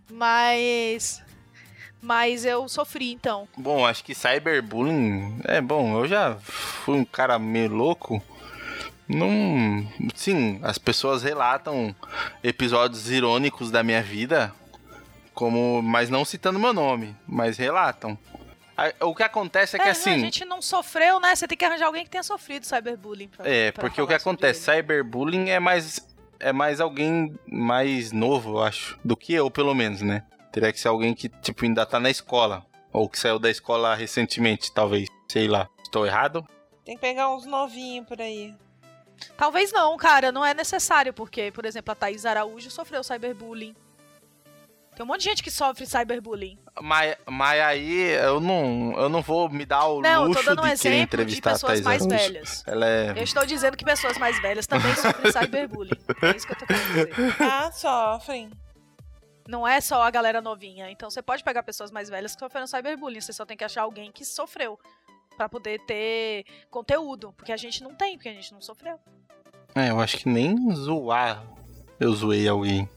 Mas. 0.10 1.22
Mas 2.02 2.46
eu 2.46 2.68
sofri, 2.70 3.12
então. 3.12 3.48
Bom, 3.58 3.86
acho 3.86 4.04
que 4.04 4.14
cyberbullying. 4.16 5.40
É 5.46 5.60
bom, 5.62 6.00
eu 6.00 6.08
já 6.08 6.36
fui 6.42 6.96
um 6.98 7.06
cara 7.06 7.38
meio 7.38 7.70
louco. 7.70 8.24
Não. 9.08 9.86
Sim, 10.16 10.60
as 10.64 10.78
pessoas 10.78 11.24
relatam 11.24 11.94
episódios 12.44 13.10
irônicos 13.12 13.70
da 13.72 13.84
minha 13.84 14.02
vida, 14.02 14.54
como. 15.34 15.82
Mas 15.82 16.10
não 16.10 16.24
citando 16.26 16.60
meu 16.60 16.74
nome, 16.74 17.16
mas 17.28 17.58
relatam. 17.58 18.18
O 19.02 19.14
que 19.14 19.22
acontece 19.24 19.76
é 19.76 19.80
que 19.80 19.88
É, 19.88 19.92
assim. 19.92 20.14
A 20.14 20.18
gente 20.18 20.46
não 20.46 20.62
sofreu, 20.62 21.20
né? 21.20 21.36
Você 21.36 21.48
tem 21.48 21.58
que 21.58 21.64
arranjar 21.64 21.86
alguém 21.86 22.04
que 22.04 22.10
tenha 22.10 22.24
sofrido 22.24 22.66
cyberbullying. 22.66 23.28
Pra, 23.28 23.48
É, 23.48 23.72
pra 23.72 23.82
porque 23.82 24.02
o 24.02 24.08
que 24.08 24.14
acontece, 24.14 24.70
ele. 24.72 24.78
cyberbullying 24.82 25.50
é 25.50 25.60
mais 25.60 26.08
é 26.40 26.52
mais 26.52 26.82
alguém 26.82 27.34
mais 27.48 28.12
novo, 28.12 28.58
eu 28.58 28.64
acho, 28.64 29.00
do 29.04 29.16
que 29.16 29.34
eu, 29.34 29.50
pelo 29.50 29.74
menos, 29.74 30.02
né? 30.02 30.24
Teria 30.52 30.74
que 30.74 30.80
ser 30.80 30.90
alguém 30.90 31.14
que 31.14 31.30
tipo 31.30 31.64
ainda 31.64 31.86
tá 31.86 32.00
na 32.00 32.10
escola 32.10 32.66
ou 32.92 33.08
que 33.08 33.18
saiu 33.18 33.40
da 33.40 33.50
escola 33.50 33.96
recentemente, 33.96 34.72
talvez, 34.72 35.08
sei 35.28 35.48
lá. 35.48 35.70
Estou 35.84 36.06
errado? 36.06 36.46
Tem 36.84 36.96
que 36.96 37.02
pegar 37.02 37.34
uns 37.34 37.46
novinhos 37.46 38.06
por 38.08 38.20
aí. 38.22 38.54
Talvez 39.38 39.72
não, 39.72 39.96
cara, 39.96 40.32
não 40.32 40.44
é 40.44 40.54
necessário, 40.54 41.14
porque, 41.14 41.52
por 41.52 41.66
exemplo, 41.66 41.92
a 41.92 41.96
Thaís 41.96 42.26
Araújo 42.26 42.70
sofreu 42.70 43.04
cyberbullying. 43.04 43.74
Tem 44.96 45.04
um 45.04 45.08
monte 45.08 45.22
de 45.22 45.30
gente 45.30 45.44
que 45.44 45.50
sofre 45.50 45.86
cyberbullying. 45.86 46.58
Mas, 46.82 47.16
mas 47.28 47.62
aí 47.62 48.12
eu 48.12 48.40
não, 48.40 48.94
eu 48.98 49.10
não 49.10 49.22
vou 49.22 49.50
me 49.50 49.66
dar 49.66 49.86
o 49.86 50.02
não, 50.02 50.28
eu 50.28 50.32
tô 50.32 50.40
luxo 50.40 50.46
dando 50.46 50.62
um 50.62 50.66
de 50.66 50.72
exemplo 50.72 50.98
de 50.98 51.04
entrevistar 51.04 51.50
a 51.50 51.54
pessoas 51.54 51.82
mais 51.82 52.02
Araújo. 52.02 52.18
velhas. 52.18 52.64
Ela 52.68 52.88
é 52.88 53.10
Eu 53.12 53.24
estou 53.24 53.46
dizendo 53.46 53.76
que 53.76 53.84
pessoas 53.84 54.18
mais 54.18 54.40
velhas 54.42 54.68
também 54.68 54.94
sofrem 54.96 55.32
cyberbullying. 55.32 55.98
É 56.22 56.36
isso 56.36 56.46
que 56.46 56.54
eu 56.54 56.58
tô 56.58 56.66
querendo 56.66 56.88
dizer. 56.88 57.36
Ah, 57.40 57.72
sofrem. 57.72 58.52
Não 59.48 59.68
é 59.68 59.82
só 59.82 60.02
a 60.04 60.12
galera 60.12 60.42
novinha. 60.42 60.90
Então 60.90 61.10
você 61.10 61.22
pode 61.22 61.44
pegar 61.44 61.64
pessoas 61.64 61.92
mais 61.92 62.10
velhas 62.10 62.34
que 62.34 62.40
sofreram 62.40 62.68
cyberbullying. 62.68 63.22
Você 63.22 63.34
só 63.34 63.46
tem 63.46 63.58
que 63.58 63.64
achar 63.64 63.82
alguém 63.82 64.12
que 64.12 64.24
sofreu. 64.24 64.80
Pra 65.36 65.50
poder 65.50 65.80
ter 65.86 66.46
conteúdo. 66.70 67.34
Porque 67.34 67.52
a 67.52 67.58
gente 67.58 67.84
não 67.84 67.94
tem, 67.96 68.16
porque 68.16 68.30
a 68.30 68.34
gente 68.34 68.54
não 68.54 68.62
sofreu. 68.62 69.00
É, 69.76 69.90
eu 69.90 70.00
acho 70.00 70.18
que 70.18 70.30
nem 70.30 70.74
zoar 70.76 71.44
eu 72.00 72.14
zoei 72.14 72.48
alguém 72.48 72.88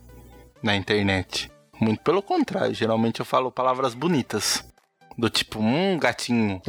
na 0.61 0.75
internet. 0.75 1.51
Muito 1.79 2.01
pelo 2.01 2.21
contrário, 2.21 2.73
geralmente 2.73 3.19
eu 3.19 3.25
falo 3.25 3.51
palavras 3.51 3.93
bonitas. 3.93 4.63
Do 5.17 5.29
tipo, 5.29 5.59
um 5.59 5.97
gatinho. 5.97 6.61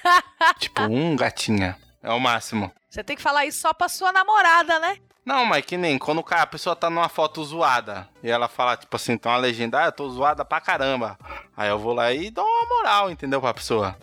tipo, 0.58 0.82
um 0.82 1.14
gatinha. 1.16 1.76
É 2.02 2.10
o 2.10 2.18
máximo. 2.18 2.72
Você 2.88 3.04
tem 3.04 3.14
que 3.14 3.22
falar 3.22 3.44
isso 3.44 3.60
só 3.60 3.74
pra 3.74 3.88
sua 3.88 4.10
namorada, 4.10 4.78
né? 4.78 4.96
Não, 5.24 5.44
mas 5.44 5.64
que 5.64 5.76
nem 5.76 5.98
quando 5.98 6.24
a 6.30 6.46
pessoa 6.46 6.74
tá 6.74 6.88
numa 6.88 7.08
foto 7.08 7.44
zoada 7.44 8.08
e 8.22 8.30
ela 8.30 8.48
fala, 8.48 8.76
tipo 8.76 8.96
assim, 8.96 9.18
tem 9.18 9.30
uma 9.30 9.38
legenda, 9.38 9.82
ah, 9.82 9.86
eu 9.86 9.92
tô 9.92 10.08
zoada 10.08 10.44
pra 10.44 10.60
caramba. 10.60 11.18
Aí 11.56 11.68
eu 11.68 11.78
vou 11.78 11.92
lá 11.92 12.12
e 12.12 12.30
dou 12.30 12.44
uma 12.44 12.68
moral, 12.68 13.10
entendeu, 13.10 13.40
pra 13.40 13.52
pessoa. 13.52 13.96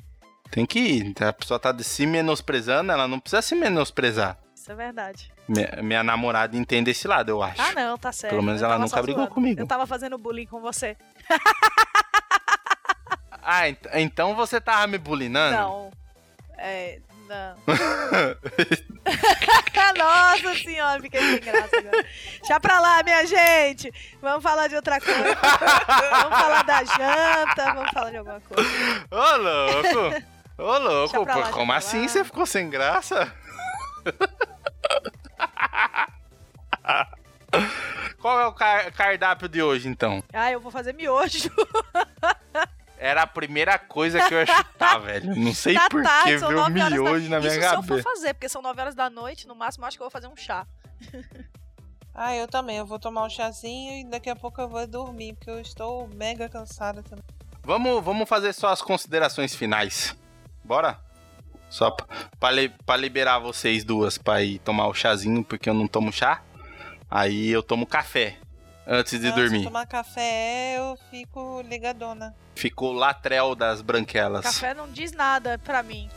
Tem 0.51 0.65
que 0.65 0.79
ir. 0.79 1.15
A 1.21 1.33
pessoa 1.33 1.59
tá 1.59 1.75
se 1.79 2.05
menosprezando, 2.05 2.91
ela 2.91 3.07
não 3.07 3.19
precisa 3.19 3.41
se 3.41 3.55
menosprezar. 3.55 4.37
Isso 4.55 4.71
é 4.71 4.75
verdade. 4.75 5.33
Minha, 5.47 5.79
minha 5.81 6.03
namorada 6.03 6.57
entende 6.57 6.91
esse 6.91 7.07
lado, 7.07 7.29
eu 7.29 7.41
acho. 7.41 7.61
Ah, 7.61 7.71
não, 7.73 7.97
tá 7.97 8.11
certo. 8.11 8.31
Pelo 8.31 8.43
menos 8.43 8.61
Eu 8.61 8.67
ela 8.67 8.77
nunca 8.77 8.89
só 8.89 9.01
brigou 9.01 9.21
zoando. 9.23 9.33
comigo. 9.33 9.61
Eu 9.61 9.67
tava 9.67 9.87
fazendo 9.87 10.17
bullying 10.17 10.45
com 10.45 10.59
você. 10.61 10.95
Ah, 13.49 13.69
ent- 13.69 13.87
então 13.93 14.35
você 14.35 14.59
tava 14.59 14.85
me 14.87 14.97
bulinando? 14.97 15.55
Não. 15.55 15.89
É. 16.57 16.99
Não. 17.29 17.55
Nossa 19.97 20.53
senhora, 20.55 21.01
fiquei 21.01 21.19
sem 21.21 21.39
graça 21.39 21.77
agora. 21.77 22.05
Deixa 22.39 22.59
pra 22.59 22.79
lá, 22.81 23.01
minha 23.03 23.25
gente. 23.25 23.89
Vamos 24.21 24.43
falar 24.43 24.67
de 24.67 24.75
outra 24.75 24.99
coisa. 24.99 25.23
vamos 25.23 26.37
falar 26.39 26.63
da 26.63 26.83
janta, 26.83 27.73
vamos 27.73 27.89
falar 27.91 28.09
de 28.11 28.17
alguma 28.17 28.41
coisa. 28.41 28.69
Ô, 29.11 29.37
louco! 29.37 30.23
Ô, 30.57 30.77
louco! 30.77 31.23
Lá, 31.25 31.49
como 31.51 31.71
assim 31.71 32.05
você 32.07 32.23
ficou 32.25 32.45
sem 32.45 32.69
graça? 32.69 33.31
Qual 38.27 38.39
é 38.41 38.45
o 38.47 38.51
car- 38.51 38.91
cardápio 38.91 39.47
de 39.47 39.61
hoje, 39.63 39.87
então? 39.87 40.21
Ah, 40.33 40.51
eu 40.51 40.59
vou 40.59 40.69
fazer 40.71 40.93
miojo. 40.93 41.49
Era 42.99 43.21
a 43.21 43.27
primeira 43.27 43.77
coisa 43.77 44.19
que 44.27 44.33
eu 44.33 44.39
ia 44.39 44.45
chutar, 44.45 44.97
velho. 45.05 45.35
Não 45.35 45.53
sei 45.53 45.75
Tá 45.75 45.87
por 45.89 46.01
tarde, 46.03 46.33
que 46.33 46.39
são 46.39 46.49
veio 46.49 46.59
nove 46.59 46.79
horas 46.81 46.93
da- 46.93 47.01
miojo 47.03 47.29
na 47.29 47.39
minha 47.39 47.51
Isso 47.51 47.59
se 47.61 47.65
eu 47.67 47.83
for 47.83 47.87
cabeça. 47.87 48.03
fazer, 48.03 48.33
porque 48.33 48.49
são 48.49 48.61
9 48.61 48.81
horas 48.81 48.95
da 48.95 49.09
noite, 49.09 49.47
no 49.47 49.55
máximo 49.55 49.85
acho 49.85 49.95
que 49.95 50.01
eu 50.03 50.05
vou 50.05 50.11
fazer 50.11 50.27
um 50.27 50.35
chá. 50.35 50.65
Ah, 52.19 52.35
eu 52.35 52.47
também. 52.47 52.77
Eu 52.77 52.85
vou 52.87 52.97
tomar 52.97 53.23
um 53.23 53.29
chazinho 53.29 53.99
e 53.99 54.03
daqui 54.09 54.27
a 54.27 54.35
pouco 54.35 54.59
eu 54.59 54.67
vou 54.67 54.87
dormir, 54.87 55.35
porque 55.35 55.51
eu 55.51 55.59
estou 55.61 56.07
mega 56.07 56.49
cansada 56.49 57.03
também. 57.03 57.23
Vamos, 57.61 58.03
vamos 58.03 58.27
fazer 58.27 58.53
só 58.53 58.69
as 58.69 58.81
considerações 58.81 59.53
finais. 59.55 60.17
Bora? 60.63 60.99
Só 61.69 61.91
pra, 61.91 62.07
pra, 62.39 62.49
li- 62.49 62.73
pra 62.87 62.97
liberar 62.97 63.37
vocês 63.37 63.83
duas 63.83 64.17
pra 64.17 64.41
ir 64.41 64.57
tomar 64.57 64.87
o 64.87 64.95
chazinho, 64.95 65.43
porque 65.43 65.69
eu 65.69 65.75
não 65.75 65.87
tomo 65.87 66.11
chá. 66.11 66.41
Aí 67.09 67.49
eu 67.49 67.63
tomo 67.63 67.85
café 67.85 68.37
antes 68.85 69.19
de 69.19 69.27
Não, 69.27 69.35
Se 69.35 69.41
dormir. 69.41 69.63
tomar 69.63 69.85
café, 69.85 70.75
eu 70.77 70.97
fico 71.09 71.61
ligadona. 71.61 72.35
Ficou 72.55 72.91
latrel 72.93 73.55
das 73.55 73.81
branquelas. 73.81 74.43
Café 74.43 74.73
não 74.73 74.89
diz 74.91 75.11
nada 75.11 75.57
pra 75.59 75.81
mim. 75.83 76.09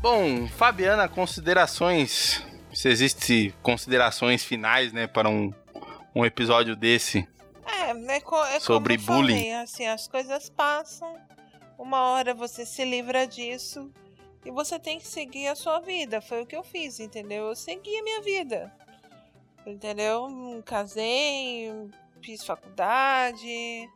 Bom, 0.00 0.48
Fabiana, 0.48 1.08
considerações. 1.08 2.42
Se 2.72 2.88
existe 2.88 3.54
considerações 3.62 4.44
finais, 4.44 4.92
né, 4.92 5.06
para 5.06 5.28
um, 5.28 5.52
um 6.14 6.24
episódio 6.24 6.74
desse. 6.76 7.28
É, 7.72 7.90
é, 8.16 8.20
co- 8.20 8.44
é 8.46 8.60
Sobre 8.60 8.96
bullying. 8.96 9.34
falei, 9.36 9.52
assim, 9.54 9.86
as 9.86 10.06
coisas 10.08 10.48
passam, 10.50 11.16
uma 11.78 12.02
hora 12.12 12.34
você 12.34 12.64
se 12.66 12.84
livra 12.84 13.26
disso 13.26 13.90
e 14.44 14.50
você 14.50 14.78
tem 14.78 14.98
que 14.98 15.06
seguir 15.06 15.48
a 15.48 15.54
sua 15.54 15.80
vida. 15.80 16.20
Foi 16.20 16.42
o 16.42 16.46
que 16.46 16.56
eu 16.56 16.62
fiz, 16.62 17.00
entendeu? 17.00 17.46
Eu 17.46 17.56
segui 17.56 17.96
a 17.98 18.02
minha 18.02 18.20
vida. 18.22 18.72
Entendeu? 19.66 20.28
Casei, 20.64 21.70
fiz 22.22 22.44
faculdade, 22.44 23.88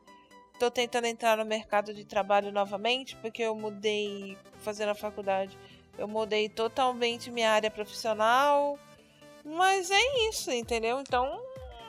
tô 0.58 0.70
tentando 0.70 1.06
entrar 1.06 1.36
no 1.38 1.44
mercado 1.44 1.94
de 1.94 2.04
trabalho 2.04 2.52
novamente, 2.52 3.16
porque 3.16 3.42
eu 3.42 3.54
mudei 3.56 4.36
fazendo 4.62 4.90
a 4.90 4.94
faculdade. 4.94 5.58
Eu 5.96 6.06
mudei 6.08 6.48
totalmente 6.48 7.30
minha 7.30 7.50
área 7.52 7.70
profissional. 7.70 8.78
Mas 9.44 9.90
é 9.90 10.28
isso, 10.28 10.50
entendeu? 10.50 11.00
Então 11.00 11.38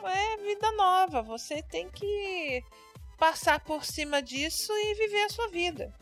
é 0.08 0.38
vida 0.38 0.72
nova. 0.72 1.22
Você 1.22 1.62
tem 1.64 1.90
que 1.90 2.64
passar 3.18 3.60
por 3.60 3.86
cima 3.86 4.22
disso 4.22 4.72
e 4.74 4.96
viver 4.96 5.24
a 5.24 5.30
sua 5.30 5.48
vida. 5.50 5.94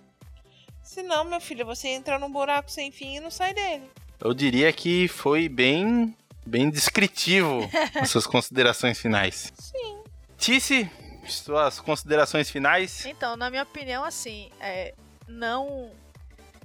Senão, 0.82 1.24
meu 1.24 1.40
filho, 1.40 1.66
você 1.66 1.88
entra 1.88 2.20
num 2.20 2.32
buraco 2.32 2.70
sem 2.70 2.92
fim 2.92 3.16
e 3.16 3.20
não 3.20 3.32
sai 3.32 3.54
dele. 3.54 3.90
Eu 4.20 4.34
diria 4.34 4.72
que 4.74 5.08
foi 5.08 5.48
bem, 5.48 6.16
bem 6.46 6.70
descritivo 6.70 7.70
as 8.00 8.10
suas 8.10 8.28
considerações 8.28 9.00
finais. 9.00 9.54
Sim. 9.58 10.04
Tice, 10.38 10.90
suas 11.28 11.80
considerações 11.80 12.50
finais? 12.50 13.06
Então, 13.06 13.38
na 13.38 13.50
minha 13.50 13.64
opinião, 13.64 14.04
assim, 14.04 14.50
é, 14.60 14.94
não 15.28 15.92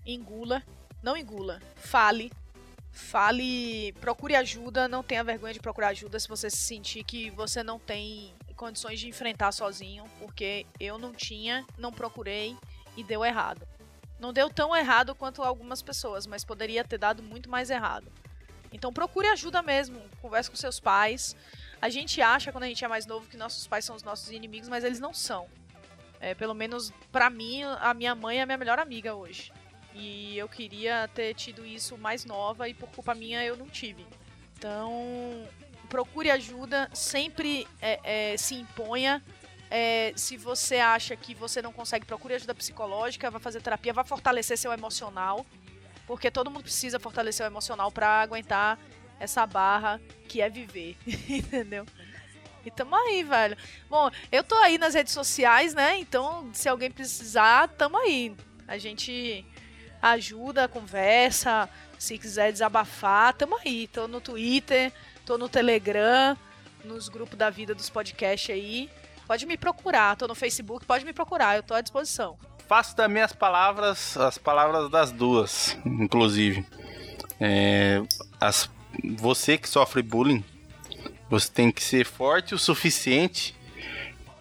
engula, 0.05 0.63
não 1.03 1.17
engula, 1.17 1.61
fale, 1.77 2.33
fale, 2.99 3.93
procure 4.01 4.35
ajuda, 4.35 4.89
não 4.89 5.03
tenha 5.03 5.23
vergonha 5.23 5.55
de 5.55 5.61
procurar 5.61 5.89
ajuda 5.89 6.19
se 6.19 6.29
você 6.29 6.51
se 6.51 6.57
sentir 6.57 7.05
que 7.05 7.31
você 7.31 7.63
não 7.63 7.79
tem 7.79 8.35
condições 8.57 8.99
de 8.99 9.09
enfrentar 9.09 9.53
sozinho, 9.53 10.05
porque 10.19 10.67
eu 10.81 10.99
não 10.99 11.13
tinha, 11.13 11.65
não 11.79 11.93
procurei 11.93 12.57
e 12.97 13.05
deu 13.05 13.25
errado. 13.25 13.67
Não 14.19 14.33
deu 14.33 14.51
tão 14.51 14.77
errado 14.77 15.15
quanto 15.15 15.43
algumas 15.43 15.81
pessoas, 15.81 16.27
mas 16.27 16.45
poderia 16.45 16.85
ter 16.85 16.99
dado 16.99 17.23
muito 17.23 17.49
mais 17.49 17.71
errado. 17.71 18.11
Então 18.73 18.93
procure 18.93 19.29
ajuda 19.29 19.63
mesmo, 19.63 20.03
converse 20.21 20.51
com 20.51 20.57
seus 20.57 20.81
pais. 20.81 21.37
A 21.81 21.89
gente 21.89 22.21
acha 22.21 22.51
quando 22.51 22.65
a 22.65 22.69
gente 22.69 22.85
é 22.85 22.89
mais 22.89 23.07
novo 23.07 23.29
que 23.29 23.37
nossos 23.37 23.67
pais 23.67 23.85
são 23.85 23.95
os 23.95 24.03
nossos 24.03 24.31
inimigos, 24.31 24.69
mas 24.69 24.83
eles 24.83 24.99
não 24.99 25.15
são. 25.15 25.47
É, 26.21 26.35
pelo 26.35 26.53
menos 26.53 26.93
pra 27.13 27.31
mim, 27.31 27.63
a 27.63 27.95
minha 27.95 28.15
mãe 28.15 28.39
é 28.39 28.43
a 28.43 28.47
minha 28.47 28.59
melhor 28.59 28.81
amiga 28.81 29.15
hoje. 29.15 29.53
E 29.99 30.39
eu 30.39 30.49
queria 30.49 31.09
ter 31.13 31.35
tido 31.35 31.67
isso 31.67 31.99
mais 31.99 32.25
nova 32.25 32.69
e 32.69 32.75
por 32.75 32.89
culpa 32.91 33.15
minha 33.15 33.45
eu 33.45 33.57
não 33.57 33.69
tive. 33.69 34.07
Então, 34.57 35.45
procure 35.89 36.31
ajuda, 36.31 36.89
sempre 36.95 37.67
é, 37.83 38.33
é, 38.33 38.37
se 38.37 38.55
imponha. 38.55 39.23
É, 39.71 40.13
se 40.17 40.37
você 40.37 40.77
acha 40.77 41.17
que 41.17 41.35
você 41.35 41.61
não 41.61 41.73
consegue, 41.73 42.07
procure 42.07 42.35
ajuda 42.35 42.55
psicológica, 42.55 43.31
vá 43.31 43.41
fazer 43.41 43.61
terapia, 43.61 43.93
vá 43.93 44.05
fortalecer 44.05 44.57
seu 44.57 44.73
emocional. 44.73 45.45
Porque 46.07 46.31
todo 46.31 46.51
mundo 46.51 46.63
precisa 46.63 47.01
fortalecer 47.01 47.45
o 47.45 47.49
emocional 47.49 47.91
pra 47.91 48.23
aguentar 48.23 48.79
essa 49.19 49.45
barra 49.47 50.01
que 50.29 50.41
é 50.41 50.49
viver. 50.49 50.97
Entendeu? 51.29 51.85
E 52.65 52.71
tamo 52.71 52.95
aí, 52.95 53.25
velho. 53.25 53.57
Bom, 53.91 54.11
eu 54.31 54.45
tô 54.45 54.55
aí 54.57 54.79
nas 54.79 54.95
redes 54.95 55.13
sociais, 55.13 55.75
né? 55.75 55.99
Então, 55.99 56.49
se 56.53 56.69
alguém 56.69 56.91
precisar, 56.91 57.69
tamo 57.69 57.97
aí. 57.99 58.35
A 58.67 58.79
gente 58.79 59.45
ajuda, 60.01 60.69
conversa. 60.69 61.69
Se 61.99 62.17
quiser 62.19 62.53
desabafar, 62.53 63.35
tamo 63.35 63.57
aí. 63.65 63.89
Tô 63.89 64.07
no 64.07 64.21
Twitter, 64.21 64.93
tô 65.27 65.37
no 65.37 65.49
Telegram, 65.49 66.37
nos 66.85 67.09
grupos 67.09 67.37
da 67.37 67.51
vida 67.51 67.75
dos 67.75 67.91
podcasts 67.91 68.55
aí. 68.55 68.89
Pode 69.27 69.45
me 69.45 69.57
procurar, 69.57 70.17
tô 70.17 70.27
no 70.27 70.35
Facebook, 70.35 70.87
pode 70.87 71.05
me 71.05 71.13
procurar, 71.13 71.57
eu 71.57 71.63
tô 71.63 71.75
à 71.75 71.83
disposição. 71.83 72.39
Faço 72.67 72.97
das 72.97 73.11
minhas 73.11 73.33
palavras 73.33 74.17
as 74.17 74.39
palavras 74.39 74.91
das 74.91 75.13
duas, 75.13 75.77
inclusive. 75.85 76.67
É, 77.41 78.03
as, 78.41 78.71
você 79.17 79.59
que 79.59 79.69
sofre 79.69 80.03
bullying, 80.03 80.45
você 81.29 81.51
tem 81.51 81.71
que 81.71 81.83
ser 81.83 82.07
forte 82.07 82.55
o 82.55 82.59
suficiente 82.59 83.55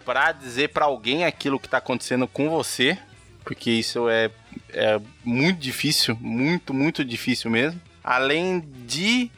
para 0.04 0.32
dizer 0.32 0.68
para 0.68 0.86
alguém 0.86 1.24
aquilo 1.24 1.60
que 1.60 1.66
está 1.66 1.76
acontecendo 1.78 2.26
com 2.26 2.48
você, 2.48 2.98
porque 3.44 3.70
isso 3.70 4.08
é, 4.08 4.30
é 4.72 5.00
muito 5.24 5.58
difícil, 5.58 6.16
muito, 6.20 6.72
muito 6.72 7.04
difícil 7.04 7.50
mesmo. 7.50 7.80
Além 8.02 8.60
de. 8.86 9.30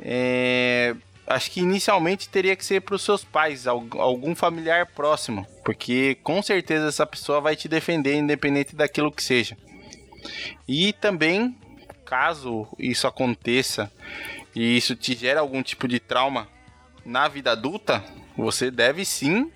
É, 0.00 0.94
acho 1.26 1.50
que 1.50 1.60
inicialmente 1.60 2.28
teria 2.28 2.56
que 2.56 2.64
ser 2.64 2.80
para 2.80 2.94
os 2.94 3.02
seus 3.02 3.24
pais, 3.24 3.66
algum 3.66 4.34
familiar 4.34 4.86
próximo, 4.86 5.46
porque 5.64 6.16
com 6.22 6.42
certeza 6.42 6.88
essa 6.88 7.06
pessoa 7.06 7.40
vai 7.40 7.54
te 7.56 7.68
defender, 7.68 8.14
independente 8.16 8.74
daquilo 8.74 9.12
que 9.12 9.22
seja. 9.22 9.56
E 10.66 10.92
também, 10.92 11.56
caso 12.04 12.66
isso 12.78 13.06
aconteça 13.06 13.90
e 14.54 14.76
isso 14.76 14.94
te 14.94 15.14
gera 15.14 15.40
algum 15.40 15.62
tipo 15.62 15.88
de 15.88 15.98
trauma 15.98 16.48
na 17.04 17.28
vida 17.28 17.52
adulta, 17.52 18.04
você 18.36 18.70
deve 18.70 19.04
sim 19.04 19.50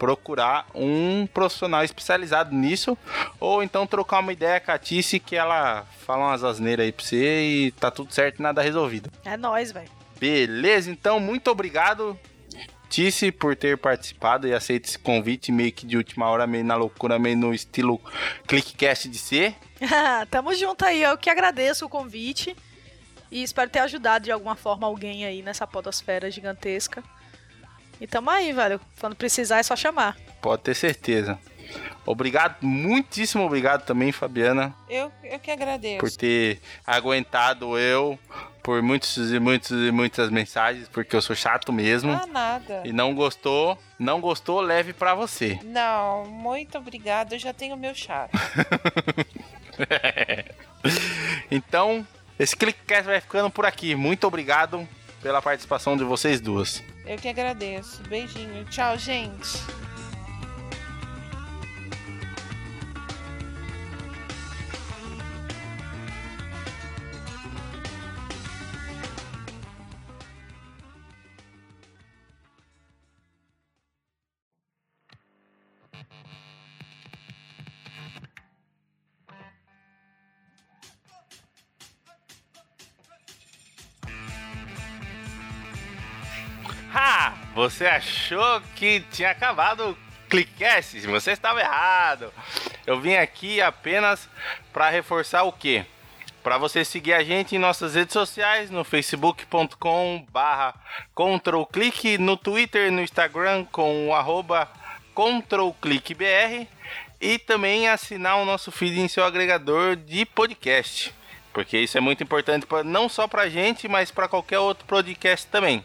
procurar 0.00 0.66
um 0.74 1.26
profissional 1.26 1.84
especializado 1.84 2.54
nisso, 2.54 2.96
ou 3.38 3.62
então 3.62 3.86
trocar 3.86 4.20
uma 4.20 4.32
ideia 4.32 4.58
com 4.58 4.72
a 4.72 4.78
Tice 4.78 5.20
que 5.20 5.36
ela 5.36 5.84
fala 6.06 6.28
umas 6.28 6.42
asneiras 6.42 6.86
aí 6.86 6.90
pra 6.90 7.04
você 7.04 7.42
e 7.42 7.70
tá 7.72 7.90
tudo 7.90 8.10
certo, 8.14 8.40
nada 8.40 8.62
resolvido. 8.62 9.10
É 9.26 9.36
nóis, 9.36 9.70
velho. 9.70 9.90
Beleza, 10.18 10.90
então 10.90 11.20
muito 11.20 11.50
obrigado, 11.50 12.18
Tice, 12.88 13.30
por 13.30 13.54
ter 13.54 13.76
participado 13.76 14.48
e 14.48 14.54
aceito 14.54 14.86
esse 14.86 14.98
convite 14.98 15.52
meio 15.52 15.70
que 15.70 15.84
de 15.84 15.98
última 15.98 16.30
hora, 16.30 16.46
meio 16.46 16.64
na 16.64 16.76
loucura, 16.76 17.18
meio 17.18 17.36
no 17.36 17.52
estilo 17.52 18.00
Clickcast 18.46 19.06
de 19.06 19.18
ser. 19.18 19.54
Tamo 20.30 20.54
junto 20.54 20.82
aí, 20.82 21.02
eu 21.02 21.18
que 21.18 21.28
agradeço 21.28 21.84
o 21.84 21.90
convite 21.90 22.56
e 23.30 23.42
espero 23.42 23.68
ter 23.68 23.80
ajudado 23.80 24.24
de 24.24 24.32
alguma 24.32 24.56
forma 24.56 24.86
alguém 24.86 25.26
aí 25.26 25.42
nessa 25.42 25.66
podosfera 25.66 26.30
gigantesca. 26.30 27.04
E 28.00 28.06
tamo 28.06 28.30
aí, 28.30 28.52
velho. 28.52 28.80
Quando 28.98 29.14
precisar 29.14 29.58
é 29.58 29.62
só 29.62 29.76
chamar. 29.76 30.16
Pode 30.40 30.62
ter 30.62 30.74
certeza. 30.74 31.38
Obrigado, 32.06 32.56
muitíssimo 32.62 33.44
obrigado 33.44 33.84
também, 33.84 34.10
Fabiana. 34.10 34.74
Eu, 34.88 35.12
eu 35.22 35.38
que 35.38 35.50
agradeço. 35.50 36.00
Por 36.00 36.10
ter 36.10 36.60
aguentado 36.84 37.78
eu 37.78 38.18
por 38.62 38.82
muitos 38.82 39.32
e 39.32 39.38
muitos 39.38 39.70
e 39.70 39.90
muitas 39.90 40.30
mensagens, 40.30 40.88
porque 40.88 41.14
eu 41.14 41.22
sou 41.22 41.34
chato 41.34 41.72
mesmo. 41.72 42.12
Ah, 42.12 42.26
nada. 42.26 42.82
E 42.84 42.92
não 42.92 43.14
gostou, 43.14 43.78
não 43.98 44.20
gostou, 44.20 44.60
leve 44.60 44.92
para 44.92 45.14
você. 45.14 45.58
Não, 45.64 46.24
muito 46.26 46.78
obrigado, 46.78 47.34
eu 47.34 47.38
já 47.38 47.52
tenho 47.52 47.76
meu 47.76 47.94
chato. 47.94 48.30
então, 51.50 52.06
esse 52.38 52.56
Clickcast 52.56 53.04
vai 53.04 53.20
ficando 53.20 53.50
por 53.50 53.64
aqui. 53.64 53.94
Muito 53.94 54.26
obrigado 54.26 54.86
pela 55.22 55.40
participação 55.40 55.96
de 55.96 56.04
vocês 56.04 56.40
duas. 56.40 56.82
Eu 57.10 57.18
que 57.18 57.28
agradeço. 57.28 58.00
Beijinho. 58.04 58.64
Tchau, 58.66 58.96
gente. 58.96 59.58
Você 87.60 87.84
achou 87.84 88.62
que 88.74 89.00
tinha 89.12 89.30
acabado 89.32 89.90
o 89.90 89.96
Clickcast? 90.30 90.98
Você 91.00 91.32
estava 91.32 91.60
errado. 91.60 92.32
Eu 92.86 92.98
vim 92.98 93.16
aqui 93.16 93.60
apenas 93.60 94.30
para 94.72 94.88
reforçar 94.88 95.42
o 95.42 95.52
quê? 95.52 95.84
Para 96.42 96.56
você 96.56 96.86
seguir 96.86 97.12
a 97.12 97.22
gente 97.22 97.54
em 97.54 97.58
nossas 97.58 97.96
redes 97.96 98.14
sociais, 98.14 98.70
no 98.70 98.82
facebook.com 98.82 100.26
barra 100.32 100.74
controlclick, 101.14 102.16
no 102.16 102.34
Twitter 102.34 102.88
e 102.88 102.90
no 102.90 103.02
Instagram 103.02 103.66
com 103.66 104.08
o 104.08 104.14
arroba 104.14 104.66
controlclickbr 105.12 106.66
e 107.20 107.38
também 107.38 107.90
assinar 107.90 108.38
o 108.38 108.46
nosso 108.46 108.72
feed 108.72 108.98
em 108.98 109.06
seu 109.06 109.22
agregador 109.22 109.96
de 109.96 110.24
podcast. 110.24 111.14
Porque 111.52 111.76
isso 111.76 111.98
é 111.98 112.00
muito 112.00 112.22
importante 112.22 112.64
pra, 112.64 112.82
não 112.82 113.06
só 113.06 113.28
para 113.28 113.42
a 113.42 113.50
gente, 113.50 113.86
mas 113.86 114.10
para 114.10 114.28
qualquer 114.28 114.60
outro 114.60 114.86
podcast 114.86 115.46
também 115.48 115.84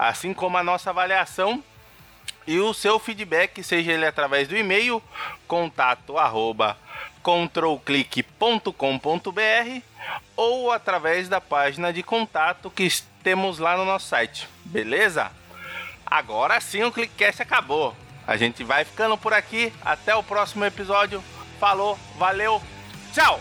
assim 0.00 0.32
como 0.32 0.56
a 0.56 0.62
nossa 0.62 0.88
avaliação 0.88 1.62
e 2.46 2.58
o 2.58 2.72
seu 2.72 2.98
feedback, 2.98 3.62
seja 3.62 3.92
ele 3.92 4.06
através 4.06 4.48
do 4.48 4.56
e-mail 4.56 5.02
contato 5.46 6.16
arroba 6.16 6.78
controlclick.com.br 7.22 9.82
ou 10.34 10.72
através 10.72 11.28
da 11.28 11.38
página 11.38 11.92
de 11.92 12.02
contato 12.02 12.70
que 12.70 12.88
temos 13.22 13.58
lá 13.58 13.76
no 13.76 13.84
nosso 13.84 14.08
site, 14.08 14.48
beleza? 14.64 15.30
Agora 16.06 16.58
sim 16.60 16.82
o 16.82 16.90
Clickcast 16.90 17.42
acabou. 17.42 17.94
A 18.26 18.38
gente 18.38 18.64
vai 18.64 18.84
ficando 18.84 19.18
por 19.18 19.34
aqui. 19.34 19.72
Até 19.82 20.14
o 20.14 20.22
próximo 20.22 20.64
episódio. 20.64 21.22
Falou, 21.58 21.98
valeu, 22.16 22.62
tchau! 23.12 23.40